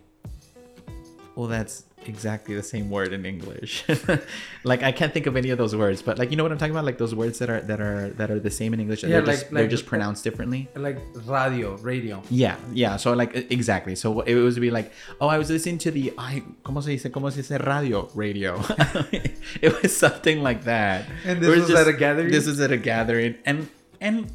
well 1.35 1.47
that's 1.47 1.83
exactly 2.09 2.55
the 2.55 2.63
same 2.63 2.89
word 2.89 3.11
in 3.13 3.25
english. 3.25 3.83
Like 4.63 4.83
i 4.83 4.91
can't 4.91 5.13
think 5.13 5.27
of 5.27 5.35
any 5.37 5.49
of 5.51 5.57
those 5.57 5.75
words 5.75 6.01
but 6.01 6.17
like 6.19 6.29
you 6.31 6.35
know 6.37 6.43
what 6.43 6.51
i'm 6.51 6.57
talking 6.57 6.75
about? 6.75 6.83
Like 6.85 6.97
those 6.97 7.15
words 7.15 7.39
that 7.39 7.49
are 7.49 7.61
that 7.61 7.79
are 7.79 8.09
that 8.19 8.29
are 8.31 8.39
the 8.39 8.51
same 8.51 8.73
in 8.73 8.79
english 8.79 9.03
Yeah, 9.03 9.09
they're, 9.09 9.21
just, 9.25 9.43
like- 9.43 9.51
they're 9.51 9.67
just 9.67 9.85
pronounced 9.85 10.23
differently? 10.23 10.67
Like 10.75 10.99
radio, 11.25 11.75
radio. 11.77 12.21
yeah 12.29 12.55
yeah 12.73 12.97
so 12.97 13.13
like 13.13 13.31
exactly. 13.51 13.95
So 13.95 14.21
it 14.21 14.35
was 14.35 14.59
be 14.59 14.71
like 14.71 14.91
oh 15.21 15.27
i 15.27 15.37
was 15.37 15.49
listening 15.49 15.77
to 15.79 15.91
the 15.91 16.13
I 16.17 16.43
¿cómo 16.65 16.81
se 16.83 16.91
dice? 16.97 17.09
Cómo 17.11 17.31
se 17.31 17.41
dice? 17.41 17.57
Radio 17.63 18.09
radio. 18.15 18.61
It 19.61 19.71
was 19.81 19.95
something 19.95 20.43
like 20.43 20.63
that. 20.65 21.05
And 21.25 21.39
this 21.41 21.49
It 21.49 21.59
was 21.61 21.69
at 21.71 21.87
a 21.87 21.93
gathering? 21.93 22.31
this 22.31 22.45
was 22.47 22.59
at 22.59 22.71
a 22.71 22.77
gathering. 22.77 23.35
And 23.45 23.67
and 24.01 24.31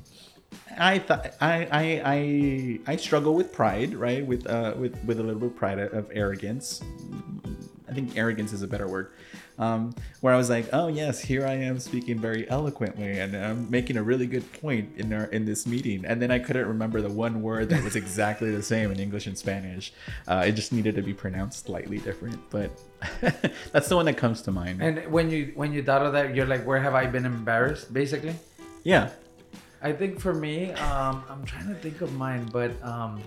I 0.79 0.99
thought 0.99 1.35
I, 1.41 1.69
I 1.71 1.85
I 2.17 2.19
I 2.93 2.97
struggle 2.97 3.35
with 3.35 3.53
pride, 3.53 3.95
right? 3.95 4.25
With 4.27 4.47
uh 4.49 4.73
with 4.79 4.97
with 5.05 5.21
a 5.21 5.23
little 5.23 5.41
bit 5.41 5.51
of 5.53 5.57
pride 5.57 5.79
of 5.79 6.09
arrogance. 6.13 6.81
I 7.93 7.95
think 7.95 8.17
arrogance 8.17 8.55
is 8.55 8.63
a 8.63 8.67
better 8.67 8.89
word. 8.89 9.11
Um, 9.59 9.95
where 10.23 10.33
I 10.33 10.39
was 10.39 10.49
like, 10.49 10.71
oh 10.73 10.89
yes, 10.89 11.21
here 11.21 11.47
I 11.47 11.53
am 11.53 11.79
speaking 11.79 12.19
very 12.19 12.49
eloquently, 12.49 13.19
and 13.19 13.37
I'm 13.37 13.71
making 13.71 13.99
a 13.99 14.03
really 14.03 14.27
good 14.27 14.51
point 14.63 14.97
in 14.97 15.13
our 15.13 15.25
in 15.25 15.45
this 15.45 15.67
meeting, 15.67 16.07
and 16.07 16.23
then 16.23 16.31
I 16.31 16.39
couldn't 16.39 16.67
remember 16.67 17.03
the 17.03 17.11
one 17.11 17.43
word 17.43 17.69
that 17.69 17.85
was 17.85 17.95
exactly 17.95 18.51
the 18.51 18.63
same 18.63 18.91
in 18.91 18.99
English 18.99 19.27
and 19.27 19.37
Spanish. 19.37 19.93
Uh, 20.27 20.45
it 20.47 20.53
just 20.53 20.73
needed 20.73 20.95
to 20.95 21.03
be 21.03 21.13
pronounced 21.13 21.67
slightly 21.67 21.99
different, 21.99 22.41
but 22.49 22.71
that's 23.73 23.89
the 23.91 23.97
one 23.97 24.07
that 24.07 24.17
comes 24.17 24.41
to 24.43 24.51
mind. 24.51 24.83
And 24.83 25.07
when 25.13 25.31
you 25.31 25.53
when 25.55 25.71
you 25.75 25.83
thought 25.83 26.07
of 26.07 26.15
that, 26.15 26.35
you're 26.35 26.47
like, 26.47 26.65
where 26.65 26.81
have 26.81 26.95
I 26.95 27.05
been 27.07 27.27
embarrassed? 27.27 27.93
Basically. 27.93 28.35
yeah, 28.85 29.11
I 29.83 29.93
think 29.93 30.19
for 30.19 30.33
me, 30.33 30.73
um, 30.73 31.25
I'm 31.29 31.45
trying 31.45 31.69
to 31.69 31.75
think 31.75 32.01
of 32.01 32.15
mine, 32.15 32.49
but 32.51 32.73
um, 32.83 33.21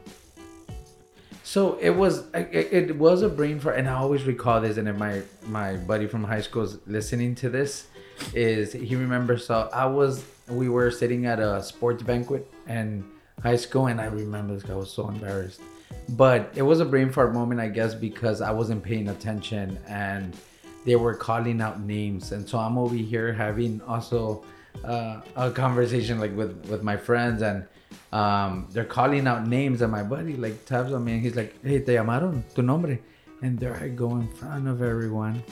so 1.45 1.77
it 1.79 1.91
was 1.91 2.23
it, 2.33 2.89
it 2.89 2.95
was 2.97 3.21
a 3.21 3.29
brain 3.29 3.59
fart, 3.59 3.77
and 3.77 3.87
I 3.87 3.93
always 3.93 4.23
recall 4.23 4.59
this. 4.61 4.77
And 4.77 4.89
if 4.89 4.97
my 4.97 5.21
my 5.45 5.77
buddy 5.77 6.07
from 6.07 6.23
high 6.23 6.41
school 6.41 6.63
is 6.63 6.79
listening 6.87 7.35
to 7.35 7.49
this, 7.49 7.85
is 8.33 8.73
he 8.73 8.95
remembers? 8.95 9.45
So 9.45 9.69
I 9.71 9.85
was 9.85 10.25
we 10.47 10.69
were 10.69 10.89
sitting 10.89 11.27
at 11.27 11.39
a 11.39 11.61
sports 11.61 12.01
banquet 12.01 12.51
in 12.67 13.05
high 13.43 13.57
school, 13.57 13.85
and 13.85 14.01
I 14.01 14.05
remember 14.05 14.55
this 14.55 14.63
guy 14.63 14.73
was 14.73 14.91
so 14.91 15.07
embarrassed. 15.07 15.61
But 16.09 16.51
it 16.55 16.63
was 16.63 16.79
a 16.79 16.85
brain 16.85 17.11
fart 17.11 17.31
moment, 17.31 17.61
I 17.61 17.67
guess, 17.67 17.93
because 17.93 18.41
I 18.41 18.49
wasn't 18.49 18.81
paying 18.83 19.09
attention 19.09 19.77
and 19.87 20.35
they 20.83 20.95
were 20.95 21.13
calling 21.13 21.61
out 21.61 21.79
names, 21.79 22.31
and 22.31 22.49
so 22.49 22.57
I'm 22.57 22.79
over 22.79 22.95
here 22.95 23.31
having 23.31 23.81
also 23.81 24.43
uh, 24.83 25.21
a 25.35 25.51
conversation 25.51 26.19
like 26.19 26.35
with 26.35 26.65
with 26.69 26.83
my 26.83 26.97
friends 26.97 27.41
and 27.41 27.65
um, 28.11 28.67
they're 28.71 28.85
calling 28.85 29.27
out 29.27 29.47
names 29.47 29.81
and 29.81 29.91
my 29.91 30.03
buddy 30.03 30.35
like 30.35 30.65
taps 30.65 30.91
on 30.91 31.03
me 31.03 31.13
and 31.13 31.21
he's 31.21 31.35
like 31.35 31.55
hey 31.63 31.79
te 31.79 31.93
llamaron 31.93 32.43
tu 32.53 32.61
nombre. 32.61 32.97
And 33.41 33.59
there 33.59 33.75
I 33.75 33.89
go 33.89 34.11
in 34.15 34.27
front 34.29 34.67
of 34.67 34.81
everyone. 34.81 35.43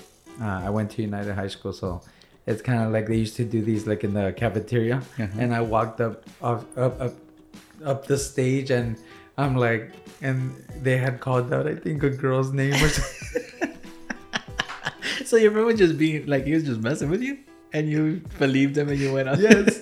Uh, 0.41 0.62
I 0.65 0.69
went 0.69 0.89
to 0.91 1.01
United 1.01 1.36
High 1.36 1.49
School 1.49 1.73
so 1.73 2.01
it's 2.45 2.62
kind 2.62 2.83
of 2.83 2.91
like 2.91 3.07
they 3.07 3.17
used 3.17 3.36
to 3.36 3.45
do 3.45 3.62
these 3.62 3.86
like 3.88 4.03
in 4.03 4.13
the 4.13 4.33
cafeteria. 4.33 5.01
And 5.17 5.53
I 5.53 5.62
walked 5.62 6.01
up 6.01 6.23
up 6.41 6.65
up 6.77 6.99
up, 7.01 7.13
up 7.83 8.07
the 8.07 8.17
stage 8.17 8.71
and 8.71 8.97
I'm 9.38 9.55
like 9.55 9.91
and 10.21 10.55
they 10.81 10.97
had 10.97 11.19
called 11.19 11.51
out 11.53 11.67
I 11.67 11.75
think 11.75 12.03
a 12.03 12.09
girl's 12.09 12.51
name 12.51 12.73
or 12.73 12.89
something. 12.89 13.19
So 15.25 15.38
your 15.38 15.51
friend 15.51 15.65
was 15.65 15.79
just 15.79 15.97
being 15.97 16.27
like 16.27 16.45
he 16.45 16.53
was 16.53 16.63
just 16.63 16.79
messing 16.81 17.09
with 17.09 17.23
you, 17.23 17.39
and 17.73 17.89
you 17.89 18.21
believed 18.39 18.77
him, 18.77 18.89
and 18.89 18.99
you 18.99 19.13
went 19.13 19.29
on. 19.29 19.39
yes 19.41 19.81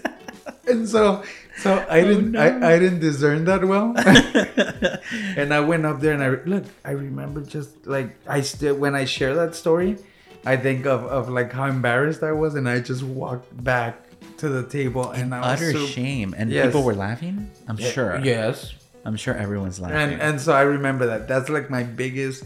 and 0.68 0.88
so 0.88 1.24
so 1.58 1.74
I 1.90 2.02
Oh, 2.02 2.08
didn't 2.08 2.32
no. 2.32 2.40
I, 2.42 2.74
I 2.74 2.80
didn't 2.80 3.00
discern 3.00 3.46
that 3.46 3.64
well 3.66 3.94
and 5.38 5.54
I 5.54 5.60
went 5.60 5.86
up 5.86 6.00
there 6.00 6.14
and 6.14 6.24
I 6.24 6.30
look 6.46 6.66
I 6.86 6.92
remember 6.92 7.42
just 7.42 7.86
like 7.86 8.16
I 8.28 8.42
still 8.42 8.76
when 8.76 8.96
I 8.96 9.06
share 9.06 9.36
that 9.36 9.56
story 9.56 9.98
I 10.46 10.58
think 10.58 10.86
of, 10.86 11.04
of 11.06 11.30
like 11.30 11.52
how 11.52 11.66
embarrassed 11.66 12.24
I 12.24 12.32
was 12.32 12.56
and 12.56 12.68
I 12.68 12.80
just 12.80 13.04
walked 13.04 13.52
back 13.64 14.00
to 14.38 14.50
the 14.50 14.64
table 14.68 15.12
and 15.12 15.36
I 15.36 15.40
was 15.40 15.62
utter 15.62 15.72
so- 15.74 15.86
shame, 15.86 16.34
and 16.38 16.50
Yes. 16.52 16.66
people 16.68 16.82
were 16.84 16.96
laughing. 16.96 17.52
I'm 17.68 17.78
sure. 17.78 18.20
yes 18.24 18.74
I'm 19.06 19.16
sure 19.18 19.36
everyone's 19.36 19.80
laughing. 19.80 19.98
and 19.98 20.22
and 20.22 20.42
so 20.42 20.54
I 20.54 20.62
remember 20.62 21.06
that 21.08 21.28
that's 21.28 21.50
like 21.50 21.70
my 21.70 21.84
biggest 21.84 22.44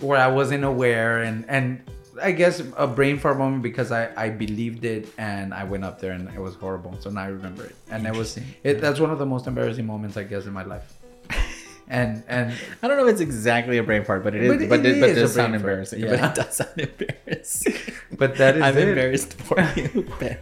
where 0.00 0.18
I 0.18 0.28
wasn't 0.28 0.64
aware 0.64 1.22
and 1.22 1.44
and 1.48 1.80
I 2.22 2.32
guess 2.32 2.62
a 2.76 2.86
brain 2.86 3.18
fart 3.18 3.38
moment 3.38 3.62
because 3.62 3.90
I 3.92 4.08
I 4.16 4.28
believed 4.30 4.84
it 4.84 5.08
and 5.18 5.52
I 5.54 5.64
went 5.64 5.84
up 5.84 6.00
there 6.00 6.12
and 6.12 6.28
it 6.28 6.40
was 6.40 6.54
horrible 6.54 6.94
so 7.00 7.10
now 7.10 7.22
I 7.22 7.28
remember 7.28 7.64
it 7.64 7.74
and 7.90 8.06
it 8.06 8.14
was 8.14 8.38
it 8.62 8.80
that's 8.80 9.00
one 9.00 9.10
of 9.10 9.18
the 9.18 9.26
most 9.26 9.46
embarrassing 9.46 9.86
moments 9.86 10.16
I 10.16 10.22
guess 10.24 10.46
in 10.46 10.52
my 10.52 10.62
life 10.64 10.94
and 11.88 12.22
and 12.28 12.52
I 12.82 12.88
don't 12.88 12.96
know 12.98 13.06
if 13.06 13.12
it's 13.12 13.20
exactly 13.20 13.78
a 13.78 13.82
brain 13.82 14.04
fart, 14.04 14.22
but 14.24 14.34
it 14.34 14.42
is. 14.42 14.50
But 14.50 14.68
But, 14.68 14.80
it 14.86 14.96
it, 14.96 15.00
but 15.00 15.10
is 15.10 15.16
it 15.16 15.20
does 15.20 15.34
sound 15.34 15.54
embarrassing. 15.54 16.00
Yeah. 16.00 16.10
But 16.16 16.20
it 16.30 16.34
does 16.34 16.54
sound 16.56 16.78
embarrassing. 16.78 17.74
But 18.16 18.36
that 18.36 18.56
is 18.56 18.62
I'm 18.62 18.78
it. 18.78 18.88
embarrassed 18.88 19.34
for 19.42 19.60
you. 19.76 20.02
Pe- 20.20 20.38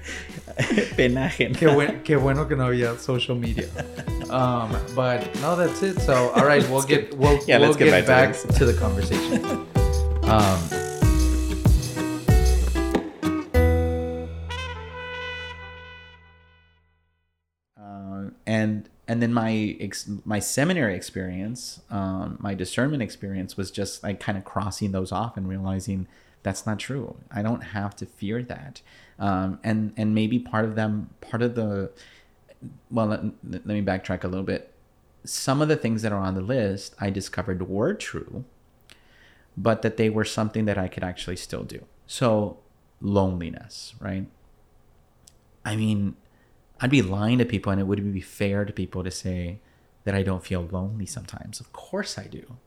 Penaje. 0.96 1.52
qué, 1.56 1.66
buen- 1.72 2.02
qué 2.04 2.16
bueno 2.20 2.46
que 2.46 2.54
no 2.56 2.66
había 2.66 2.98
social 2.98 3.34
media 3.36 3.66
Um, 4.30 4.70
but 4.94 5.20
no, 5.40 5.56
that's 5.56 5.82
it. 5.82 6.00
So 6.00 6.30
all 6.36 6.44
right, 6.46 6.62
we'll 6.70 6.82
get 6.82 7.14
we'll 7.16 7.38
Yeah, 7.46 7.58
we'll 7.58 7.68
let's 7.68 7.78
get 7.78 7.90
get, 7.90 8.06
back 8.06 8.32
back, 8.32 8.40
to 8.42 8.48
to, 8.58 8.64
the 8.66 8.74
conversation. 8.74 9.44
um, 10.24 10.58
and 18.46 18.88
and 19.08 19.20
then 19.20 19.32
my 19.32 19.76
ex- 19.80 20.08
my 20.24 20.38
seminary 20.38 20.94
experience, 20.94 21.80
um, 21.90 22.36
my 22.40 22.54
discernment 22.54 23.02
experience 23.02 23.56
was 23.56 23.70
just 23.70 24.02
like 24.02 24.20
kind 24.20 24.38
of 24.38 24.44
crossing 24.44 24.92
those 24.92 25.12
off 25.12 25.36
and 25.36 25.48
realizing 25.48 26.06
that's 26.42 26.66
not 26.66 26.78
true. 26.78 27.16
I 27.30 27.42
don't 27.42 27.60
have 27.60 27.94
to 27.96 28.06
fear 28.06 28.42
that, 28.44 28.80
um, 29.18 29.58
and 29.62 29.92
and 29.96 30.14
maybe 30.14 30.38
part 30.38 30.64
of 30.64 30.74
them, 30.76 31.10
part 31.20 31.42
of 31.42 31.54
the, 31.54 31.90
well, 32.90 33.06
let, 33.06 33.24
let 33.44 33.66
me 33.66 33.82
backtrack 33.82 34.24
a 34.24 34.28
little 34.28 34.44
bit. 34.44 34.72
Some 35.24 35.62
of 35.62 35.68
the 35.68 35.76
things 35.76 36.02
that 36.02 36.12
are 36.12 36.18
on 36.18 36.34
the 36.34 36.40
list 36.40 36.94
I 37.00 37.10
discovered 37.10 37.68
were 37.68 37.94
true, 37.94 38.44
but 39.56 39.82
that 39.82 39.96
they 39.96 40.10
were 40.10 40.24
something 40.24 40.64
that 40.64 40.78
I 40.78 40.88
could 40.88 41.04
actually 41.04 41.36
still 41.36 41.62
do. 41.64 41.84
So 42.06 42.58
loneliness, 43.00 43.94
right? 44.00 44.26
I 45.64 45.76
mean, 45.76 46.16
I'd 46.82 46.90
be 46.90 47.00
lying 47.00 47.38
to 47.38 47.44
people 47.44 47.70
and 47.72 47.80
it 47.80 47.84
wouldn't 47.84 48.12
be 48.12 48.20
fair 48.20 48.64
to 48.64 48.72
people 48.72 49.04
to 49.04 49.10
say 49.10 49.60
that 50.04 50.14
I 50.14 50.22
don't 50.22 50.44
feel 50.44 50.68
lonely 50.70 51.06
sometimes. 51.06 51.60
Of 51.60 51.72
course 51.72 52.18
I 52.18 52.24
do. 52.24 52.58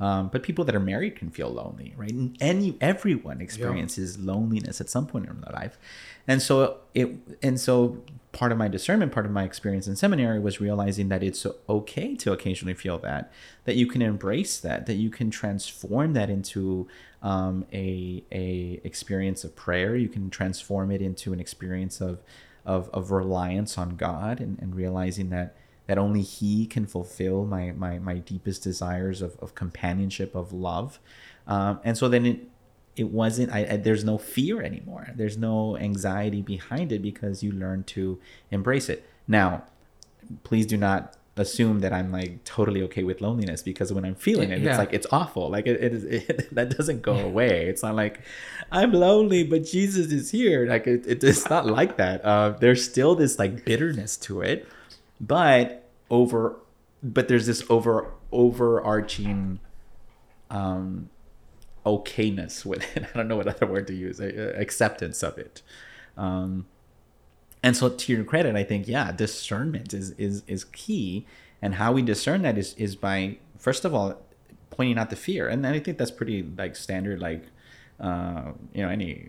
Um, 0.00 0.28
but 0.28 0.42
people 0.42 0.64
that 0.64 0.74
are 0.74 0.80
married 0.80 1.14
can 1.16 1.30
feel 1.30 1.50
lonely, 1.50 1.94
right? 1.96 2.10
And 2.10 2.36
any 2.40 2.76
everyone 2.80 3.42
experiences 3.42 4.18
loneliness 4.18 4.80
at 4.80 4.88
some 4.88 5.06
point 5.06 5.28
in 5.28 5.40
their 5.42 5.52
life, 5.52 5.78
and 6.26 6.40
so 6.40 6.78
it 6.94 7.10
and 7.42 7.60
so 7.60 8.02
part 8.32 8.50
of 8.50 8.56
my 8.56 8.66
discernment, 8.66 9.12
part 9.12 9.26
of 9.26 9.32
my 9.32 9.44
experience 9.44 9.86
in 9.86 9.96
seminary 9.96 10.40
was 10.40 10.58
realizing 10.58 11.10
that 11.10 11.22
it's 11.22 11.46
okay 11.68 12.14
to 12.14 12.32
occasionally 12.32 12.72
feel 12.72 12.96
that, 12.98 13.30
that 13.64 13.76
you 13.76 13.86
can 13.86 14.00
embrace 14.00 14.58
that, 14.60 14.86
that 14.86 14.94
you 14.94 15.10
can 15.10 15.30
transform 15.30 16.14
that 16.14 16.30
into 16.30 16.88
um, 17.22 17.66
a 17.70 18.24
a 18.32 18.80
experience 18.84 19.44
of 19.44 19.54
prayer. 19.54 19.96
You 19.96 20.08
can 20.08 20.30
transform 20.30 20.90
it 20.90 21.02
into 21.02 21.34
an 21.34 21.40
experience 21.40 22.00
of 22.00 22.22
of, 22.64 22.88
of 22.90 23.10
reliance 23.10 23.78
on 23.78 23.96
God 23.96 24.40
and, 24.40 24.58
and 24.58 24.74
realizing 24.74 25.30
that 25.30 25.56
that 25.86 25.98
only 25.98 26.22
he 26.22 26.66
can 26.66 26.86
fulfill 26.86 27.44
my 27.44 27.72
my, 27.72 27.98
my 27.98 28.18
deepest 28.18 28.62
desires 28.62 29.22
of, 29.22 29.36
of 29.40 29.54
companionship 29.54 30.34
of 30.34 30.52
love. 30.52 31.00
Um, 31.46 31.80
and 31.84 31.96
so 31.98 32.08
then 32.08 32.26
it 32.26 32.40
it 32.96 33.10
wasn't 33.10 33.52
I, 33.52 33.66
I 33.72 33.76
there's 33.76 34.04
no 34.04 34.18
fear 34.18 34.62
anymore. 34.62 35.08
There's 35.14 35.36
no 35.36 35.76
anxiety 35.76 36.42
behind 36.42 36.92
it 36.92 37.02
because 37.02 37.42
you 37.42 37.52
learn 37.52 37.84
to 37.84 38.20
embrace 38.50 38.88
it. 38.88 39.04
Now 39.26 39.64
please 40.44 40.66
do 40.66 40.76
not 40.76 41.16
assume 41.40 41.80
that 41.80 41.92
i'm 41.92 42.10
like 42.12 42.32
totally 42.44 42.82
okay 42.82 43.02
with 43.02 43.20
loneliness 43.20 43.62
because 43.62 43.92
when 43.92 44.04
i'm 44.04 44.14
feeling 44.14 44.50
it 44.50 44.60
Yeah. 44.60 44.70
it's 44.70 44.78
like 44.78 44.92
it's 44.92 45.06
awful. 45.10 45.44
Like 45.50 45.66
it, 45.66 45.76
it 45.86 45.92
is 45.98 46.04
it, 46.16 46.54
that 46.54 46.76
doesn't 46.76 47.00
go 47.02 47.14
away. 47.30 47.66
It's 47.70 47.82
not 47.82 47.94
like 47.96 48.20
i'm 48.70 48.92
lonely 48.92 49.42
but 49.44 49.64
jesus 49.64 50.06
is 50.12 50.30
here. 50.30 50.66
Like 50.74 50.86
it, 50.86 51.06
it, 51.06 51.24
it's 51.24 51.48
not 51.50 51.66
like 51.66 51.96
that. 51.96 52.24
Uh, 52.24 52.50
there's 52.62 52.82
still 52.84 53.14
this 53.14 53.38
like 53.38 53.64
bitterness 53.64 54.16
to 54.26 54.40
it 54.42 54.66
but 55.20 55.88
over 56.10 56.56
but 57.02 57.28
there's 57.28 57.46
this 57.46 57.62
over 57.70 58.12
overarching 58.32 59.58
um 60.50 61.08
okayness 61.86 62.64
with 62.64 62.84
it. 62.96 63.04
I 63.14 63.16
don't 63.16 63.28
know 63.28 63.36
what 63.36 63.48
other 63.48 63.66
word 63.66 63.86
to 63.88 63.94
use 63.94 64.20
acceptance 64.20 65.22
of 65.22 65.38
it. 65.38 65.62
Um 66.16 66.66
and 67.62 67.76
so 67.76 67.88
to 67.88 68.12
your 68.12 68.24
credit 68.24 68.56
i 68.56 68.64
think 68.64 68.88
yeah 68.88 69.12
discernment 69.12 69.92
is 69.94 70.10
is 70.12 70.42
is 70.46 70.64
key. 70.64 71.26
And 71.62 71.74
how 71.74 71.92
we 71.92 72.00
discern 72.00 72.40
that 72.42 72.56
is 72.56 72.72
is 72.78 72.96
by 72.96 73.36
first 73.58 73.84
of 73.84 73.92
all 73.94 74.22
pointing 74.70 74.96
out 74.98 75.10
the 75.10 75.16
fear. 75.16 75.46
And 75.48 75.66
i 75.66 75.78
think 75.78 75.98
that's 75.98 76.10
pretty 76.10 76.42
like 76.42 76.74
standard 76.74 77.20
like 77.20 77.44
uh 78.00 78.52
you 78.72 78.82
know 78.82 78.88
any 78.88 79.28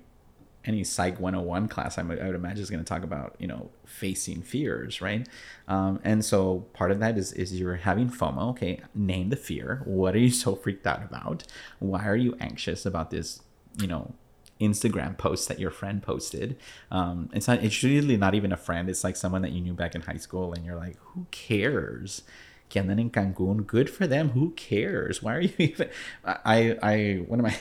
any 0.63 0.83
psych 0.83 1.19
101 1.19 1.67
class 1.67 1.97
I, 1.97 2.03
would- 2.03 2.19
I 2.21 2.27
would 2.27 2.35
imagine 2.35 2.61
is 2.61 2.69
going 2.69 2.83
to 2.83 2.87
talk 2.87 3.03
about 3.03 3.35
you 3.39 3.47
know 3.47 3.69
facing 3.85 4.41
fears 4.43 5.01
right? 5.01 5.27
Um, 5.67 5.99
and 6.03 6.23
so 6.23 6.59
part 6.73 6.91
of 6.91 6.99
that 6.99 7.17
is 7.17 7.33
is 7.33 7.59
you're 7.59 7.75
having 7.77 8.09
fomo 8.09 8.51
okay? 8.51 8.79
Name 8.95 9.29
the 9.29 9.35
fear. 9.35 9.81
What 9.85 10.15
are 10.15 10.19
you 10.19 10.31
so 10.31 10.55
freaked 10.55 10.87
out 10.87 11.03
about? 11.03 11.43
Why 11.79 12.05
are 12.07 12.15
you 12.15 12.35
anxious 12.39 12.85
about 12.85 13.09
this 13.11 13.41
you 13.81 13.87
know 13.87 14.13
instagram 14.61 15.17
post 15.17 15.47
that 15.47 15.59
your 15.59 15.71
friend 15.71 16.01
posted 16.01 16.57
um, 16.91 17.29
it's 17.33 17.47
not 17.47 17.63
it's 17.63 17.83
usually 17.83 18.17
not 18.17 18.33
even 18.35 18.51
a 18.51 18.57
friend 18.57 18.89
it's 18.89 19.03
like 19.03 19.15
someone 19.15 19.41
that 19.41 19.51
you 19.51 19.61
knew 19.61 19.73
back 19.73 19.95
in 19.95 20.01
high 20.01 20.17
school 20.17 20.53
and 20.53 20.65
you're 20.65 20.75
like 20.75 20.97
who 20.99 21.25
cares 21.31 22.23
que 22.71 22.81
andan 22.81 22.99
in 22.99 23.09
Cancun, 23.11 23.67
good 23.67 23.89
for 23.89 24.07
them. 24.07 24.29
Who 24.29 24.51
cares? 24.51 25.21
Why 25.21 25.35
are 25.35 25.41
you 25.41 25.53
even? 25.59 25.89
I, 26.25 26.77
I, 26.81 27.23
one 27.27 27.39
of 27.39 27.43
my, 27.43 27.55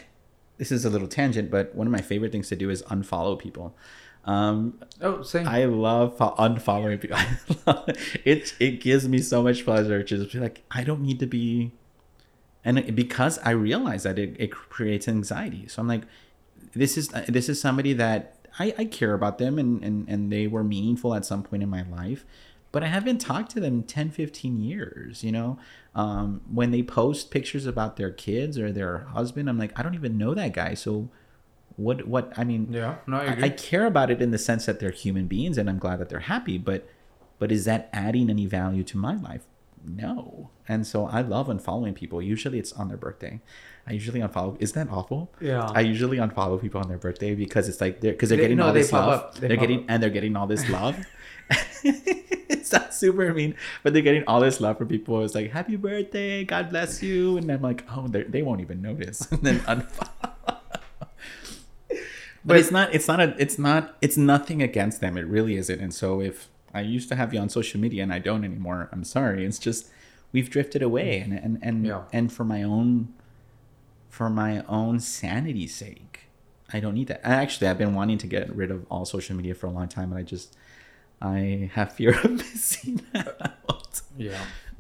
this 0.56 0.72
is 0.72 0.84
a 0.84 0.90
little 0.90 1.08
tangent, 1.08 1.50
but 1.50 1.74
one 1.74 1.86
of 1.86 1.92
my 1.92 2.00
favorite 2.00 2.32
things 2.32 2.48
to 2.48 2.56
do 2.56 2.70
is 2.70 2.82
unfollow 2.84 3.38
people. 3.38 3.74
Um, 4.24 4.78
oh, 5.00 5.22
same. 5.22 5.48
I 5.48 5.64
love 5.64 6.16
fo- 6.16 6.34
unfollowing 6.36 7.00
people. 7.00 7.16
I 7.18 7.38
love, 7.66 7.88
it 8.24 8.54
it 8.60 8.80
gives 8.80 9.08
me 9.08 9.18
so 9.18 9.42
much 9.42 9.64
pleasure 9.64 10.02
to 10.02 10.18
just 10.18 10.32
be 10.32 10.38
like, 10.38 10.62
I 10.70 10.84
don't 10.84 11.00
need 11.00 11.18
to 11.20 11.26
be, 11.26 11.72
and 12.62 12.94
because 12.94 13.38
I 13.38 13.50
realize 13.52 14.02
that 14.02 14.18
it, 14.18 14.36
it 14.38 14.50
creates 14.52 15.08
anxiety. 15.08 15.66
So 15.68 15.80
I'm 15.80 15.88
like, 15.88 16.02
this 16.72 16.96
is 16.96 17.08
this 17.28 17.48
is 17.48 17.60
somebody 17.60 17.92
that 17.94 18.36
I, 18.58 18.74
I 18.78 18.84
care 18.84 19.14
about 19.14 19.38
them 19.38 19.58
and, 19.58 19.82
and 19.82 20.08
and 20.08 20.32
they 20.32 20.46
were 20.46 20.64
meaningful 20.64 21.14
at 21.14 21.24
some 21.24 21.42
point 21.42 21.62
in 21.62 21.68
my 21.68 21.82
life 21.82 22.24
but 22.72 22.82
i 22.82 22.86
haven't 22.86 23.18
talked 23.18 23.50
to 23.52 23.60
them 23.60 23.78
in 23.78 23.82
10 23.84 24.10
15 24.10 24.60
years 24.60 25.24
you 25.24 25.32
know 25.32 25.58
um, 25.94 26.40
when 26.52 26.70
they 26.70 26.82
post 26.82 27.30
pictures 27.30 27.66
about 27.66 27.96
their 27.96 28.10
kids 28.10 28.58
or 28.58 28.70
their 28.72 28.98
husband 28.98 29.48
i'm 29.48 29.58
like 29.58 29.78
i 29.78 29.82
don't 29.82 29.94
even 29.94 30.16
know 30.16 30.34
that 30.34 30.52
guy 30.52 30.74
so 30.74 31.08
what 31.76 32.06
what 32.06 32.32
i 32.36 32.44
mean 32.44 32.68
yeah, 32.70 32.96
no, 33.06 33.16
I 33.16 33.26
I. 33.26 33.38
I 33.42 33.48
care 33.48 33.86
about 33.86 34.10
it 34.10 34.20
in 34.20 34.30
the 34.30 34.38
sense 34.38 34.66
that 34.66 34.80
they're 34.80 34.90
human 34.90 35.26
beings 35.26 35.58
and 35.58 35.68
i'm 35.68 35.78
glad 35.78 35.98
that 35.98 36.08
they're 36.08 36.20
happy 36.20 36.58
but 36.58 36.88
but 37.38 37.50
is 37.50 37.64
that 37.64 37.88
adding 37.92 38.30
any 38.30 38.46
value 38.46 38.84
to 38.84 38.98
my 38.98 39.16
life 39.16 39.46
no. 39.84 40.50
And 40.68 40.86
so 40.86 41.06
i 41.06 41.20
love 41.20 41.48
unfollowing 41.48 41.94
people. 41.94 42.20
Usually 42.22 42.58
it's 42.58 42.72
on 42.72 42.88
their 42.88 42.96
birthday. 42.96 43.40
I 43.86 43.92
usually 43.92 44.20
unfollow 44.20 44.56
is 44.60 44.72
that 44.72 44.88
awful? 44.90 45.32
Yeah. 45.40 45.68
i 45.74 45.80
usually 45.80 46.18
unfollow 46.18 46.60
people 46.60 46.80
on 46.80 46.88
their 46.88 46.98
birthday 46.98 47.34
because 47.34 47.68
it's 47.68 47.80
like 47.80 48.00
they're 48.00 48.12
because 48.12 48.28
they're 48.28 48.36
They- 48.38 48.44
getting 48.44 48.58
no, 48.58 48.66
all 48.66 48.72
this 48.72 48.92
love. 48.92 49.40
They 49.40 49.48
they're 49.48 49.56
getting 49.56 49.80
up. 49.80 49.84
and 49.88 50.02
they're 50.02 50.10
getting 50.10 50.36
all 50.36 50.46
this 50.46 50.68
love. 50.68 50.96
It's 52.52 52.72
not 52.72 52.92
super 52.94 53.32
mean 53.32 53.54
but 53.82 53.92
they're 53.92 54.02
getting 54.02 54.22
all 54.28 54.40
this 54.40 54.60
love 54.60 54.78
from 54.78 54.88
people. 54.88 55.24
It's 55.24 55.34
like 55.34 55.50
happy 55.50 55.76
birthday. 55.76 56.44
God 56.44 56.70
bless 56.70 57.02
you. 57.02 57.36
And 57.38 57.50
i'm 57.50 57.62
like 57.62 57.84
oh 57.90 58.06
they 58.08 58.42
won't 58.42 58.60
even 58.60 58.80
notice. 58.82 59.26
And 59.32 59.42
then 59.42 59.58
unfollow. 59.60 60.08
But 62.44 62.56
it's 62.56 62.70
not 62.70 62.94
it's 62.94 63.06
not 63.08 63.20
a 63.20 63.34
it's 63.38 63.58
not 63.58 63.96
it's 64.00 64.16
nothing 64.16 64.62
against 64.62 65.00
them. 65.00 65.16
It 65.18 65.26
really 65.26 65.56
isn't. 65.56 65.78
And 65.80 65.92
so 65.92 66.20
if 66.20 66.48
i 66.74 66.80
used 66.80 67.08
to 67.08 67.16
have 67.16 67.32
you 67.34 67.40
on 67.40 67.48
social 67.48 67.80
media 67.80 68.02
and 68.02 68.12
i 68.12 68.18
don't 68.18 68.44
anymore 68.44 68.88
i'm 68.92 69.04
sorry 69.04 69.44
it's 69.44 69.58
just 69.58 69.88
we've 70.32 70.50
drifted 70.50 70.82
away 70.82 71.18
and 71.18 71.32
and 71.32 71.58
and, 71.62 71.86
Yeah. 71.86 72.02
and 72.12 72.32
for 72.32 72.44
my 72.44 72.62
own 72.62 73.12
for 74.08 74.28
my 74.30 74.64
own 74.66 75.00
sanity's 75.00 75.74
sake 75.74 76.28
i 76.72 76.80
don't 76.80 76.94
need 76.94 77.08
that 77.08 77.20
And 77.24 77.32
actually 77.34 77.68
i've 77.68 77.78
been 77.78 77.94
wanting 77.94 78.18
to 78.18 78.26
get 78.26 78.54
rid 78.54 78.70
of 78.70 78.86
all 78.90 79.04
social 79.04 79.36
media 79.36 79.54
for 79.54 79.66
a 79.66 79.70
long 79.70 79.88
time 79.88 80.10
and 80.12 80.18
i 80.18 80.22
just 80.22 80.56
i 81.20 81.70
have 81.74 81.92
fear 81.92 82.12
of 82.24 82.30
missing 82.30 83.00
out 83.14 84.00
Yeah, 84.16 84.38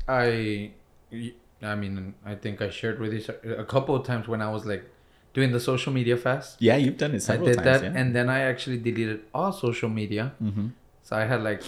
I, 0.08 0.72
I 1.62 1.74
mean, 1.74 2.14
I 2.24 2.34
think 2.34 2.60
I 2.62 2.68
shared 2.70 2.98
with 3.00 3.12
you 3.14 3.22
a 3.64 3.64
couple 3.64 3.94
of 3.94 4.04
times 4.06 4.26
when 4.28 4.40
I 4.42 4.50
was 4.50 4.64
like 4.66 4.84
doing 5.34 5.52
the 5.52 5.60
social 5.60 5.92
media 5.92 6.16
fast. 6.16 6.56
yeah 6.60 6.76
you've 6.76 6.96
done 6.98 7.14
it 7.14 7.22
several 7.22 7.48
I 7.48 7.52
did 7.52 7.56
times 7.64 7.80
that, 7.80 7.92
yeah. 7.92 8.00
and 8.00 8.14
then 8.16 8.28
I 8.28 8.40
actually 8.40 8.78
deleted 8.78 9.20
all 9.34 9.52
social 9.52 9.88
media. 9.88 10.32
mm-hmm. 10.42 10.68
So 11.10 11.16
I 11.16 11.24
had 11.24 11.42
like, 11.42 11.62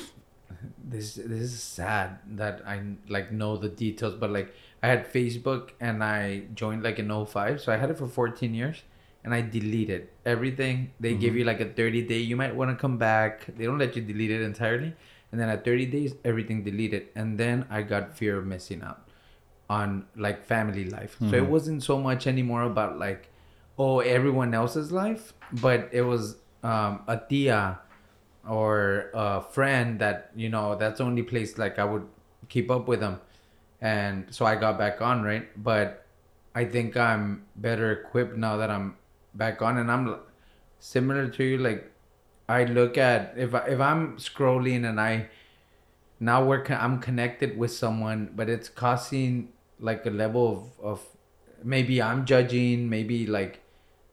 this 0.85 1.15
this 1.17 1.51
is 1.51 1.61
sad 1.61 2.21
that 2.37 2.63
I 2.65 2.81
like 3.09 3.33
know 3.33 3.57
the 3.57 3.69
details, 3.69 4.15
but 4.15 4.31
like 4.31 4.55
I 4.85 4.87
had 4.87 5.13
Facebook 5.13 5.71
and 5.81 6.05
I 6.05 6.45
joined 6.55 6.85
like 6.85 7.01
in 7.01 7.11
05, 7.11 7.61
so 7.61 7.73
I 7.73 7.77
had 7.77 7.91
it 7.91 7.99
for 7.99 8.07
14 8.07 8.55
years, 8.55 8.85
and 9.25 9.35
I 9.35 9.41
deleted 9.41 10.11
everything. 10.25 10.93
They 11.01 11.15
give 11.15 11.35
you 11.35 11.43
like 11.43 11.59
a 11.59 11.65
30 11.65 12.03
day. 12.03 12.19
You 12.19 12.37
might 12.37 12.55
want 12.55 12.71
to 12.71 12.77
come 12.77 12.99
back. 12.99 13.47
They 13.57 13.65
don't 13.65 13.79
let 13.79 13.97
you 13.97 14.03
delete 14.03 14.31
it 14.31 14.43
entirely, 14.43 14.95
and 15.33 15.41
then 15.41 15.49
at 15.49 15.65
30 15.65 15.87
days, 15.87 16.15
everything 16.25 16.63
deleted, 16.63 17.09
and 17.17 17.37
then 17.37 17.67
I 17.69 17.83
got 17.83 18.17
fear 18.17 18.39
of 18.39 18.47
missing 18.47 18.81
out 18.83 19.09
on 19.69 20.07
like 20.15 20.45
family 20.45 20.85
life. 20.85 21.17
So 21.31 21.37
it 21.37 21.47
wasn't 21.49 21.83
so 21.83 21.99
much 21.99 22.29
anymore 22.29 22.63
about 22.63 22.97
like, 22.97 23.29
oh, 23.77 23.99
everyone 23.99 24.55
else's 24.55 24.93
life, 24.93 25.33
but 25.51 25.89
it 25.91 26.03
was 26.03 26.37
um, 26.63 27.03
a 27.09 27.21
tia 27.29 27.81
or 28.49 29.11
a 29.15 29.41
friend 29.41 29.99
that 30.01 30.31
you 30.35 30.49
know 30.49 30.75
that's 30.77 30.99
the 30.99 31.05
only 31.05 31.23
place 31.23 31.59
like 31.59 31.79
I 31.79 31.85
would 31.85 32.07
keep 32.49 32.71
up 32.71 32.89
with 32.89 33.01
them, 33.01 33.21
and 33.81 34.27
so 34.31 34.47
I 34.47 34.57
got 34.57 34.79
back 34.79 35.01
on 35.01 35.23
right. 35.23 35.49
But 35.63 36.07
I 36.55 36.65
think 36.65 36.97
I'm 36.97 37.45
better 37.57 37.93
equipped 37.93 38.37
now 38.37 38.57
that 38.57 38.71
I'm 38.71 38.97
back 39.35 39.63
on, 39.63 39.79
and 39.79 39.91
I'm 39.91 40.17
similar 40.81 41.29
to 41.29 41.45
you. 41.45 41.59
Like 41.59 41.91
I 42.49 42.65
look 42.65 42.99
at 42.99 43.35
if 43.37 43.55
I, 43.55 43.67
if 43.67 43.81
I'm 43.81 44.17
scrolling 44.19 44.89
and 44.89 45.01
I 45.01 45.29
now 46.21 46.45
we're 46.45 46.63
con- 46.63 46.81
I'm 46.81 47.01
connected 47.01 47.59
with 47.59 47.73
someone, 47.73 48.31
but 48.35 48.49
it's 48.49 48.69
causing 48.69 49.51
like 49.81 50.07
a 50.07 50.11
level 50.11 50.73
of 50.81 50.85
of 50.85 51.07
maybe 51.65 52.03
I'm 52.03 52.25
judging, 52.27 52.89
maybe 52.89 53.27
like 53.27 53.62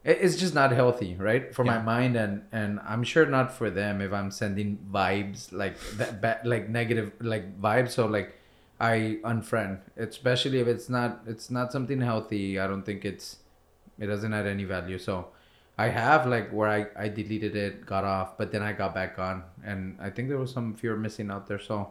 it's 0.03 0.37
just 0.37 0.53
not 0.53 0.71
healthy, 0.71 1.15
right, 1.15 1.53
for 1.53 1.63
my 1.65 1.79
mind 1.81 2.15
and 2.15 2.43
and 2.51 2.79
I'm 2.87 3.03
sure 3.03 3.25
not 3.25 3.51
for 3.53 3.69
them 3.69 4.01
if 4.01 4.13
I'm 4.13 4.31
sending 4.31 4.77
vibes 4.91 5.51
like 5.51 5.79
that, 5.97 6.21
ba- 6.21 6.41
like 6.45 6.69
negative 6.69 7.11
like 7.19 7.59
vibes. 7.61 7.91
So 7.91 8.05
like 8.05 8.35
I 8.79 9.19
unfriend, 9.23 9.79
especially 9.97 10.59
if 10.59 10.67
it's 10.67 10.87
not 10.89 11.21
it's 11.27 11.51
not 11.51 11.71
something 11.71 11.99
healthy. 12.01 12.59
I 12.59 12.67
don't 12.67 12.83
think 12.83 13.03
it's 13.03 13.37
it 13.99 14.07
doesn't 14.07 14.33
add 14.33 14.47
any 14.47 14.63
value. 14.63 14.97
So 14.97 15.27
I 15.77 15.89
have 15.89 16.25
like 16.27 16.49
where 16.51 16.69
I, 16.69 16.87
I 16.95 17.09
deleted 17.09 17.55
it, 17.55 17.85
got 17.85 18.03
off, 18.05 18.37
but 18.37 18.51
then 18.51 18.61
I 18.61 18.71
got 18.73 18.93
back 18.93 19.19
on, 19.19 19.43
and 19.65 19.97
I 19.99 20.09
think 20.09 20.29
there 20.29 20.37
was 20.37 20.51
some 20.51 20.75
fear 20.75 20.95
missing 20.95 21.29
out 21.29 21.47
there. 21.47 21.59
So 21.59 21.89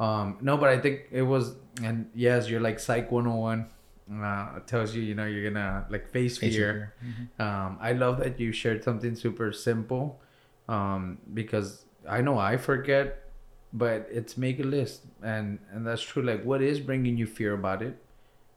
um 0.00 0.38
no, 0.40 0.56
but 0.56 0.70
I 0.70 0.78
think 0.78 1.02
it 1.10 1.22
was, 1.22 1.56
and 1.82 2.10
yes, 2.14 2.48
you're 2.48 2.60
like 2.60 2.80
Psych 2.80 3.12
101. 3.12 3.66
Uh, 4.12 4.60
tells 4.66 4.94
you, 4.94 5.02
you 5.02 5.14
know, 5.14 5.24
you're 5.24 5.50
gonna 5.50 5.86
like 5.88 6.12
face 6.12 6.36
Face 6.36 6.54
fear. 6.54 6.92
Um, 7.38 7.78
I 7.80 7.92
love 7.92 8.18
that 8.18 8.38
you 8.38 8.52
shared 8.52 8.84
something 8.84 9.16
super 9.16 9.50
simple, 9.50 10.20
um, 10.68 11.16
because 11.32 11.86
I 12.06 12.20
know 12.20 12.38
I 12.38 12.58
forget, 12.58 13.30
but 13.72 14.06
it's 14.10 14.36
make 14.36 14.60
a 14.60 14.62
list, 14.62 15.06
and 15.22 15.58
and 15.72 15.86
that's 15.86 16.02
true. 16.02 16.22
Like, 16.22 16.44
what 16.44 16.60
is 16.60 16.80
bringing 16.80 17.16
you 17.16 17.26
fear 17.26 17.54
about 17.54 17.80
it, 17.80 17.96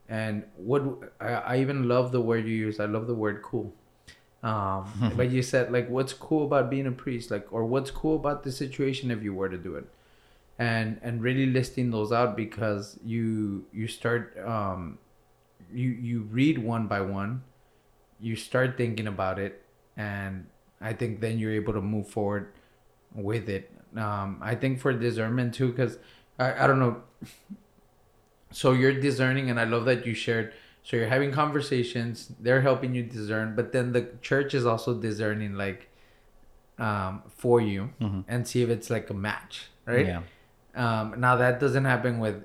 and 0.09 0.43
what 0.57 0.83
I, 1.21 1.29
I 1.33 1.57
even 1.59 1.87
love 1.87 2.11
the 2.11 2.19
word 2.21 2.45
you 2.45 2.55
use. 2.55 2.81
I 2.81 2.85
love 2.85 3.07
the 3.07 3.15
word 3.15 3.41
cool. 3.41 3.73
Um, 4.43 5.13
but 5.15 5.31
you 5.31 5.41
said 5.41 5.71
like, 5.71 5.89
what's 5.89 6.11
cool 6.13 6.45
about 6.45 6.69
being 6.69 6.87
a 6.87 6.91
priest, 6.91 7.31
like, 7.31 7.47
or 7.53 7.65
what's 7.65 7.89
cool 7.89 8.17
about 8.17 8.43
the 8.43 8.51
situation 8.51 9.11
if 9.11 9.23
you 9.23 9.33
were 9.33 9.47
to 9.49 9.57
do 9.57 9.75
it, 9.75 9.85
and 10.59 10.99
and 11.01 11.21
really 11.23 11.45
listing 11.45 11.89
those 11.91 12.11
out 12.11 12.35
because 12.35 12.99
you 13.05 13.65
you 13.71 13.87
start 13.87 14.37
um, 14.45 14.99
you 15.73 15.89
you 15.89 16.21
read 16.31 16.57
one 16.57 16.87
by 16.87 17.01
one 17.01 17.43
you 18.19 18.35
start 18.35 18.77
thinking 18.77 19.07
about 19.07 19.37
it 19.39 19.61
and 19.95 20.47
i 20.81 20.93
think 20.93 21.19
then 21.21 21.37
you're 21.39 21.51
able 21.53 21.73
to 21.73 21.81
move 21.81 22.07
forward 22.07 22.51
with 23.13 23.47
it 23.49 23.71
um 23.95 24.39
i 24.41 24.53
think 24.55 24.79
for 24.79 24.93
discernment 24.93 25.53
too 25.53 25.69
because 25.69 25.97
I, 26.39 26.63
I 26.63 26.67
don't 26.67 26.79
know 26.79 27.01
so 28.51 28.71
you're 28.71 28.93
discerning 28.99 29.49
and 29.49 29.59
i 29.59 29.63
love 29.65 29.85
that 29.85 30.05
you 30.05 30.13
shared 30.13 30.53
so 30.83 30.95
you're 30.95 31.07
having 31.07 31.31
conversations 31.31 32.31
they're 32.39 32.61
helping 32.61 32.95
you 32.95 33.03
discern 33.03 33.55
but 33.55 33.71
then 33.71 33.91
the 33.91 34.09
church 34.21 34.53
is 34.53 34.65
also 34.65 34.93
discerning 34.93 35.55
like 35.55 35.89
um 36.79 37.23
for 37.29 37.59
you 37.59 37.89
Mhm. 37.99 38.23
and 38.27 38.47
see 38.47 38.61
if 38.61 38.69
it's 38.69 38.89
like 38.89 39.09
a 39.09 39.13
match 39.13 39.67
right 39.85 40.05
Yeah. 40.07 40.21
um 40.75 41.19
now 41.19 41.35
that 41.35 41.59
doesn't 41.59 41.85
happen 41.85 42.19
with 42.19 42.43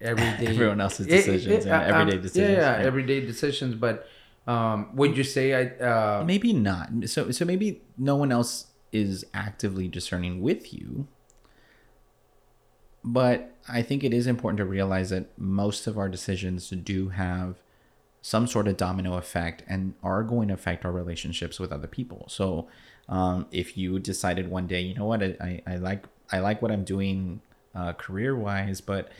everyday 0.00 0.46
Everyone 0.52 0.80
else's 0.80 1.06
it- 1.06 1.12
it- 1.12 1.16
decisions 1.16 1.66
and 1.66 1.74
um, 1.74 1.82
everyday 1.82 2.18
decisions. 2.20 2.50
Yeah, 2.50 2.60
yeah 2.60 2.76
right? 2.76 2.86
everyday 2.86 3.20
decisions. 3.20 3.74
But 3.74 4.06
um, 4.46 4.94
would 4.94 5.16
you 5.16 5.24
say 5.24 5.54
I? 5.54 5.84
Uh, 5.84 6.24
maybe 6.24 6.52
not. 6.52 6.90
So 7.06 7.30
so 7.30 7.44
maybe 7.44 7.82
no 7.96 8.16
one 8.16 8.32
else 8.32 8.66
is 8.92 9.24
actively 9.34 9.88
discerning 9.88 10.40
with 10.40 10.72
you. 10.72 11.06
But 13.02 13.54
I 13.68 13.82
think 13.82 14.02
it 14.02 14.14
is 14.14 14.26
important 14.26 14.58
to 14.58 14.64
realize 14.64 15.10
that 15.10 15.38
most 15.38 15.86
of 15.86 15.98
our 15.98 16.08
decisions 16.08 16.70
do 16.70 17.10
have 17.10 17.56
some 18.22 18.46
sort 18.46 18.66
of 18.66 18.78
domino 18.78 19.18
effect 19.18 19.62
and 19.68 19.92
are 20.02 20.22
going 20.22 20.48
to 20.48 20.54
affect 20.54 20.86
our 20.86 20.92
relationships 20.92 21.60
with 21.60 21.70
other 21.70 21.86
people. 21.86 22.24
So 22.28 22.68
um, 23.06 23.46
if 23.50 23.76
you 23.76 23.98
decided 23.98 24.48
one 24.50 24.66
day, 24.66 24.80
you 24.80 24.94
know 24.94 25.04
what, 25.04 25.22
I, 25.22 25.36
I, 25.38 25.62
I 25.66 25.76
like 25.76 26.04
I 26.32 26.38
like 26.38 26.62
what 26.62 26.70
I'm 26.70 26.84
doing 26.84 27.42
uh, 27.74 27.92
career 27.92 28.34
wise, 28.34 28.80
but 28.80 29.10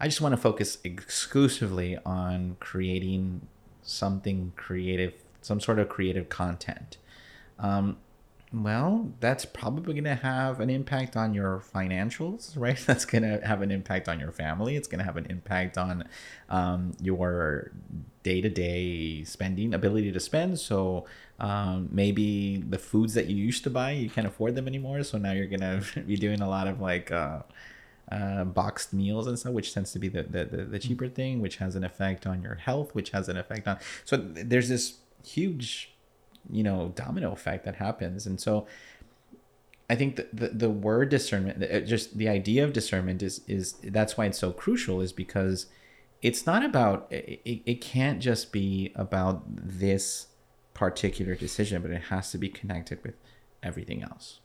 I 0.00 0.08
just 0.08 0.20
want 0.20 0.32
to 0.32 0.40
focus 0.40 0.78
exclusively 0.84 1.98
on 2.04 2.56
creating 2.60 3.46
something 3.82 4.52
creative, 4.56 5.14
some 5.40 5.60
sort 5.60 5.78
of 5.78 5.88
creative 5.88 6.28
content. 6.28 6.98
Um, 7.58 7.98
well, 8.52 9.12
that's 9.18 9.44
probably 9.44 9.94
going 9.94 10.04
to 10.04 10.14
have 10.14 10.60
an 10.60 10.70
impact 10.70 11.16
on 11.16 11.34
your 11.34 11.62
financials, 11.74 12.52
right? 12.56 12.78
That's 12.78 13.04
going 13.04 13.22
to 13.22 13.44
have 13.46 13.62
an 13.62 13.70
impact 13.70 14.08
on 14.08 14.20
your 14.20 14.30
family. 14.30 14.76
It's 14.76 14.88
going 14.88 15.00
to 15.00 15.04
have 15.04 15.16
an 15.16 15.26
impact 15.26 15.76
on 15.76 16.04
um, 16.48 16.92
your 17.00 17.72
day 18.22 18.40
to 18.40 18.48
day 18.48 19.24
spending, 19.24 19.74
ability 19.74 20.12
to 20.12 20.20
spend. 20.20 20.58
So 20.60 21.06
um, 21.40 21.88
maybe 21.90 22.58
the 22.58 22.78
foods 22.78 23.14
that 23.14 23.26
you 23.26 23.36
used 23.36 23.64
to 23.64 23.70
buy, 23.70 23.92
you 23.92 24.08
can't 24.08 24.26
afford 24.26 24.54
them 24.54 24.68
anymore. 24.68 25.02
So 25.02 25.18
now 25.18 25.32
you're 25.32 25.46
going 25.46 25.60
to 25.94 26.00
be 26.00 26.16
doing 26.16 26.40
a 26.40 26.48
lot 26.48 26.68
of 26.68 26.80
like, 26.80 27.10
uh, 27.10 27.40
uh, 28.12 28.44
boxed 28.44 28.92
meals 28.92 29.26
and 29.26 29.38
stuff, 29.38 29.52
which 29.52 29.72
tends 29.72 29.92
to 29.92 29.98
be 29.98 30.08
the, 30.08 30.22
the, 30.22 30.44
the, 30.44 30.64
the 30.64 30.78
cheaper 30.78 31.08
thing, 31.08 31.40
which 31.40 31.56
has 31.56 31.74
an 31.76 31.84
effect 31.84 32.26
on 32.26 32.42
your 32.42 32.56
health, 32.56 32.94
which 32.94 33.10
has 33.10 33.28
an 33.28 33.36
effect 33.36 33.66
on. 33.66 33.78
So 34.04 34.16
there's 34.16 34.68
this 34.68 34.98
huge, 35.26 35.94
you 36.50 36.62
know, 36.62 36.92
domino 36.94 37.32
effect 37.32 37.64
that 37.64 37.76
happens. 37.76 38.26
And 38.26 38.40
so 38.40 38.66
I 39.88 39.94
think 39.94 40.16
the, 40.16 40.28
the, 40.32 40.48
the 40.48 40.70
word 40.70 41.08
discernment, 41.08 41.86
just 41.86 42.18
the 42.18 42.28
idea 42.28 42.64
of 42.64 42.72
discernment 42.72 43.22
is, 43.22 43.40
is 43.46 43.74
that's 43.82 44.16
why 44.16 44.26
it's 44.26 44.38
so 44.38 44.52
crucial 44.52 45.00
is 45.00 45.12
because 45.12 45.66
it's 46.22 46.46
not 46.46 46.64
about, 46.64 47.06
it, 47.10 47.62
it 47.66 47.80
can't 47.80 48.20
just 48.20 48.52
be 48.52 48.92
about 48.94 49.42
this 49.46 50.28
particular 50.72 51.34
decision, 51.34 51.82
but 51.82 51.90
it 51.90 52.04
has 52.04 52.30
to 52.32 52.38
be 52.38 52.48
connected 52.48 53.02
with 53.02 53.14
everything 53.62 54.02
else. 54.02 54.40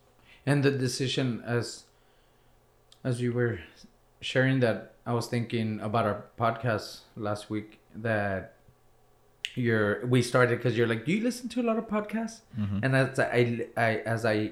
and 0.46 0.64
the 0.64 0.72
decision 0.72 1.44
as 1.46 1.86
as 3.04 3.22
you 3.22 3.34
were 3.34 3.60
sharing 4.22 4.60
that, 4.60 4.94
I 5.06 5.14
was 5.14 5.28
thinking 5.28 5.80
about 5.82 6.06
our 6.06 6.26
podcast 6.38 7.00
last 7.16 7.50
week 7.50 7.80
that 7.96 8.56
you're 9.56 10.06
we 10.06 10.22
started 10.22 10.58
because 10.58 10.78
you're 10.78 10.88
like, 10.88 11.06
do 11.06 11.12
you 11.12 11.24
listen 11.24 11.50
to 11.50 11.62
a 11.62 11.64
lot 11.64 11.78
of 11.78 11.88
podcasts? 11.88 12.42
Mm-hmm. 12.58 12.80
And 12.84 12.96
as 12.96 13.20
I, 13.20 13.68
I 13.76 13.96
as 14.06 14.26
I 14.26 14.52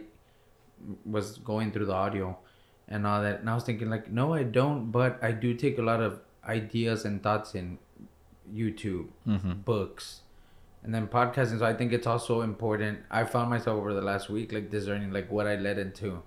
was 1.06 1.38
going 1.39 1.72
through 1.72 1.86
the 1.86 1.93
audio 1.93 2.38
and 2.88 3.06
all 3.06 3.22
that, 3.22 3.41
and 3.41 3.50
I 3.50 3.56
was 3.56 3.64
thinking 3.64 3.89
like, 3.89 4.12
no, 4.12 4.34
I 4.34 4.43
don't, 4.43 4.91
but 4.91 5.20
I 5.22 5.32
do 5.32 5.54
take 5.54 5.78
a 5.78 5.82
lot 5.82 6.02
of 6.02 6.22
ideas 6.48 7.06
and 7.06 7.22
thoughts 7.22 7.54
in 7.54 7.78
YouTube, 8.54 9.08
mm-hmm. 9.28 9.54
books, 9.66 10.22
and 10.84 10.93
then 10.95 11.08
podcasting. 11.08 11.60
So 11.60 11.66
I 11.66 11.74
think 11.74 11.93
it's 11.93 12.08
also 12.08 12.41
important. 12.41 13.00
I 13.12 13.26
found 13.26 13.50
myself 13.50 13.78
over 13.78 13.93
the 13.93 14.02
last 14.02 14.30
week 14.30 14.54
like 14.54 14.72
discerning 14.72 15.12
like 15.12 15.30
what 15.32 15.48
I 15.48 15.56
led 15.56 15.78
into, 15.78 16.24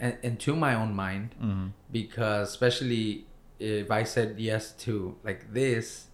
and 0.00 0.16
into 0.22 0.54
my 0.56 0.74
own 0.74 0.94
mind, 0.94 1.34
because 1.90 2.48
especially 2.50 3.26
if 3.58 3.90
I 3.90 4.04
said 4.04 4.38
yes 4.38 4.72
to 4.84 5.16
like 5.24 5.52
this, 5.52 6.06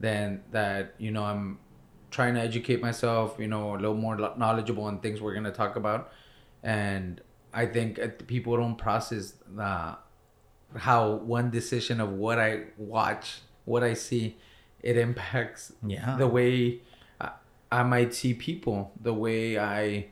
then 0.00 0.42
that 0.52 0.94
you 0.98 1.10
know 1.10 1.24
I'm 1.24 1.58
trying 2.10 2.34
to 2.34 2.40
educate 2.40 2.80
myself, 2.80 3.36
you 3.38 3.48
know, 3.48 3.74
a 3.74 3.78
little 3.78 3.96
more 3.96 4.16
knowledgeable 4.36 4.84
on 4.84 5.00
things 5.00 5.20
we're 5.20 5.34
gonna 5.34 5.50
talk 5.50 5.74
about, 5.76 6.12
and 6.62 7.20
I 7.52 7.66
think 7.66 7.98
uh, 7.98 8.08
people 8.26 8.56
don't 8.56 8.76
process 8.76 9.34
the 9.54 9.96
how 10.76 11.12
one 11.12 11.50
decision 11.50 12.00
of 12.00 12.10
what 12.12 12.38
I 12.38 12.64
watch, 12.76 13.40
what 13.64 13.84
I 13.84 13.94
see, 13.94 14.36
it 14.82 14.96
impacts 14.96 15.72
Yeah. 15.86 16.16
the 16.16 16.26
way 16.26 16.80
I, 17.20 17.30
I 17.70 17.82
might 17.84 18.12
see 18.12 18.34
people, 18.34 18.90
the 19.00 19.14
way 19.14 19.56
I, 19.58 20.08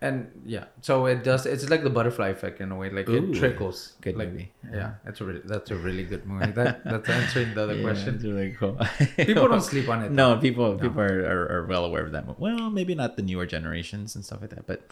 and 0.00 0.30
yeah, 0.44 0.64
so 0.80 1.06
it 1.06 1.22
does. 1.22 1.46
It's 1.46 1.68
like 1.68 1.82
the 1.82 1.90
butterfly 1.90 2.28
effect 2.28 2.60
in 2.60 2.72
a 2.72 2.76
way, 2.76 2.90
like 2.90 3.08
Ooh, 3.08 3.30
it 3.32 3.34
trickles. 3.34 3.94
good 4.00 4.16
like, 4.16 4.30
movie. 4.30 4.50
Yeah, 4.72 4.94
that's 5.04 5.20
a 5.20 5.24
really 5.24 5.42
that's 5.44 5.70
a 5.70 5.76
really 5.76 6.04
good 6.04 6.26
movie. 6.26 6.52
That 6.52 6.84
that's 6.84 7.08
answering 7.08 7.54
the 7.54 7.62
other 7.62 7.74
Yeah, 7.74 7.82
question. 7.82 8.14
It's 8.16 8.24
really 8.24 8.52
cool. 8.52 8.78
People 9.16 9.48
don't 9.48 9.60
sleep 9.62 9.88
on 9.88 10.02
it. 10.02 10.10
No, 10.10 10.36
people 10.38 10.78
people 10.78 11.00
are, 11.00 11.20
are, 11.24 11.52
are 11.58 11.66
well 11.66 11.84
aware 11.84 12.04
of 12.04 12.12
that. 12.12 12.26
movie. 12.26 12.38
Well, 12.40 12.70
maybe 12.70 12.94
not 12.94 13.16
the 13.16 13.22
newer 13.22 13.46
generations 13.46 14.14
and 14.16 14.24
stuff 14.24 14.40
like 14.40 14.50
that, 14.50 14.66
but 14.66 14.82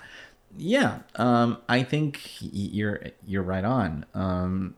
yeah, 0.57 1.01
um, 1.17 1.59
I 1.69 1.83
think 1.83 2.21
you're 2.41 3.01
you're 3.27 3.43
right 3.43 3.65
on. 3.65 4.05
Um, 4.15 4.75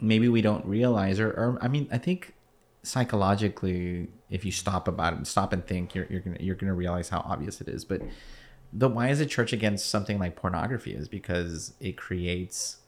maybe 0.00 0.28
we 0.28 0.42
don't 0.42 0.66
realize, 0.66 1.18
or, 1.20 1.28
or 1.28 1.58
I 1.62 1.68
mean, 1.68 1.88
I 1.90 1.98
think 1.98 2.34
psychologically, 2.82 4.08
if 4.30 4.44
you 4.44 4.52
stop 4.52 4.88
about 4.88 5.12
it, 5.12 5.16
and 5.16 5.26
stop 5.26 5.52
and 5.52 5.64
think, 5.66 5.94
you're 5.94 6.06
you're 6.10 6.20
gonna 6.20 6.38
you're 6.40 6.56
gonna 6.56 6.74
realize 6.74 7.08
how 7.08 7.20
obvious 7.20 7.60
it 7.60 7.68
is. 7.68 7.84
But 7.84 8.02
the 8.72 8.88
why 8.88 9.08
is 9.08 9.18
the 9.18 9.26
church 9.26 9.52
against 9.52 9.86
something 9.90 10.18
like 10.18 10.36
pornography 10.36 10.92
is 10.94 11.08
because 11.08 11.74
it 11.80 11.96
creates 11.96 12.78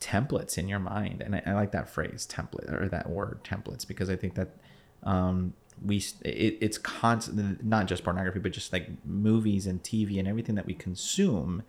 templates 0.00 0.56
in 0.56 0.68
your 0.68 0.78
mind. 0.78 1.20
And 1.20 1.36
I, 1.36 1.42
I 1.46 1.52
like 1.52 1.72
that 1.72 1.88
phrase 1.88 2.26
template 2.30 2.72
or 2.72 2.88
that 2.88 3.08
word 3.08 3.44
templates 3.44 3.86
because 3.86 4.08
i 4.08 4.16
think 4.16 4.34
that 4.34 4.48
um 5.02 5.52
we 5.84 5.98
it, 6.22 6.58
it's 6.60 6.78
constant 6.78 7.64
not 7.64 7.86
just 7.86 8.04
pornography 8.04 8.38
but 8.38 8.52
just 8.52 8.72
like 8.72 8.88
movies 9.04 9.66
and 9.66 9.82
tv 9.82 10.18
and 10.18 10.28
everything 10.28 10.54
that 10.54 10.66
we 10.66 10.74
consume 10.74 11.62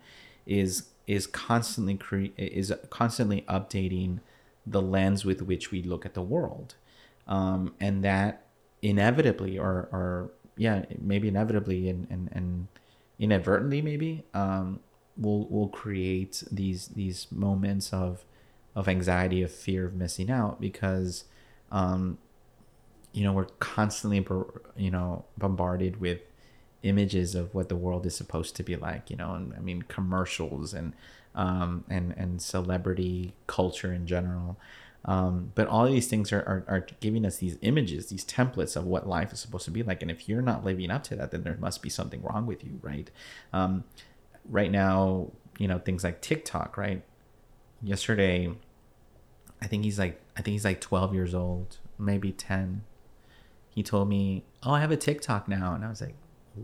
is 0.46 0.88
is 1.06 1.26
constantly 1.26 1.96
cre- 1.96 2.32
is 2.36 2.72
constantly 2.90 3.42
updating 3.48 4.20
the 4.66 4.82
lens 4.82 5.24
with 5.24 5.42
which 5.42 5.70
we 5.70 5.82
look 5.82 6.06
at 6.06 6.14
the 6.14 6.22
world. 6.22 6.74
Um 7.26 7.74
and 7.80 8.04
that 8.04 8.46
inevitably 8.80 9.58
or 9.58 9.88
or 9.92 10.30
yeah 10.56 10.84
maybe 11.00 11.28
inevitably 11.28 11.88
and 11.88 12.06
and, 12.10 12.28
and 12.32 12.68
inadvertently 13.22 13.80
maybe 13.80 14.24
um 14.34 14.80
will 15.16 15.46
will 15.48 15.68
create 15.68 16.42
these 16.52 16.88
these 16.88 17.26
moments 17.32 17.92
of 17.92 18.24
of 18.74 18.88
anxiety, 18.88 19.42
of 19.42 19.50
fear 19.52 19.86
of 19.86 19.94
missing 19.94 20.30
out 20.30 20.60
because, 20.60 21.24
um, 21.70 22.18
you 23.12 23.22
know, 23.24 23.32
we're 23.32 23.46
constantly, 23.60 24.24
you 24.76 24.90
know, 24.90 25.24
bombarded 25.36 26.00
with 26.00 26.20
images 26.82 27.34
of 27.34 27.54
what 27.54 27.68
the 27.68 27.76
world 27.76 28.06
is 28.06 28.16
supposed 28.16 28.56
to 28.56 28.62
be 28.62 28.76
like, 28.76 29.10
you 29.10 29.16
know, 29.16 29.34
and 29.34 29.54
I 29.54 29.60
mean 29.60 29.82
commercials 29.82 30.74
and 30.74 30.94
um, 31.34 31.84
and 31.88 32.14
and 32.16 32.40
celebrity 32.42 33.34
culture 33.46 33.92
in 33.92 34.06
general. 34.06 34.56
Um, 35.04 35.52
but 35.54 35.66
all 35.66 35.86
these 35.86 36.06
things 36.06 36.32
are, 36.32 36.40
are, 36.40 36.64
are 36.68 36.86
giving 37.00 37.26
us 37.26 37.38
these 37.38 37.58
images, 37.62 38.06
these 38.06 38.24
templates 38.24 38.76
of 38.76 38.84
what 38.84 39.08
life 39.08 39.32
is 39.32 39.40
supposed 39.40 39.64
to 39.64 39.70
be 39.70 39.82
like. 39.82 40.00
And 40.02 40.10
if 40.10 40.28
you're 40.28 40.42
not 40.42 40.64
living 40.64 40.90
up 40.90 41.02
to 41.04 41.16
that, 41.16 41.32
then 41.32 41.42
there 41.42 41.56
must 41.58 41.82
be 41.82 41.88
something 41.88 42.22
wrong 42.22 42.46
with 42.46 42.62
you, 42.64 42.78
right? 42.82 43.10
Um, 43.52 43.84
right 44.48 44.70
now, 44.70 45.32
you 45.58 45.66
know, 45.66 45.78
things 45.78 46.04
like 46.04 46.20
TikTok, 46.20 46.76
right? 46.76 47.02
Yesterday, 47.82 48.52
I 49.60 49.66
think 49.66 49.84
he's 49.84 49.98
like, 49.98 50.20
I 50.36 50.42
think 50.42 50.52
he's 50.52 50.64
like 50.64 50.80
12 50.80 51.14
years 51.14 51.34
old, 51.34 51.78
maybe 51.98 52.32
10. 52.32 52.84
He 53.70 53.82
told 53.82 54.08
me, 54.08 54.44
"Oh, 54.62 54.72
I 54.72 54.80
have 54.80 54.90
a 54.90 54.96
TikTok 54.98 55.48
now," 55.48 55.74
and 55.74 55.82
I 55.82 55.88
was 55.88 56.02
like, 56.02 56.14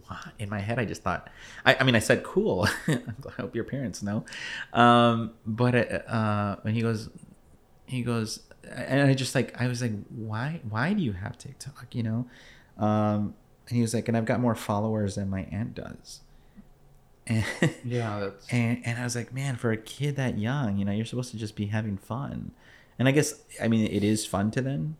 what? 0.07 0.19
In 0.39 0.51
my 0.51 0.61
head, 0.61 0.79
I 0.79 0.85
just 0.85 1.03
thought, 1.03 1.31
I, 1.65 1.77
I 1.77 1.85
mean, 1.85 1.95
I 1.95 1.99
said, 1.99 2.23
cool. 2.23 2.69
I 2.89 3.01
hope 3.37 3.55
your 3.55 3.65
parents 3.65 4.03
know. 4.03 4.25
Um, 4.73 5.33
but, 5.47 5.75
uh, 5.75 6.13
uh, 6.13 6.57
when 6.63 6.75
he 6.75 6.83
goes, 6.83 7.09
he 7.89 8.03
goes, 8.03 8.41
and 8.71 9.09
I 9.09 9.15
just 9.15 9.35
like, 9.35 9.61
I 9.61 9.67
was 9.67 9.83
like, 9.83 9.93
why, 10.09 10.61
why 10.69 10.93
do 10.93 11.03
you 11.03 11.13
have 11.13 11.39
TikTok? 11.39 11.95
You 11.95 12.03
know? 12.03 12.27
Um, 12.79 13.35
and 13.69 13.77
he 13.77 13.83
was 13.83 13.95
like, 13.95 14.09
and 14.09 14.17
I've 14.17 14.25
got 14.25 14.41
more 14.41 14.55
followers 14.55 15.17
than 15.17 15.29
my 15.31 15.43
aunt 15.51 15.75
does. 15.75 16.21
And, 17.31 17.45
yeah, 17.85 18.21
that's... 18.21 18.49
and, 18.51 18.81
and 18.87 18.99
I 18.99 19.05
was 19.05 19.15
like, 19.15 19.35
man, 19.35 19.57
for 19.57 19.71
a 19.71 19.77
kid 19.77 20.17
that 20.17 20.39
young, 20.39 20.79
you 20.79 20.87
know, 20.87 20.93
you're 20.93 21.05
supposed 21.05 21.31
to 21.33 21.37
just 21.37 21.57
be 21.57 21.67
having 21.67 21.99
fun. 21.99 22.53
And 22.99 23.07
I 23.07 23.11
guess, 23.11 23.35
I 23.61 23.69
mean, 23.69 23.87
it 23.87 24.03
is 24.03 24.25
fun 24.25 24.51
to 24.53 24.63
them. 24.63 24.97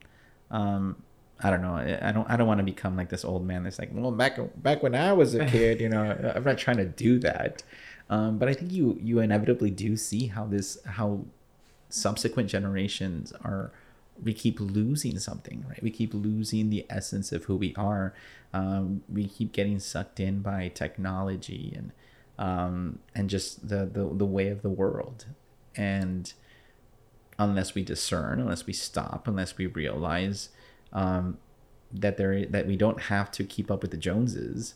Um, 0.51 1.01
I 1.41 1.49
don't 1.49 1.61
know. 1.61 1.75
I 1.75 2.11
don't. 2.11 2.29
I 2.29 2.35
don't 2.35 2.47
want 2.47 2.59
to 2.59 2.65
become 2.65 2.97
like 2.97 3.09
this 3.09 3.23
old 3.23 3.45
man 3.45 3.63
that's 3.63 3.79
like, 3.79 3.89
well, 3.93 4.11
back 4.11 4.37
back 4.61 4.83
when 4.83 4.93
I 4.93 5.13
was 5.13 5.35
a 5.35 5.45
kid, 5.45 5.79
you 5.79 5.87
know. 5.87 6.03
I'm 6.35 6.43
not 6.43 6.57
trying 6.57 6.77
to 6.77 6.85
do 6.85 7.17
that, 7.19 7.63
um, 8.09 8.37
but 8.37 8.49
I 8.49 8.53
think 8.53 8.73
you 8.73 8.97
you 9.01 9.19
inevitably 9.19 9.71
do 9.71 9.95
see 9.95 10.27
how 10.27 10.45
this 10.45 10.77
how 10.85 11.25
subsequent 11.89 12.49
generations 12.49 13.33
are. 13.43 13.71
We 14.21 14.33
keep 14.33 14.59
losing 14.59 15.17
something, 15.17 15.63
right? 15.69 15.81
We 15.81 15.91
keep 15.91 16.13
losing 16.13 16.69
the 16.69 16.85
essence 16.89 17.31
of 17.31 17.45
who 17.45 17.55
we 17.55 17.73
are. 17.75 18.13
Um, 18.53 19.01
we 19.07 19.29
keep 19.29 19.53
getting 19.53 19.79
sucked 19.79 20.19
in 20.19 20.41
by 20.41 20.71
technology 20.73 21.73
and 21.73 21.93
um, 22.37 22.99
and 23.15 23.29
just 23.29 23.69
the, 23.69 23.85
the 23.85 24.09
the 24.13 24.25
way 24.25 24.47
of 24.49 24.61
the 24.61 24.69
world, 24.69 25.25
and 25.75 26.33
unless 27.37 27.73
we 27.73 27.83
discern, 27.83 28.39
unless 28.39 28.65
we 28.65 28.73
stop, 28.73 29.27
unless 29.27 29.57
we 29.57 29.65
realize 29.65 30.49
um, 30.91 31.37
that 31.91 32.17
there 32.17 32.45
that 32.45 32.67
we 32.67 32.75
don't 32.75 33.03
have 33.03 33.31
to 33.31 33.43
keep 33.43 33.71
up 33.71 33.81
with 33.81 33.91
the 33.91 33.97
Joneses, 33.97 34.75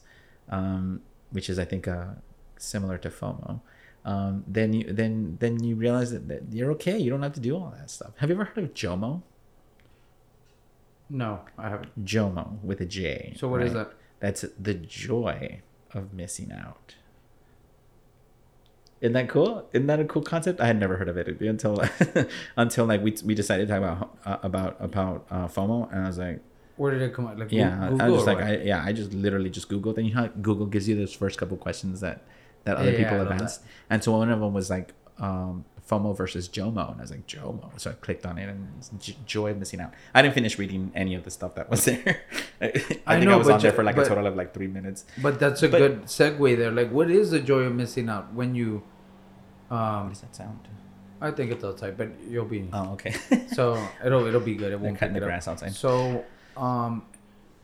um, 0.49 1.01
which 1.31 1.49
is 1.49 1.59
I 1.59 1.65
think 1.65 1.87
uh, 1.87 2.15
similar 2.57 2.97
to 2.99 3.09
FOMO. 3.09 3.61
Um, 4.05 4.43
then 4.47 4.73
you 4.73 4.91
then 4.91 5.37
then 5.39 5.63
you 5.63 5.75
realize 5.75 6.11
that, 6.11 6.27
that 6.27 6.43
you're 6.51 6.71
okay. 6.71 6.97
You 6.97 7.09
don't 7.09 7.23
have 7.23 7.33
to 7.33 7.39
do 7.39 7.55
all 7.55 7.73
that 7.77 7.89
stuff. 7.89 8.11
Have 8.17 8.29
you 8.29 8.35
ever 8.35 8.45
heard 8.45 8.63
of 8.63 8.73
JOMO? 8.73 9.21
No, 11.09 11.41
I 11.57 11.69
haven't. 11.69 12.05
JOMO 12.05 12.61
with 12.63 12.81
a 12.81 12.85
J. 12.85 13.33
So 13.37 13.47
what 13.47 13.59
right? 13.59 13.67
is 13.67 13.73
that? 13.73 13.93
That's 14.19 14.45
the 14.59 14.73
joy 14.73 15.61
of 15.93 16.13
missing 16.13 16.51
out. 16.51 16.95
Isn't 18.99 19.13
that 19.13 19.27
cool? 19.27 19.67
Isn't 19.73 19.87
that 19.87 19.99
a 19.99 20.05
cool 20.05 20.21
concept? 20.21 20.61
I 20.61 20.67
had 20.67 20.79
never 20.79 20.95
heard 20.95 21.09
of 21.09 21.17
it 21.17 21.27
until 21.41 21.83
until 22.57 22.85
like 22.85 23.03
we, 23.03 23.15
we 23.25 23.35
decided 23.35 23.67
to 23.67 23.73
talk 23.73 23.83
about 23.83 24.17
uh, 24.25 24.37
about 24.43 24.77
about 24.79 25.27
uh, 25.29 25.47
FOMO, 25.47 25.91
and 25.91 26.05
I 26.05 26.07
was 26.07 26.17
like, 26.17 26.39
where 26.77 26.91
did 26.91 27.01
it 27.01 27.13
come 27.13 27.27
out? 27.27 27.37
Like 27.37 27.51
yeah, 27.51 27.89
Google 27.89 28.01
I 28.01 28.09
was 28.09 28.15
just 28.15 28.27
like, 28.27 28.37
I, 28.37 28.57
yeah, 28.57 28.81
I 28.83 28.93
just 28.93 29.13
literally 29.13 29.49
just 29.49 29.69
googled, 29.69 29.97
and 29.97 30.07
you 30.07 30.15
know 30.15 30.29
Google 30.41 30.65
gives 30.65 30.87
you 30.87 30.95
those 30.95 31.13
first 31.13 31.37
couple 31.37 31.57
questions 31.57 31.99
that 31.99 32.23
that 32.63 32.77
other 32.77 32.91
yeah, 32.91 32.97
people 32.97 33.17
yeah, 33.17 33.31
have 33.31 33.41
asked, 33.41 33.61
and 33.89 34.03
so 34.03 34.11
one 34.13 34.29
of 34.29 34.39
them 34.39 34.53
was 34.53 34.69
like, 34.69 34.93
um, 35.19 35.65
FOMO 35.89 36.15
versus 36.15 36.47
JOMO, 36.47 36.91
and 36.91 36.99
I 36.99 37.01
was 37.01 37.11
like 37.11 37.27
JOMO, 37.27 37.79
so 37.79 37.91
I 37.91 37.93
clicked 37.93 38.25
on 38.25 38.37
it 38.37 38.49
and 38.49 39.15
joy 39.25 39.51
of 39.51 39.57
missing 39.57 39.81
out. 39.81 39.93
I 40.13 40.21
didn't 40.21 40.33
finish 40.33 40.57
reading 40.57 40.91
any 40.95 41.13
of 41.15 41.23
the 41.23 41.31
stuff 41.31 41.55
that 41.55 41.69
was 41.69 41.85
there. 41.85 42.21
I, 42.61 42.65
I, 42.65 42.69
think 42.69 43.25
know, 43.25 43.33
I 43.33 43.35
was 43.35 43.49
on 43.49 43.59
there 43.59 43.73
for 43.73 43.83
like 43.83 43.95
but, 43.95 44.05
a 44.05 44.09
total 44.09 44.27
of 44.27 44.35
like 44.35 44.53
three 44.53 44.67
minutes. 44.67 45.05
But 45.21 45.39
that's 45.39 45.61
a 45.63 45.69
but, 45.69 45.77
good 45.79 46.03
segue 46.03 46.57
there. 46.57 46.71
Like, 46.71 46.91
what 46.91 47.11
is 47.11 47.31
the 47.31 47.39
joy 47.39 47.61
of 47.61 47.75
missing 47.75 48.09
out 48.09 48.33
when 48.33 48.55
you? 48.55 48.83
Um, 49.69 50.05
what 50.05 50.09
does 50.09 50.21
that 50.21 50.35
sound? 50.35 50.67
I 51.19 51.31
think 51.31 51.51
it's 51.51 51.63
outside, 51.63 51.97
but 51.97 52.09
you'll 52.29 52.45
be. 52.45 52.69
Oh, 52.71 52.93
okay. 52.93 53.15
so 53.53 53.81
it'll 54.05 54.25
it'll 54.25 54.41
be 54.41 54.55
good. 54.55 54.71
It 54.71 54.79
won't 54.79 54.97
cut 54.97 55.13
the 55.13 55.19
grass 55.19 55.47
up. 55.47 55.53
outside. 55.53 55.73
So, 55.73 56.23
um, 56.55 57.05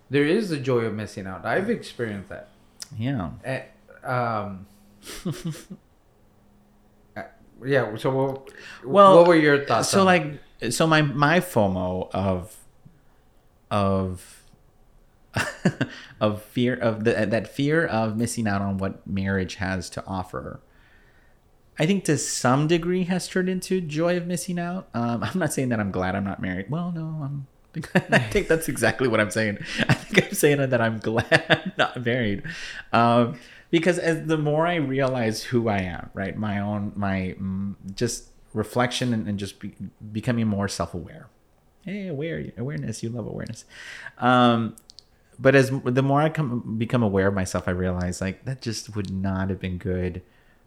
there 0.10 0.26
is 0.26 0.50
the 0.50 0.58
joy 0.58 0.80
of 0.80 0.94
missing 0.94 1.26
out. 1.26 1.46
I've 1.46 1.70
experienced 1.70 2.30
that. 2.30 2.50
Yeah. 2.98 3.32
Uh, 3.46 4.08
um. 4.10 4.66
Yeah. 7.66 7.96
So 7.98 8.10
what? 8.12 8.52
Well, 8.86 9.18
what 9.18 9.28
were 9.28 9.36
your 9.36 9.66
thoughts? 9.66 9.90
So 9.90 10.04
like, 10.04 10.40
so 10.70 10.88
my 10.88 11.02
my 11.02 11.40
FOMO 11.40 12.10
of 12.14 12.58
of 13.72 14.44
of 16.22 16.42
fear 16.42 16.76
of 16.76 17.04
the 17.04 17.14
that 17.26 17.48
fear 17.48 17.86
of 17.86 18.18
missing 18.18 18.48
out 18.48 18.62
on 18.62 18.78
what 18.78 19.06
marriage 19.08 19.56
has 19.56 19.90
to 19.92 20.06
offer. 20.06 20.62
I 21.78 21.86
think 21.86 22.04
to 22.06 22.18
some 22.18 22.68
degree 22.68 23.06
has 23.06 23.28
turned 23.28 23.48
into 23.48 23.80
joy 23.80 24.18
of 24.18 24.28
missing 24.28 24.60
out. 24.60 24.90
Um, 24.94 25.24
I'm 25.24 25.40
not 25.40 25.54
saying 25.54 25.70
that 25.70 25.80
I'm 25.80 25.92
glad 25.92 26.14
I'm 26.14 26.26
not 26.26 26.42
married. 26.42 26.70
Well, 26.70 26.92
no, 26.92 27.22
I'm. 27.24 27.48
I 28.12 28.20
think 28.20 28.48
that's 28.48 28.68
exactly 28.68 29.08
what 29.08 29.20
I'm 29.22 29.32
saying. 29.32 29.60
I 29.88 29.94
think 29.94 30.28
I'm 30.28 30.34
saying 30.34 30.70
that 30.70 30.82
I'm 30.82 30.98
glad 31.00 31.46
I'm 31.50 31.72
not 31.78 32.04
married. 32.04 32.44
Um, 32.92 33.40
because 33.72 34.00
as 34.00 34.28
the 34.28 34.38
more 34.38 34.66
I 34.68 34.76
realize 34.76 35.44
who 35.44 35.68
I 35.68 35.80
am, 35.80 36.10
right, 36.14 36.38
my 36.38 36.60
own, 36.60 36.94
my 36.96 37.36
mm, 37.40 37.76
just 37.96 38.30
reflection 38.54 39.14
and, 39.14 39.28
and 39.28 39.38
just 39.38 39.60
be, 39.60 39.76
becoming 40.12 40.48
more 40.48 40.68
self-aware. 40.68 41.28
Hey, 41.84 42.08
aware, 42.08 42.52
awareness. 42.58 43.04
You 43.04 43.10
love 43.10 43.28
awareness. 43.28 43.66
Um, 44.18 44.76
but 45.40 45.56
as 45.56 45.72
the 45.86 46.04
more 46.04 46.22
I 46.22 46.30
come 46.30 46.78
become 46.78 47.02
aware 47.02 47.28
of 47.28 47.34
myself, 47.34 47.68
I 47.68 47.72
realize 47.72 48.20
like 48.20 48.46
that 48.46 48.62
just 48.62 48.96
would 48.96 49.12
not 49.12 49.50
have 49.50 49.60
been 49.60 49.78
good 49.78 50.22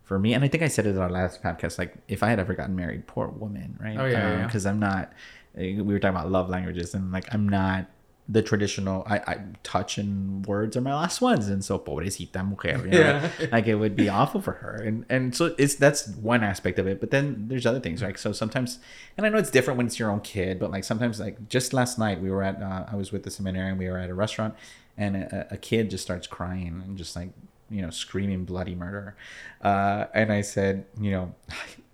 for 0.05 0.19
me. 0.19 0.33
And 0.33 0.43
I 0.43 0.49
think 0.49 0.63
I 0.63 0.69
said 0.69 0.87
it 0.87 0.91
in 0.91 0.99
our 0.99 1.11
last 1.11 1.43
podcast. 1.43 1.79
Like 1.79 1.95
if 2.09 2.23
I 2.23 2.31
had 2.31 2.39
ever 2.39 2.55
gotten 2.55 2.75
married, 2.75 3.07
poor 3.07 3.29
woman, 3.29 3.79
right? 3.81 3.99
Oh 3.99 4.07
yeah. 4.07 4.47
Because 4.47 4.65
um, 4.65 4.75
I'm 4.75 4.81
not. 4.81 5.13
Eh, 5.57 5.77
we 5.77 5.93
were 5.93 5.99
talking 5.99 6.17
about 6.17 6.31
love 6.31 6.49
languages, 6.49 6.95
and 6.95 7.13
like 7.13 7.27
I'm 7.35 7.47
not 7.49 7.87
the 8.33 8.43
traditional 8.43 9.05
I, 9.07 9.17
I 9.19 9.41
touch 9.63 9.99
and 9.99 10.45
words 10.47 10.77
are 10.77 10.81
my 10.81 10.95
last 10.95 11.21
ones 11.21 11.49
and 11.49 11.65
so 11.65 11.79
pobrecita 11.79 12.47
mujer 12.47 12.79
you 12.85 12.91
know, 12.91 12.99
yeah. 12.99 13.31
like 13.53 13.67
it 13.67 13.75
would 13.75 13.95
be 13.95 14.09
awful 14.09 14.41
for 14.41 14.53
her 14.53 14.77
and 14.77 15.05
and 15.09 15.35
so 15.37 15.55
it's 15.59 15.75
that's 15.75 16.09
one 16.09 16.43
aspect 16.43 16.79
of 16.79 16.87
it 16.87 16.99
but 16.99 17.11
then 17.11 17.47
there's 17.49 17.67
other 17.67 17.81
things 17.81 18.03
right 18.03 18.19
so 18.19 18.33
sometimes 18.33 18.79
and 19.17 19.27
I 19.27 19.29
know 19.29 19.39
it's 19.39 19.51
different 19.51 19.77
when 19.77 19.87
it's 19.87 19.99
your 19.99 20.11
own 20.11 20.21
kid 20.21 20.59
but 20.59 20.71
like 20.71 20.85
sometimes 20.85 21.21
like 21.21 21.49
just 21.49 21.73
last 21.73 21.99
night 21.99 22.21
we 22.21 22.31
were 22.31 22.43
at 22.43 22.63
uh, 22.63 22.87
I 22.91 22.97
was 22.97 23.13
with 23.13 23.25
the 23.25 23.31
seminarian 23.31 23.77
we 23.77 23.89
were 23.89 23.99
at 23.99 24.09
a 24.09 24.15
restaurant 24.15 24.55
and 24.97 25.17
a, 25.17 25.49
a 25.51 25.57
kid 25.57 25.91
just 25.91 26.03
starts 26.03 26.27
crying 26.27 26.83
and 26.87 26.97
just 26.97 27.15
like 27.15 27.31
you 27.73 27.81
know, 27.81 27.91
screaming 27.91 28.45
bloody 28.45 28.75
murder. 28.75 29.17
Uh, 29.63 30.05
and 30.13 30.31
I 30.31 30.43
said, 30.43 30.85
you 31.01 31.11
know, 31.11 31.35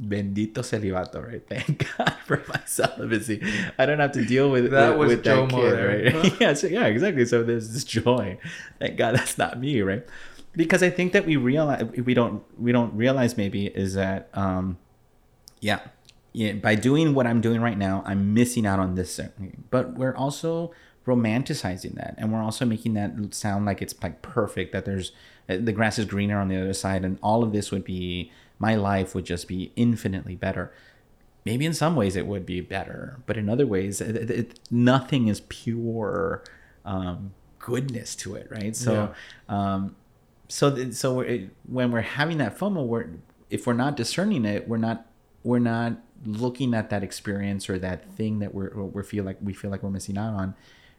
bendito 0.00 0.62
celibato, 0.62 1.26
right? 1.26 1.42
Thank 1.48 1.86
God 1.96 2.14
for 2.24 2.42
my 2.48 2.60
celibacy. 2.66 3.42
I 3.78 3.86
don't 3.86 3.98
have 3.98 4.12
to 4.12 4.24
deal 4.24 4.50
with 4.50 4.70
that 4.70 4.98
with, 4.98 5.08
with 5.08 5.24
that 5.24 5.48
kid, 5.50 6.14
right? 6.14 6.34
yeah, 6.40 6.54
so, 6.54 6.66
yeah, 6.66 6.86
exactly. 6.86 7.24
So 7.26 7.42
there's 7.42 7.72
this 7.72 7.84
joy. 7.84 8.38
Thank 8.78 8.96
God 8.96 9.16
that's 9.16 9.38
not 9.38 9.58
me, 9.58 9.82
right? 9.82 10.04
Because 10.52 10.82
I 10.82 10.90
think 10.90 11.12
that 11.12 11.26
we 11.26 11.36
realize 11.36 11.84
we 11.84 12.14
don't 12.14 12.42
we 12.58 12.72
don't 12.72 12.94
realize 12.94 13.36
maybe 13.36 13.66
is 13.66 13.94
that 13.94 14.28
um, 14.34 14.78
yeah, 15.60 15.80
yeah, 16.32 16.52
by 16.52 16.74
doing 16.74 17.14
what 17.14 17.26
I'm 17.26 17.40
doing 17.40 17.60
right 17.60 17.78
now, 17.78 18.02
I'm 18.06 18.34
missing 18.34 18.66
out 18.66 18.78
on 18.78 18.94
this. 18.94 19.20
But 19.70 19.94
we're 19.94 20.14
also 20.14 20.72
romanticizing 21.06 21.94
that, 21.94 22.14
and 22.18 22.32
we're 22.32 22.42
also 22.42 22.64
making 22.64 22.94
that 22.94 23.34
sound 23.34 23.66
like 23.66 23.82
it's 23.82 23.94
like 24.02 24.22
perfect. 24.22 24.72
That 24.72 24.84
there's 24.84 25.12
uh, 25.48 25.56
the 25.60 25.72
grass 25.72 25.98
is 25.98 26.04
greener 26.04 26.38
on 26.38 26.48
the 26.48 26.60
other 26.60 26.74
side 26.74 27.04
and 27.04 27.18
all 27.22 27.42
of 27.42 27.52
this 27.52 27.70
would 27.70 27.84
be 27.84 28.30
my 28.58 28.74
life 28.74 29.14
would 29.14 29.24
just 29.24 29.48
be 29.48 29.72
infinitely 29.76 30.36
better. 30.36 30.72
Maybe 31.44 31.64
in 31.64 31.74
some 31.74 31.96
ways 31.96 32.16
it 32.16 32.26
would 32.26 32.44
be 32.44 32.60
better 32.60 33.20
but 33.26 33.36
in 33.36 33.48
other 33.48 33.66
ways 33.66 34.00
it, 34.00 34.30
it, 34.30 34.60
nothing 34.70 35.28
is 35.28 35.40
pure 35.48 36.42
um, 36.84 37.32
goodness 37.58 38.14
to 38.16 38.34
it 38.34 38.48
right? 38.50 38.76
So 38.76 39.14
yeah. 39.48 39.74
um, 39.74 39.96
so 40.48 40.90
so 40.90 41.14
we're, 41.14 41.50
when 41.66 41.90
we're 41.90 42.00
having 42.00 42.38
that 42.38 42.58
fomo 42.58 42.84
we're 42.84 43.08
if 43.50 43.66
we're 43.66 43.72
not 43.72 43.96
discerning 43.96 44.44
it 44.44 44.68
we're 44.68 44.76
not 44.76 45.06
we're 45.42 45.58
not 45.58 45.96
looking 46.24 46.74
at 46.74 46.90
that 46.90 47.02
experience 47.02 47.70
or 47.70 47.78
that 47.78 48.10
thing 48.12 48.40
that 48.40 48.54
we're 48.54 48.70
we 48.70 49.02
feel 49.02 49.24
like 49.24 49.38
we 49.40 49.52
feel 49.52 49.70
like 49.70 49.82
we're 49.82 49.90
missing 49.90 50.18
out 50.18 50.34
on. 50.34 50.54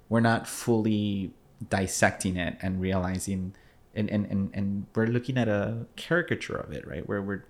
We're 0.07 0.21
not 0.21 0.47
fully 0.47 1.33
dissecting 1.69 2.37
it 2.37 2.57
and 2.61 2.81
realizing 2.81 3.53
and 3.99 4.09
and 4.09 4.25
and, 4.31 4.49
and 4.53 4.85
we're 4.95 5.07
looking 5.07 5.37
at 5.37 5.47
a 5.47 5.85
caricature 5.95 6.55
of 6.57 6.71
it 6.71 6.87
right 6.87 7.07
where 7.07 7.21
we're 7.21 7.43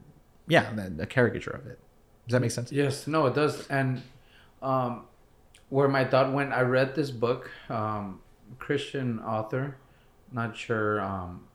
yeah 0.48 0.66
a 1.00 1.06
caricature 1.06 1.52
of 1.52 1.66
it 1.68 1.80
Does 2.28 2.34
that 2.34 2.42
make 2.42 2.52
sense? 2.52 2.72
Yes, 2.72 3.08
no, 3.08 3.26
it 3.28 3.36
does. 3.36 3.68
And 3.70 4.02
um, 4.62 5.06
where 5.70 5.88
my 5.88 6.04
thought 6.06 6.34
went, 6.34 6.52
I 6.54 6.62
read 6.62 6.94
this 6.96 7.12
book, 7.12 7.50
um, 7.70 8.22
Christian 8.60 9.20
author, 9.36 9.78
not 10.32 10.56
sure 10.58 11.02
um, 11.02 11.48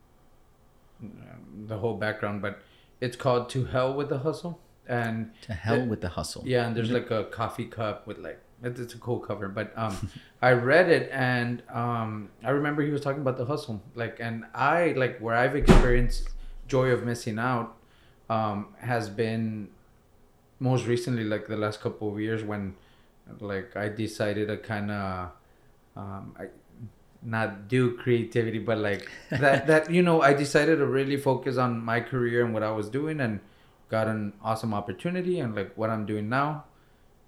the 1.66 1.78
whole 1.78 1.94
background, 1.96 2.42
but 2.42 2.60
it's 3.00 3.16
called 3.16 3.48
"To 3.50 3.64
Hell 3.66 3.94
with 3.94 4.08
the 4.08 4.18
Hustle." 4.18 4.60
And 4.86 5.30
To 5.48 5.54
hell 5.54 5.80
it- 5.82 5.88
with 5.88 6.00
the 6.02 6.10
hustle. 6.10 6.42
yeah, 6.44 6.66
and 6.66 6.76
there's 6.76 6.90
like 6.90 7.10
a 7.10 7.24
coffee 7.24 7.64
cup 7.64 8.06
with 8.06 8.18
like 8.18 8.40
it's, 8.64 8.94
a 8.94 8.98
cool 8.98 9.18
cover. 9.18 9.48
But 9.48 9.72
um, 9.76 10.10
I 10.42 10.52
read 10.52 10.88
it 10.88 11.10
and 11.12 11.62
um, 11.70 12.30
I 12.42 12.50
remember 12.50 12.82
he 12.82 12.90
was 12.90 13.00
talking 13.00 13.22
about 13.22 13.36
the 13.36 13.44
hustle, 13.44 13.82
like, 13.94 14.18
and 14.20 14.44
I 14.54 14.94
like 14.96 15.18
where 15.18 15.36
I've 15.36 15.56
experienced 15.56 16.30
joy 16.66 16.88
of 16.88 17.04
missing 17.04 17.38
out 17.38 17.76
um, 18.30 18.74
has 18.80 19.08
been 19.08 19.68
most 20.58 20.86
recently, 20.86 21.24
like 21.24 21.46
the 21.46 21.56
last 21.56 21.80
couple 21.80 22.12
of 22.12 22.20
years 22.20 22.42
when 22.42 22.74
like 23.40 23.76
I 23.76 23.88
decided 23.88 24.48
to 24.48 24.56
kind 24.56 24.90
of 24.90 25.30
um, 25.96 26.34
I 26.38 26.46
not 27.22 27.68
do 27.68 27.96
creativity, 27.96 28.58
but 28.58 28.78
like 28.78 29.10
that 29.30 29.66
that 29.66 29.90
you 29.90 30.02
know 30.02 30.22
I 30.22 30.34
decided 30.34 30.76
to 30.76 30.86
really 30.86 31.16
focus 31.16 31.56
on 31.56 31.82
my 31.82 32.00
career 32.00 32.44
and 32.44 32.52
what 32.52 32.62
I 32.62 32.70
was 32.70 32.88
doing 32.88 33.20
and 33.20 33.40
got 33.88 34.08
an 34.08 34.32
awesome 34.42 34.74
opportunity 34.74 35.40
and 35.40 35.54
like 35.54 35.76
what 35.76 35.90
I'm 35.90 36.06
doing 36.06 36.28
now, 36.28 36.64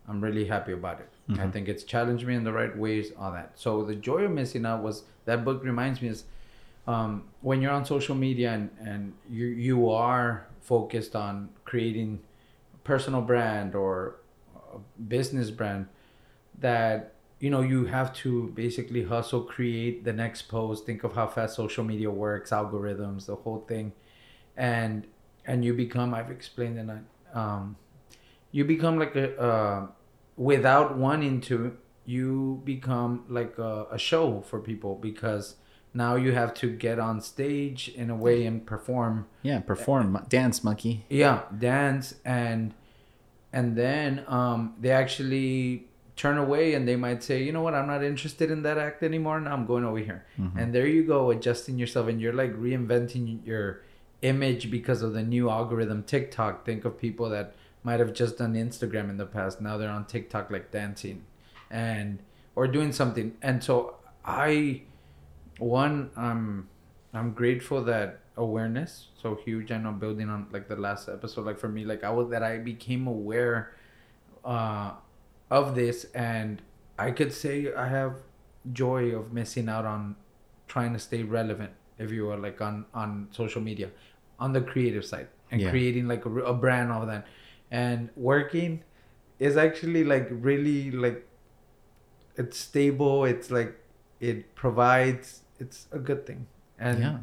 I'm 0.08 0.20
really 0.22 0.46
happy 0.46 0.72
about 0.72 1.00
it. 1.00 1.10
I 1.34 1.48
think 1.48 1.68
it's 1.68 1.82
challenged 1.82 2.24
me 2.24 2.34
in 2.34 2.44
the 2.44 2.52
right 2.52 2.76
ways, 2.76 3.12
all 3.18 3.32
that. 3.32 3.52
So 3.56 3.82
the 3.82 3.96
joy 3.96 4.18
of 4.22 4.30
missing 4.30 4.64
out 4.64 4.82
was 4.82 5.02
that 5.24 5.44
book 5.44 5.64
reminds 5.64 6.00
me 6.00 6.08
is 6.08 6.24
um, 6.86 7.24
when 7.40 7.60
you're 7.60 7.72
on 7.72 7.84
social 7.84 8.14
media 8.14 8.52
and, 8.52 8.70
and 8.80 9.12
you 9.28 9.46
you 9.46 9.90
are 9.90 10.46
focused 10.60 11.16
on 11.16 11.48
creating 11.64 12.20
a 12.74 12.78
personal 12.78 13.20
brand 13.22 13.74
or 13.74 14.16
a 14.72 14.78
business 15.02 15.50
brand 15.50 15.88
that 16.58 17.14
you 17.40 17.50
know 17.50 17.60
you 17.60 17.86
have 17.86 18.12
to 18.14 18.48
basically 18.54 19.02
hustle 19.04 19.42
create 19.42 20.04
the 20.04 20.12
next 20.12 20.42
post 20.42 20.86
think 20.86 21.04
of 21.04 21.12
how 21.14 21.26
fast 21.26 21.54
social 21.56 21.84
media 21.84 22.10
works 22.10 22.50
algorithms 22.50 23.26
the 23.26 23.34
whole 23.36 23.64
thing 23.68 23.92
and 24.56 25.06
and 25.44 25.64
you 25.64 25.74
become 25.74 26.14
i've 26.14 26.30
explained 26.30 26.78
in 26.78 26.86
that 26.86 27.02
um 27.34 27.76
you 28.52 28.64
become 28.64 28.98
like 28.98 29.14
a 29.16 29.38
uh 29.38 29.86
without 30.36 30.96
wanting 30.96 31.40
to 31.42 31.76
you 32.04 32.62
become 32.64 33.24
like 33.28 33.58
a, 33.58 33.86
a 33.90 33.98
show 33.98 34.40
for 34.42 34.60
people 34.60 34.94
because 34.94 35.56
now 35.92 36.14
you 36.14 36.32
have 36.32 36.54
to 36.54 36.70
get 36.70 36.98
on 36.98 37.20
stage 37.20 37.88
in 37.96 38.10
a 38.10 38.14
way 38.16 38.46
and 38.46 38.64
perform. 38.66 39.26
Yeah, 39.42 39.60
perform, 39.60 40.24
dance, 40.28 40.62
monkey. 40.62 41.04
yeah 41.08 41.42
dance 41.58 42.14
and 42.24 42.74
and 43.52 43.76
then 43.76 44.24
um 44.28 44.74
they 44.80 44.90
actually 44.90 45.86
turn 46.16 46.38
away 46.38 46.74
and 46.74 46.86
they 46.88 46.96
might 46.96 47.22
say 47.22 47.42
you 47.42 47.52
know 47.52 47.62
what? 47.62 47.74
I'm 47.74 47.86
not 47.86 48.04
interested 48.04 48.50
in 48.50 48.62
that 48.62 48.78
act 48.78 49.02
anymore. 49.02 49.40
Now 49.40 49.52
i'm 49.54 49.66
going 49.66 49.84
over 49.84 49.98
here. 49.98 50.24
And 50.56 50.74
there 50.74 50.86
you 50.86 51.02
go 51.04 51.30
adjusting 51.30 51.78
yourself 51.78 52.08
and 52.08 52.20
you're 52.20 52.32
like 52.32 52.54
reinventing 52.54 53.46
your 53.46 53.82
image 54.22 54.70
because 54.70 55.02
of 55.02 55.12
the 55.12 55.22
new 55.22 55.50
algorithm 55.50 56.02
tiktok. 56.04 56.64
Think 56.64 56.84
of 56.84 56.98
people 56.98 57.28
that 57.30 57.54
might 57.86 58.00
have 58.04 58.12
just 58.22 58.34
done 58.38 58.52
instagram 58.66 59.06
in 59.12 59.16
the 59.22 59.26
past. 59.36 59.54
Now 59.66 59.74
they're 59.78 59.94
on 59.98 60.04
tiktok 60.14 60.50
like 60.54 60.66
dancing 60.78 61.18
and 61.70 62.18
or 62.56 62.64
doing 62.76 62.92
something. 63.00 63.28
And 63.48 63.62
so 63.68 63.74
i 64.24 64.82
one 65.58 66.10
i'm 66.16 66.68
i'm 67.18 67.30
grateful 67.32 67.80
that 67.92 68.08
awareness 68.36 69.08
so 69.22 69.28
huge. 69.46 69.68
I 69.72 69.78
know 69.78 69.92
building 69.92 70.28
on 70.28 70.40
like 70.56 70.66
the 70.68 70.76
last 70.86 71.08
episode 71.08 71.44
like 71.46 71.58
for 71.64 71.68
me 71.76 71.82
like 71.92 72.02
i 72.04 72.10
was 72.18 72.26
that 72.34 72.42
i 72.42 72.58
became 72.58 73.06
aware 73.06 73.72
uh 74.44 74.92
of 75.50 75.74
this. 75.80 75.98
And 76.14 76.62
i 76.98 77.10
could 77.18 77.32
say 77.32 77.72
i 77.84 77.86
have 77.88 78.14
joy 78.72 79.02
of 79.18 79.32
missing 79.32 79.68
out 79.68 79.84
on 79.94 80.16
trying 80.66 80.92
to 80.92 80.98
stay 81.08 81.22
relevant 81.22 81.72
if 81.98 82.10
you 82.10 82.28
are 82.30 82.36
like 82.46 82.60
on 82.60 82.84
on 83.02 83.28
social 83.30 83.62
media 83.62 83.88
on 84.44 84.52
the 84.52 84.60
creative 84.60 85.04
side 85.04 85.28
and 85.50 85.60
Yeah. 85.60 85.70
creating 85.70 86.08
like 86.08 86.24
a 86.26 86.54
brand 86.64 86.90
all 86.92 87.06
that 87.06 87.24
and 87.70 88.10
working 88.16 88.82
is 89.38 89.56
actually 89.56 90.04
like 90.04 90.28
really 90.30 90.90
like 90.90 91.26
it's 92.36 92.58
stable 92.58 93.24
it's 93.24 93.50
like 93.50 93.78
it 94.20 94.54
provides 94.54 95.42
it's 95.58 95.86
a 95.92 95.98
good 95.98 96.26
thing 96.26 96.46
and 96.78 97.00
yeah. 97.00 97.18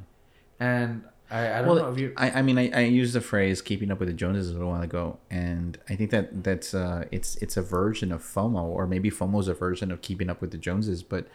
and 0.59 1.03
i 1.29 1.59
i 1.59 1.61
don't 1.61 1.67
Well, 1.67 1.75
know 1.77 1.91
if 1.91 1.99
you 1.99 2.13
I, 2.17 2.31
I 2.31 2.41
mean, 2.41 2.57
I, 2.57 2.69
I 2.73 2.81
used 2.81 3.13
the 3.13 3.21
phrase 3.21 3.61
"keeping 3.61 3.91
up 3.91 3.99
with 3.99 4.09
the 4.09 4.13
Joneses" 4.13 4.49
a 4.51 4.53
little 4.53 4.69
while 4.69 4.81
ago, 4.81 5.17
and 5.31 5.77
I 5.89 5.95
think 5.95 6.11
that 6.11 6.43
that's 6.43 6.73
uh, 6.73 7.05
it's 7.11 7.35
it's 7.37 7.57
a 7.57 7.61
version 7.61 8.11
of 8.11 8.21
FOMO, 8.21 8.63
or 8.63 8.85
maybe 8.87 9.09
FOMO 9.09 9.39
is 9.39 9.47
a 9.47 9.53
version 9.53 9.91
of 9.91 10.01
keeping 10.01 10.29
up 10.29 10.41
with 10.41 10.51
the 10.51 10.57
Joneses, 10.57 11.01
but, 11.01 11.27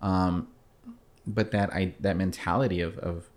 um, 0.00 0.48
but 1.26 1.50
that 1.52 1.72
I 1.72 1.94
that 2.00 2.16
mentality 2.16 2.80
of 2.80 2.98
of 2.98 3.30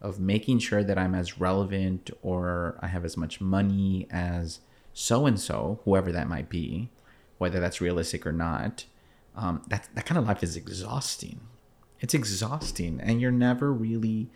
of 0.00 0.18
making 0.18 0.58
sure 0.60 0.82
that 0.82 0.98
I'm 0.98 1.14
as 1.14 1.38
relevant 1.38 2.10
or 2.22 2.76
I 2.80 2.86
have 2.88 3.04
as 3.04 3.16
much 3.16 3.40
money 3.40 4.06
as 4.10 4.60
so 5.00 5.24
and 5.24 5.40
so, 5.40 5.80
whoever 5.86 6.12
that 6.12 6.28
might 6.28 6.50
be, 6.50 6.90
whether 7.38 7.58
that's 7.58 7.80
realistic 7.80 8.26
or 8.26 8.32
not, 8.32 8.84
um, 9.34 9.62
that 9.68 9.88
that 9.94 10.04
kind 10.04 10.18
of 10.18 10.26
life 10.26 10.42
is 10.42 10.56
exhausting. 10.56 11.40
It's 12.00 12.12
exhausting, 12.12 13.00
and 13.02 13.18
you're 13.18 13.30
never 13.30 13.72
really 13.72 14.28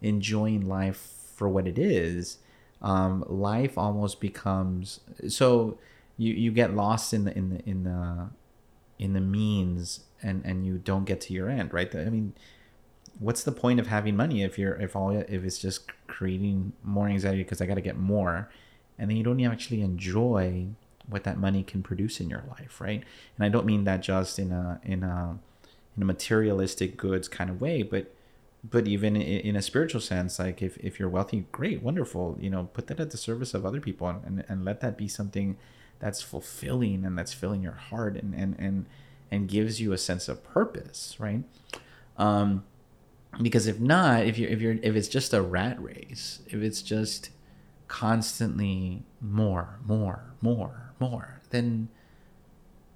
enjoying 0.00 0.68
life 0.68 1.12
for 1.34 1.48
what 1.48 1.66
it 1.66 1.76
is. 1.76 2.38
Um, 2.80 3.24
life 3.26 3.76
almost 3.76 4.20
becomes 4.20 5.00
so 5.26 5.76
you 6.16 6.32
you 6.34 6.52
get 6.52 6.72
lost 6.72 7.12
in 7.12 7.24
the 7.24 7.36
in 7.36 7.50
the 7.50 7.68
in 7.68 7.82
the 7.82 8.28
in 9.00 9.14
the 9.14 9.20
means 9.20 10.04
and 10.22 10.40
and 10.44 10.64
you 10.64 10.78
don't 10.78 11.04
get 11.04 11.20
to 11.22 11.32
your 11.32 11.48
end 11.48 11.72
right 11.72 11.94
i 11.94 12.04
mean 12.04 12.32
what's 13.18 13.42
the 13.44 13.52
point 13.52 13.80
of 13.80 13.86
having 13.86 14.16
money 14.16 14.42
if 14.42 14.58
you're 14.58 14.74
if 14.80 14.94
all 14.94 15.10
if 15.10 15.44
it's 15.44 15.58
just 15.58 15.90
creating 16.06 16.72
more 16.82 17.08
anxiety 17.08 17.42
because 17.42 17.60
i 17.60 17.66
got 17.66 17.74
to 17.74 17.80
get 17.80 17.96
more 17.96 18.50
and 19.02 19.10
then 19.10 19.16
you 19.16 19.24
don't 19.24 19.44
actually 19.44 19.82
enjoy 19.82 20.68
what 21.08 21.24
that 21.24 21.36
money 21.36 21.64
can 21.64 21.82
produce 21.82 22.20
in 22.20 22.30
your 22.30 22.44
life 22.48 22.80
right? 22.80 23.02
And 23.36 23.44
i 23.44 23.48
don't 23.48 23.66
mean 23.66 23.82
that 23.84 24.00
just 24.00 24.38
in 24.38 24.52
a 24.52 24.80
in 24.84 25.02
a 25.02 25.38
in 25.96 26.02
a 26.02 26.06
materialistic 26.06 26.96
goods 26.96 27.26
kind 27.28 27.50
of 27.50 27.60
way 27.60 27.82
but 27.82 28.14
but 28.64 28.86
even 28.86 29.16
in, 29.16 29.56
a 29.56 29.62
spiritual 29.62 30.00
sense 30.00 30.38
like 30.38 30.62
if, 30.62 30.76
if 30.78 31.00
you're 31.00 31.08
wealthy 31.08 31.46
great 31.50 31.82
wonderful 31.82 32.38
you 32.40 32.48
know 32.48 32.70
put 32.72 32.86
that 32.86 33.00
at 33.00 33.10
the 33.10 33.16
service 33.16 33.54
of 33.54 33.66
other 33.66 33.80
people 33.80 34.08
and, 34.08 34.24
and, 34.24 34.44
and 34.48 34.64
let 34.64 34.80
that 34.80 34.96
be 34.96 35.08
something 35.08 35.56
that's 35.98 36.22
fulfilling 36.22 37.04
and 37.04 37.18
that's 37.18 37.32
filling 37.32 37.60
your 37.60 37.72
heart 37.72 38.14
and 38.14 38.32
and 38.34 38.54
and, 38.58 38.86
and 39.32 39.48
gives 39.48 39.80
you 39.80 39.92
a 39.92 39.98
sense 39.98 40.28
of 40.28 40.44
purpose 40.44 41.16
right? 41.18 41.42
Um 42.16 42.62
because 43.40 43.66
if 43.66 43.80
not 43.80 44.24
if 44.26 44.38
you're 44.38 44.50
if 44.50 44.60
you're 44.60 44.78
if 44.82 44.94
it's 44.94 45.08
just 45.08 45.34
a 45.34 45.42
rat 45.42 45.82
race 45.82 46.40
if 46.46 46.62
it's 46.62 46.82
just 46.82 47.30
constantly 47.92 49.02
more 49.20 49.78
more 49.84 50.32
more 50.40 50.94
more 50.98 51.42
then 51.50 51.88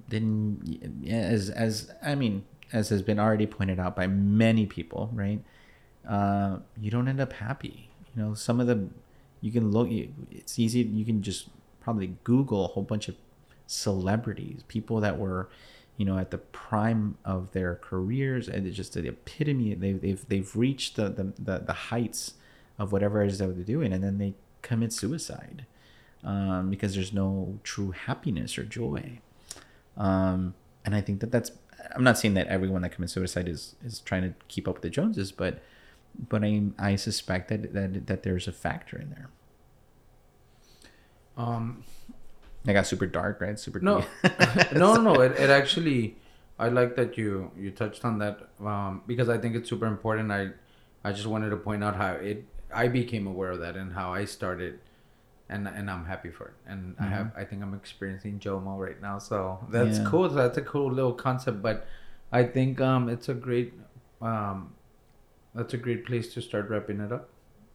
then 0.08 0.58
as 1.06 1.50
as 1.50 1.92
i 2.02 2.14
mean 2.14 2.42
as 2.72 2.88
has 2.88 3.02
been 3.02 3.18
already 3.18 3.46
pointed 3.46 3.78
out 3.78 3.94
by 3.94 4.06
many 4.06 4.64
people 4.64 5.10
right? 5.12 5.42
Uh 6.08 6.60
you 6.80 6.90
don't 6.90 7.08
end 7.08 7.20
up 7.20 7.34
happy. 7.34 7.90
You 8.08 8.22
know 8.22 8.32
some 8.32 8.58
of 8.58 8.66
the 8.66 8.88
you 9.42 9.52
can 9.52 9.70
look 9.70 9.88
it's 10.30 10.58
easy 10.58 10.80
you 10.80 11.04
can 11.04 11.20
just 11.20 11.50
probably 11.82 12.16
google 12.24 12.64
a 12.64 12.68
whole 12.68 12.82
bunch 12.82 13.06
of 13.08 13.16
celebrities 13.66 14.62
people 14.66 15.00
that 15.00 15.18
were 15.18 15.50
you 15.98 16.06
know 16.06 16.16
at 16.16 16.30
the 16.30 16.38
prime 16.38 17.18
of 17.22 17.52
their 17.52 17.74
careers 17.74 18.48
and 18.48 18.66
it's 18.66 18.76
just 18.76 18.94
the 18.94 19.06
epitome 19.06 19.74
they've 19.74 20.00
they've, 20.00 20.26
they've 20.28 20.56
reached 20.56 20.96
the, 20.96 21.10
the 21.10 21.24
the 21.38 21.58
the 21.58 21.78
heights 21.92 22.32
of 22.78 22.92
whatever 22.92 23.22
it 23.22 23.30
is 23.30 23.38
that 23.38 23.54
they're 23.54 23.62
doing 23.62 23.92
and 23.92 24.02
then 24.02 24.16
they 24.16 24.32
commit 24.66 24.92
suicide 24.92 25.66
um, 26.24 26.70
because 26.70 26.94
there's 26.94 27.12
no 27.12 27.58
true 27.62 27.92
happiness 27.92 28.58
or 28.58 28.64
joy 28.64 29.20
um, 29.96 30.54
and 30.84 30.94
I 30.94 31.00
think 31.00 31.20
that 31.20 31.30
that's 31.32 31.50
I'm 31.94 32.04
not 32.04 32.18
saying 32.18 32.34
that 32.34 32.46
everyone 32.48 32.82
that 32.82 32.90
commits 32.90 33.12
suicide 33.12 33.48
is 33.48 33.76
is 33.84 34.00
trying 34.00 34.22
to 34.22 34.34
keep 34.48 34.68
up 34.68 34.74
with 34.76 34.82
the 34.82 34.90
Joneses, 34.90 35.32
but 35.32 35.62
but 36.28 36.44
I 36.44 36.62
I 36.78 36.96
suspect 36.96 37.48
that 37.48 37.72
that 37.72 38.06
that 38.06 38.22
there's 38.22 38.48
a 38.48 38.52
factor 38.52 38.98
in 38.98 39.10
there. 39.10 39.30
um 41.36 41.84
I 42.66 42.72
got 42.72 42.86
super 42.86 43.06
dark, 43.06 43.40
right? 43.40 43.58
Super 43.58 43.78
No, 43.80 44.04
no, 44.74 44.94
no, 44.94 45.00
no. 45.00 45.20
It, 45.20 45.38
it 45.38 45.50
actually, 45.50 46.16
I 46.58 46.68
like 46.68 46.96
that 46.96 47.16
you 47.16 47.52
you 47.56 47.70
touched 47.70 48.04
on 48.04 48.18
that 48.18 48.48
um, 48.60 49.02
because 49.06 49.28
I 49.28 49.38
think 49.38 49.54
it's 49.54 49.68
super 49.68 49.86
important. 49.86 50.32
I 50.32 50.50
I 51.04 51.12
just 51.12 51.26
wanted 51.26 51.50
to 51.50 51.56
point 51.56 51.84
out 51.84 51.94
how 51.96 52.12
it 52.14 52.44
I 52.74 52.88
became 52.88 53.26
aware 53.26 53.52
of 53.52 53.60
that 53.60 53.76
and 53.76 53.92
how 53.92 54.12
I 54.12 54.24
started, 54.24 54.80
and 55.48 55.66
and 55.68 55.90
I'm 55.90 56.04
happy 56.04 56.30
for 56.30 56.48
it. 56.48 56.54
And 56.66 56.96
I 56.98 57.06
have 57.06 57.32
I 57.36 57.44
think 57.44 57.62
I'm 57.62 57.74
experiencing 57.74 58.38
JOMO 58.40 58.78
right 58.78 59.00
now, 59.00 59.18
so 59.18 59.58
that's 59.70 59.98
Yeah. 59.98 60.04
cool. 60.08 60.28
That's 60.28 60.58
a 60.58 60.62
cool 60.62 60.92
little 60.92 61.12
concept, 61.14 61.62
but 61.62 61.86
I 62.32 62.44
think 62.44 62.80
um 62.80 63.08
it's 63.08 63.28
a 63.28 63.34
great 63.34 63.74
um 64.20 64.74
that's 65.54 65.74
a 65.74 65.78
great 65.78 66.04
place 66.04 66.32
to 66.34 66.42
start 66.42 66.68
wrapping 66.68 67.00
it 67.00 67.12
up 67.12 67.30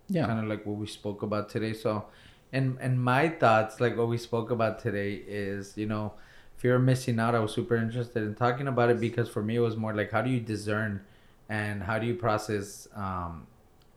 yeah. 0.10 0.26
kind 0.26 0.40
of 0.40 0.46
like 0.46 0.66
what 0.66 0.78
we 0.78 0.88
spoke 0.88 1.22
about 1.24 1.50
today. 1.50 1.74
So, 1.74 2.06
and 2.52 2.78
and 2.82 3.02
my 3.02 3.30
thoughts, 3.30 3.80
like 3.80 3.98
what 3.98 4.08
we 4.10 4.18
spoke 4.18 4.52
about 4.52 4.80
today, 4.80 5.14
is 5.28 5.78
you 5.78 5.86
know, 5.86 6.14
fear 6.58 6.76
of 6.76 6.84
missing 6.84 7.20
out. 7.20 7.36
I 7.36 7.40
was 7.40 7.54
super 7.54 7.76
interested 7.78 8.24
in 8.24 8.36
talking 8.36 8.68
about 8.68 8.90
it 8.90 9.00
because 9.00 9.30
for 9.30 9.42
me 9.42 9.56
it 9.56 9.60
was 9.60 9.78
more 9.78 9.94
like 9.94 10.12
how 10.12 10.22
do 10.22 10.30
you 10.30 10.40
discern, 10.40 11.02
and 11.50 11.84
how 11.84 11.98
do 12.00 12.06
you 12.08 12.16
process, 12.16 12.88
um, 12.96 13.48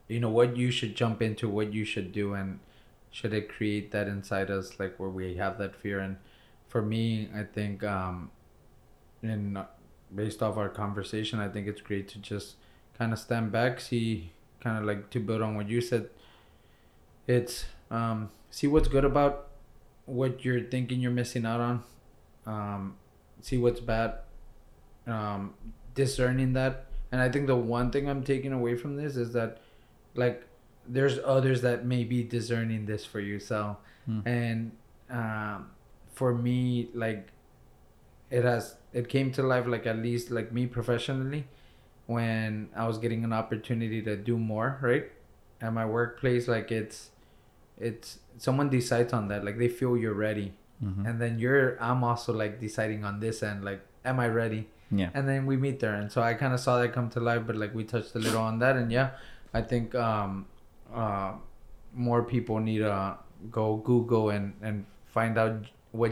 you 0.07 0.19
know, 0.19 0.29
what 0.29 0.55
you 0.55 0.71
should 0.71 0.95
jump 0.95 1.21
into, 1.21 1.49
what 1.49 1.73
you 1.73 1.85
should 1.85 2.11
do, 2.11 2.33
and 2.33 2.59
should 3.11 3.33
it 3.33 3.49
create 3.49 3.91
that 3.91 4.07
inside 4.07 4.51
us, 4.51 4.79
like 4.79 4.99
where 4.99 5.09
we 5.09 5.35
have 5.35 5.57
that 5.57 5.75
fear. 5.75 5.99
And 5.99 6.17
for 6.67 6.81
me, 6.81 7.29
I 7.35 7.43
think, 7.43 7.83
um, 7.83 8.31
and 9.21 9.57
based 10.13 10.43
off 10.43 10.57
our 10.57 10.69
conversation, 10.69 11.39
I 11.39 11.47
think 11.47 11.67
it's 11.67 11.81
great 11.81 12.07
to 12.09 12.19
just 12.19 12.55
kind 12.97 13.13
of 13.13 13.19
stand 13.19 13.51
back, 13.51 13.79
see, 13.79 14.31
kind 14.59 14.77
of 14.77 14.83
like 14.83 15.09
to 15.11 15.19
build 15.19 15.41
on 15.41 15.55
what 15.55 15.69
you 15.69 15.81
said. 15.81 16.09
It's 17.27 17.65
um, 17.89 18.29
see 18.51 18.67
what's 18.67 18.87
good 18.87 19.05
about 19.05 19.47
what 20.05 20.45
you're 20.45 20.61
thinking 20.61 20.99
you're 20.99 21.11
missing 21.11 21.45
out 21.45 21.59
on. 21.59 21.83
Um, 22.45 22.95
see 23.41 23.57
what's 23.57 23.79
bad. 23.79 24.19
Um, 25.07 25.53
discerning 25.93 26.53
that, 26.53 26.85
and 27.11 27.21
I 27.21 27.29
think 27.29 27.47
the 27.47 27.55
one 27.55 27.91
thing 27.91 28.09
I'm 28.09 28.23
taking 28.23 28.51
away 28.51 28.75
from 28.75 28.95
this 28.95 29.15
is 29.15 29.33
that, 29.33 29.59
like, 30.15 30.45
there's 30.87 31.19
others 31.23 31.61
that 31.61 31.85
may 31.85 32.03
be 32.03 32.23
discerning 32.23 32.85
this 32.85 33.05
for 33.05 33.19
you. 33.19 33.39
So, 33.39 33.77
mm. 34.09 34.25
and 34.25 34.71
um, 35.09 35.71
for 36.13 36.33
me, 36.33 36.89
like, 36.93 37.29
it 38.29 38.43
has 38.43 38.75
it 38.91 39.07
came 39.07 39.31
to 39.31 39.43
life 39.43 39.67
like 39.67 39.85
at 39.85 39.97
least 39.97 40.31
like 40.31 40.51
me 40.51 40.65
professionally 40.65 41.45
when 42.07 42.69
I 42.75 42.87
was 42.87 42.97
getting 42.97 43.23
an 43.23 43.31
opportunity 43.31 44.01
to 44.01 44.15
do 44.15 44.37
more, 44.37 44.79
right? 44.81 45.11
At 45.61 45.73
my 45.73 45.85
workplace, 45.85 46.47
like 46.47 46.71
it's 46.71 47.11
it's 47.77 48.19
someone 48.37 48.69
decides 48.69 49.13
on 49.13 49.27
that 49.27 49.43
like 49.43 49.57
they 49.57 49.67
feel 49.67 49.97
you're 49.97 50.13
ready 50.13 50.53
mm-hmm. 50.83 51.05
and 51.05 51.21
then 51.21 51.39
you're 51.39 51.81
i'm 51.81 52.03
also 52.03 52.33
like 52.33 52.59
deciding 52.59 53.03
on 53.03 53.19
this 53.19 53.43
end 53.43 53.63
like 53.63 53.81
am 54.03 54.19
i 54.19 54.27
ready 54.27 54.67
yeah 54.91 55.09
and 55.13 55.27
then 55.27 55.45
we 55.45 55.57
meet 55.57 55.79
there 55.79 55.95
and 55.95 56.11
so 56.11 56.21
i 56.21 56.33
kind 56.33 56.53
of 56.53 56.59
saw 56.59 56.79
that 56.79 56.93
come 56.93 57.09
to 57.09 57.19
life 57.19 57.41
but 57.45 57.55
like 57.55 57.73
we 57.73 57.83
touched 57.83 58.15
a 58.15 58.19
little 58.19 58.41
on 58.41 58.59
that 58.59 58.75
and 58.75 58.91
yeah 58.91 59.11
i 59.55 59.61
think 59.61 59.95
um 59.95 60.45
uh 60.93 61.33
more 61.93 62.21
people 62.23 62.59
need 62.59 62.79
to 62.79 63.17
go 63.51 63.77
google 63.77 64.29
and 64.29 64.53
and 64.61 64.85
find 65.05 65.37
out 65.37 65.65
what 65.91 66.11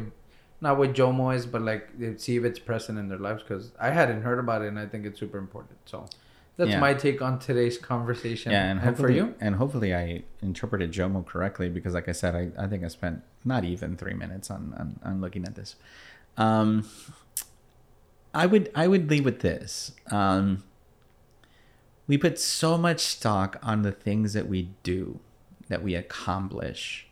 not 0.61 0.77
what 0.77 0.93
jomo 0.93 1.35
is 1.35 1.45
but 1.45 1.61
like 1.61 1.89
see 2.17 2.35
if 2.37 2.43
it's 2.43 2.59
present 2.59 2.97
in 2.97 3.07
their 3.09 3.23
lives 3.27 3.43
because 3.43 3.71
i 3.79 3.89
hadn't 3.89 4.21
heard 4.21 4.39
about 4.39 4.61
it 4.61 4.67
and 4.67 4.79
i 4.79 4.85
think 4.85 5.05
it's 5.05 5.19
super 5.19 5.37
important 5.37 5.77
so 5.85 6.05
that's 6.55 6.71
yeah. 6.71 6.79
my 6.79 6.93
take 6.93 7.21
on 7.21 7.39
today's 7.39 7.79
conversation. 7.79 8.51
Yeah, 8.51 8.69
and, 8.69 8.79
and 8.79 8.95
for 8.95 9.09
you, 9.09 9.33
and 9.39 9.55
hopefully 9.55 9.95
I 9.95 10.23
interpreted 10.41 10.91
Jomo 10.91 11.25
correctly 11.25 11.67
because, 11.67 11.95
like 11.95 12.07
I 12.07 12.11
said, 12.11 12.35
I, 12.35 12.63
I 12.63 12.67
think 12.67 12.83
I 12.83 12.89
spent 12.89 13.23
not 13.43 13.63
even 13.63 13.97
three 13.97 14.13
minutes 14.13 14.51
on 14.51 14.73
on, 14.77 14.99
on 15.03 15.19
looking 15.19 15.45
at 15.45 15.55
this. 15.55 15.75
Um, 16.37 16.87
I 18.35 18.45
would 18.45 18.71
I 18.75 18.87
would 18.87 19.09
leave 19.09 19.25
with 19.25 19.39
this. 19.39 19.93
Um, 20.11 20.63
we 22.07 22.17
put 22.17 22.39
so 22.39 22.77
much 22.77 22.99
stock 22.99 23.57
on 23.63 23.81
the 23.81 23.91
things 23.91 24.33
that 24.33 24.47
we 24.47 24.69
do, 24.83 25.19
that 25.69 25.83
we 25.83 25.95
accomplish, 25.95 27.07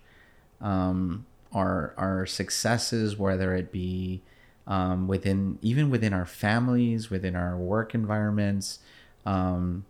um, 0.60 1.26
our 1.54 1.94
our 1.98 2.26
successes, 2.26 3.18
whether 3.18 3.56
it 3.56 3.72
be 3.72 4.22
um, 4.68 5.08
within 5.08 5.58
even 5.62 5.90
within 5.90 6.14
our 6.14 6.26
families, 6.26 7.10
within 7.10 7.36
our 7.36 7.58
work 7.58 7.94
environments 7.94 8.80
um, 9.26 9.86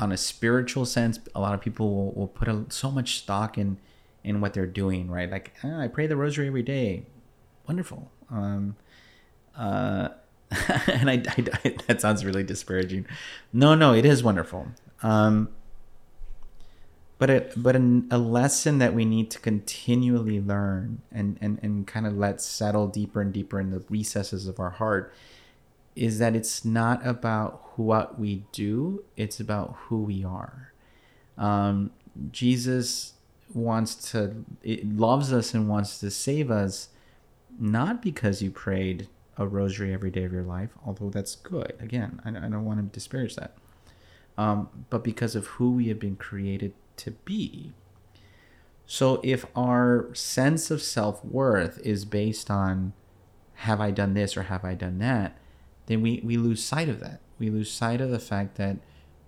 on 0.00 0.12
a 0.12 0.16
spiritual 0.16 0.84
sense, 0.84 1.20
a 1.34 1.40
lot 1.40 1.54
of 1.54 1.60
people 1.60 1.94
will, 1.94 2.12
will 2.12 2.28
put 2.28 2.48
a, 2.48 2.64
so 2.68 2.90
much 2.90 3.18
stock 3.18 3.58
in 3.58 3.78
in 4.22 4.40
what 4.40 4.54
they're 4.54 4.66
doing, 4.66 5.10
right? 5.10 5.30
Like, 5.30 5.54
ah, 5.62 5.80
I 5.80 5.88
pray 5.88 6.06
the 6.06 6.16
rosary 6.16 6.46
every 6.46 6.62
day. 6.62 7.04
Wonderful. 7.68 8.10
Um, 8.30 8.76
uh, 9.56 10.08
and 10.86 11.10
I, 11.10 11.22
I, 11.28 11.44
I, 11.64 11.76
that 11.86 12.00
sounds 12.00 12.24
really 12.24 12.42
disparaging. 12.42 13.06
No, 13.52 13.74
no, 13.74 13.94
it 13.94 14.04
is 14.04 14.22
wonderful. 14.22 14.68
Um, 15.02 15.50
but 17.18 17.30
it, 17.30 17.52
but 17.56 17.76
a, 17.76 18.02
a 18.10 18.18
lesson 18.18 18.78
that 18.78 18.94
we 18.94 19.04
need 19.04 19.30
to 19.30 19.38
continually 19.38 20.40
learn 20.40 21.02
and, 21.12 21.38
and, 21.40 21.58
and 21.62 21.86
kind 21.86 22.06
of 22.06 22.16
let 22.16 22.40
settle 22.40 22.88
deeper 22.88 23.20
and 23.20 23.32
deeper 23.32 23.60
in 23.60 23.70
the 23.70 23.84
recesses 23.88 24.46
of 24.46 24.58
our 24.58 24.70
heart 24.70 25.12
is 25.94 26.18
that 26.18 26.34
it's 26.34 26.64
not 26.64 27.06
about 27.06 27.78
what 27.78 28.18
we 28.18 28.44
do, 28.52 29.04
it's 29.16 29.38
about 29.38 29.76
who 29.86 30.02
we 30.02 30.24
are. 30.24 30.72
Um, 31.38 31.92
Jesus 32.30 33.12
wants 33.52 33.94
to, 34.10 34.44
loves 34.64 35.32
us 35.32 35.54
and 35.54 35.68
wants 35.68 35.98
to 36.00 36.10
save 36.10 36.50
us, 36.50 36.88
not 37.58 38.02
because 38.02 38.42
you 38.42 38.50
prayed 38.50 39.08
a 39.36 39.46
rosary 39.46 39.92
every 39.92 40.10
day 40.10 40.24
of 40.24 40.32
your 40.32 40.42
life, 40.42 40.70
although 40.86 41.10
that's 41.10 41.36
good. 41.36 41.74
Again, 41.80 42.20
I, 42.24 42.30
I 42.30 42.48
don't 42.48 42.64
want 42.64 42.78
to 42.80 42.94
disparage 42.94 43.36
that. 43.36 43.56
Um, 44.36 44.68
but 44.90 45.04
because 45.04 45.34
of 45.36 45.46
who 45.46 45.72
we 45.72 45.88
have 45.88 45.98
been 45.98 46.16
created 46.16 46.74
to 46.98 47.12
be. 47.12 47.72
So 48.86 49.20
if 49.22 49.46
our 49.56 50.10
sense 50.14 50.70
of 50.70 50.82
self 50.82 51.24
worth 51.24 51.80
is 51.84 52.04
based 52.04 52.50
on, 52.50 52.92
have 53.54 53.80
I 53.80 53.90
done 53.90 54.14
this 54.14 54.36
or 54.36 54.42
have 54.44 54.64
I 54.64 54.74
done 54.74 54.98
that? 54.98 55.38
then 55.86 56.00
we, 56.00 56.20
we 56.24 56.36
lose 56.36 56.62
sight 56.62 56.88
of 56.88 57.00
that. 57.00 57.20
We 57.38 57.50
lose 57.50 57.70
sight 57.70 58.00
of 58.00 58.10
the 58.10 58.18
fact 58.18 58.56
that 58.56 58.78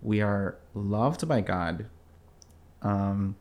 we 0.03 0.21
are 0.21 0.57
loved 0.75 1.27
by 1.29 1.41
God. 1.41 1.87
Um, 2.83 3.37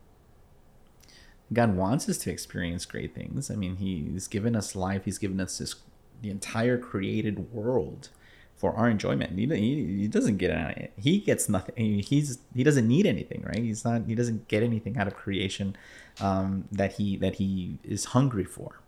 God 1.52 1.76
wants 1.76 2.08
us 2.08 2.18
to 2.18 2.30
experience 2.30 2.84
great 2.84 3.14
things. 3.14 3.50
I 3.50 3.54
mean, 3.54 3.76
He's 3.76 4.26
given 4.28 4.56
us 4.56 4.74
life. 4.74 5.04
He's 5.04 5.18
given 5.18 5.40
us 5.40 5.58
this 5.58 5.76
the 6.22 6.30
entire 6.30 6.78
created 6.78 7.52
world 7.52 8.10
for 8.56 8.74
our 8.74 8.88
enjoyment. 8.88 9.38
He, 9.38 9.46
he, 9.46 10.00
he 10.02 10.08
doesn't 10.08 10.38
get 10.38 10.50
it. 10.50 10.92
He 10.96 11.18
gets 11.18 11.48
nothing. 11.48 12.00
He's 12.00 12.38
he 12.54 12.64
doesn't 12.64 12.88
need 12.88 13.06
anything, 13.06 13.42
right? 13.46 13.58
He's 13.58 13.84
not. 13.84 14.06
He 14.06 14.14
doesn't 14.14 14.48
get 14.48 14.62
anything 14.62 14.96
out 14.96 15.06
of 15.06 15.14
creation 15.14 15.76
um, 16.20 16.64
that 16.72 16.94
he 16.94 17.16
that 17.18 17.36
he 17.36 17.78
is 17.84 18.06
hungry 18.06 18.44
for. 18.44 18.80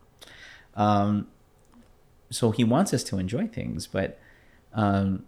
Um, 0.75 1.29
so 2.31 2.51
he 2.51 2.65
wants 2.65 2.95
us 2.95 3.05
to 3.05 3.19
enjoy 3.19 3.47
things, 3.47 3.87
but 3.87 4.19
um, 4.73 5.25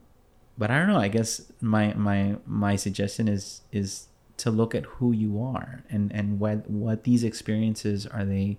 but 0.56 0.70
I 0.70 0.78
don't 0.78 0.88
know. 0.88 0.98
I 0.98 1.08
guess 1.08 1.52
my 1.60 1.92
my 1.94 2.36
my 2.46 2.76
suggestion 2.76 3.28
is 3.28 3.62
is 3.72 4.06
to 4.38 4.50
look 4.50 4.74
at 4.74 4.84
who 4.84 5.12
you 5.12 5.42
are 5.42 5.84
and 5.90 6.10
and 6.12 6.40
what 6.40 6.68
what 6.70 7.04
these 7.04 7.24
experiences 7.24 8.06
are 8.06 8.24
they 8.24 8.56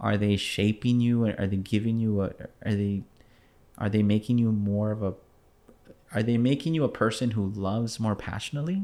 are 0.00 0.16
they 0.16 0.36
shaping 0.36 1.00
you? 1.00 1.26
Are 1.26 1.46
they 1.46 1.56
giving 1.56 2.00
you 2.00 2.22
a 2.22 2.32
are 2.64 2.74
they 2.74 3.02
are 3.78 3.88
they 3.88 4.02
making 4.02 4.38
you 4.38 4.50
more 4.50 4.90
of 4.90 5.02
a 5.02 5.14
are 6.12 6.22
they 6.22 6.38
making 6.38 6.74
you 6.74 6.84
a 6.84 6.88
person 6.88 7.32
who 7.32 7.48
loves 7.50 8.00
more 8.00 8.16
passionately? 8.16 8.82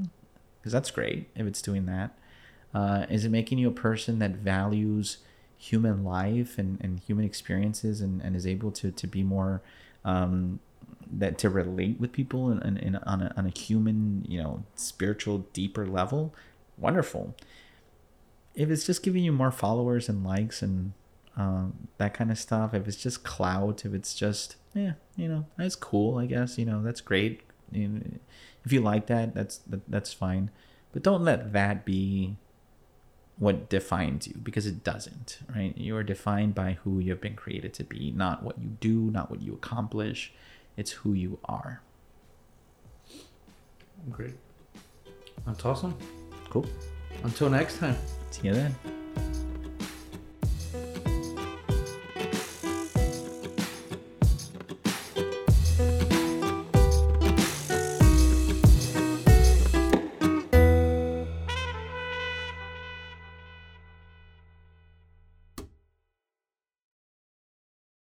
Because 0.61 0.73
that's 0.73 0.91
great 0.91 1.29
if 1.35 1.47
it's 1.47 1.63
doing 1.63 1.87
that. 1.87 2.17
Uh, 2.75 3.07
is 3.09 3.25
it 3.25 3.31
making 3.31 3.59
you 3.59 3.69
a 3.69 3.73
person 3.73 4.19
that 4.19 4.33
values 4.33 5.19
human 5.57 6.05
life 6.05 6.59
and, 6.59 6.79
and 6.83 7.01
human 7.01 7.25
experiences 7.25 8.01
and, 8.01 8.21
and 8.21 8.37
is 8.37 8.47
able 8.47 8.71
to, 8.71 8.91
to 8.91 9.07
be 9.07 9.23
more 9.23 9.63
um, 10.05 10.61
that 11.11 11.39
to 11.39 11.49
relate 11.49 11.99
with 11.99 12.13
people 12.13 12.51
and, 12.51 12.63
and, 12.63 12.79
and 12.79 12.99
on, 13.07 13.23
a, 13.23 13.33
on 13.37 13.47
a 13.47 13.59
human 13.59 14.25
you 14.29 14.41
know 14.43 14.65
spiritual 14.75 15.47
deeper 15.53 15.87
level? 15.87 16.35
Wonderful. 16.77 17.35
If 18.55 18.71
it's 18.71 18.85
just 18.85 19.03
giving 19.03 19.25
you 19.25 19.33
more 19.33 19.51
followers 19.51 20.09
and 20.09 20.23
likes 20.23 20.61
and 20.63 20.93
um, 21.37 21.89
that 21.99 22.15
kind 22.15 22.31
of 22.31 22.39
stuff. 22.39 22.75
If 22.75 22.89
it's 22.89 22.97
just 22.97 23.23
clout 23.25 23.85
if 23.85 23.95
it's 23.95 24.15
just 24.15 24.57
yeah 24.75 24.93
you 25.17 25.27
know 25.27 25.47
that's 25.57 25.75
cool 25.75 26.19
i 26.19 26.27
guess 26.27 26.59
you 26.59 26.65
know 26.67 26.83
that's 26.83 27.01
great. 27.01 27.43
You 27.73 27.89
know, 27.89 28.01
if 28.65 28.73
you 28.73 28.81
like 28.81 29.07
that 29.07 29.35
that's 29.35 29.59
that, 29.59 29.91
that's 29.91 30.13
fine. 30.13 30.51
But 30.93 31.03
don't 31.03 31.25
let 31.25 31.53
that 31.53 31.85
be 31.85 32.37
what 33.39 33.69
defines 33.69 34.27
you 34.27 34.35
because 34.43 34.67
it 34.67 34.83
doesn't 34.83 35.41
right? 35.55 35.77
You 35.77 35.97
are 35.97 36.03
defined 36.03 36.55
by 36.55 36.79
who 36.85 36.99
you 37.01 37.11
have 37.11 37.21
been 37.21 37.37
created 37.37 37.75
to 37.75 37.85
be 37.85 38.13
not 38.13 38.43
what 38.43 38.59
you 38.59 38.77
do 38.81 39.11
not 39.11 39.31
what 39.31 39.43
you 39.43 39.53
accomplish. 39.53 40.33
It's 40.77 40.93
who 40.93 41.13
you 41.15 41.39
are. 41.47 41.81
Great. 44.11 44.37
That's 45.47 45.65
awesome. 45.65 45.97
Cool. 46.51 46.67
Until 47.25 47.49
next 47.51 47.79
time. 47.79 47.97
See 48.31 48.49
you 48.49 48.55
then 48.55 49.46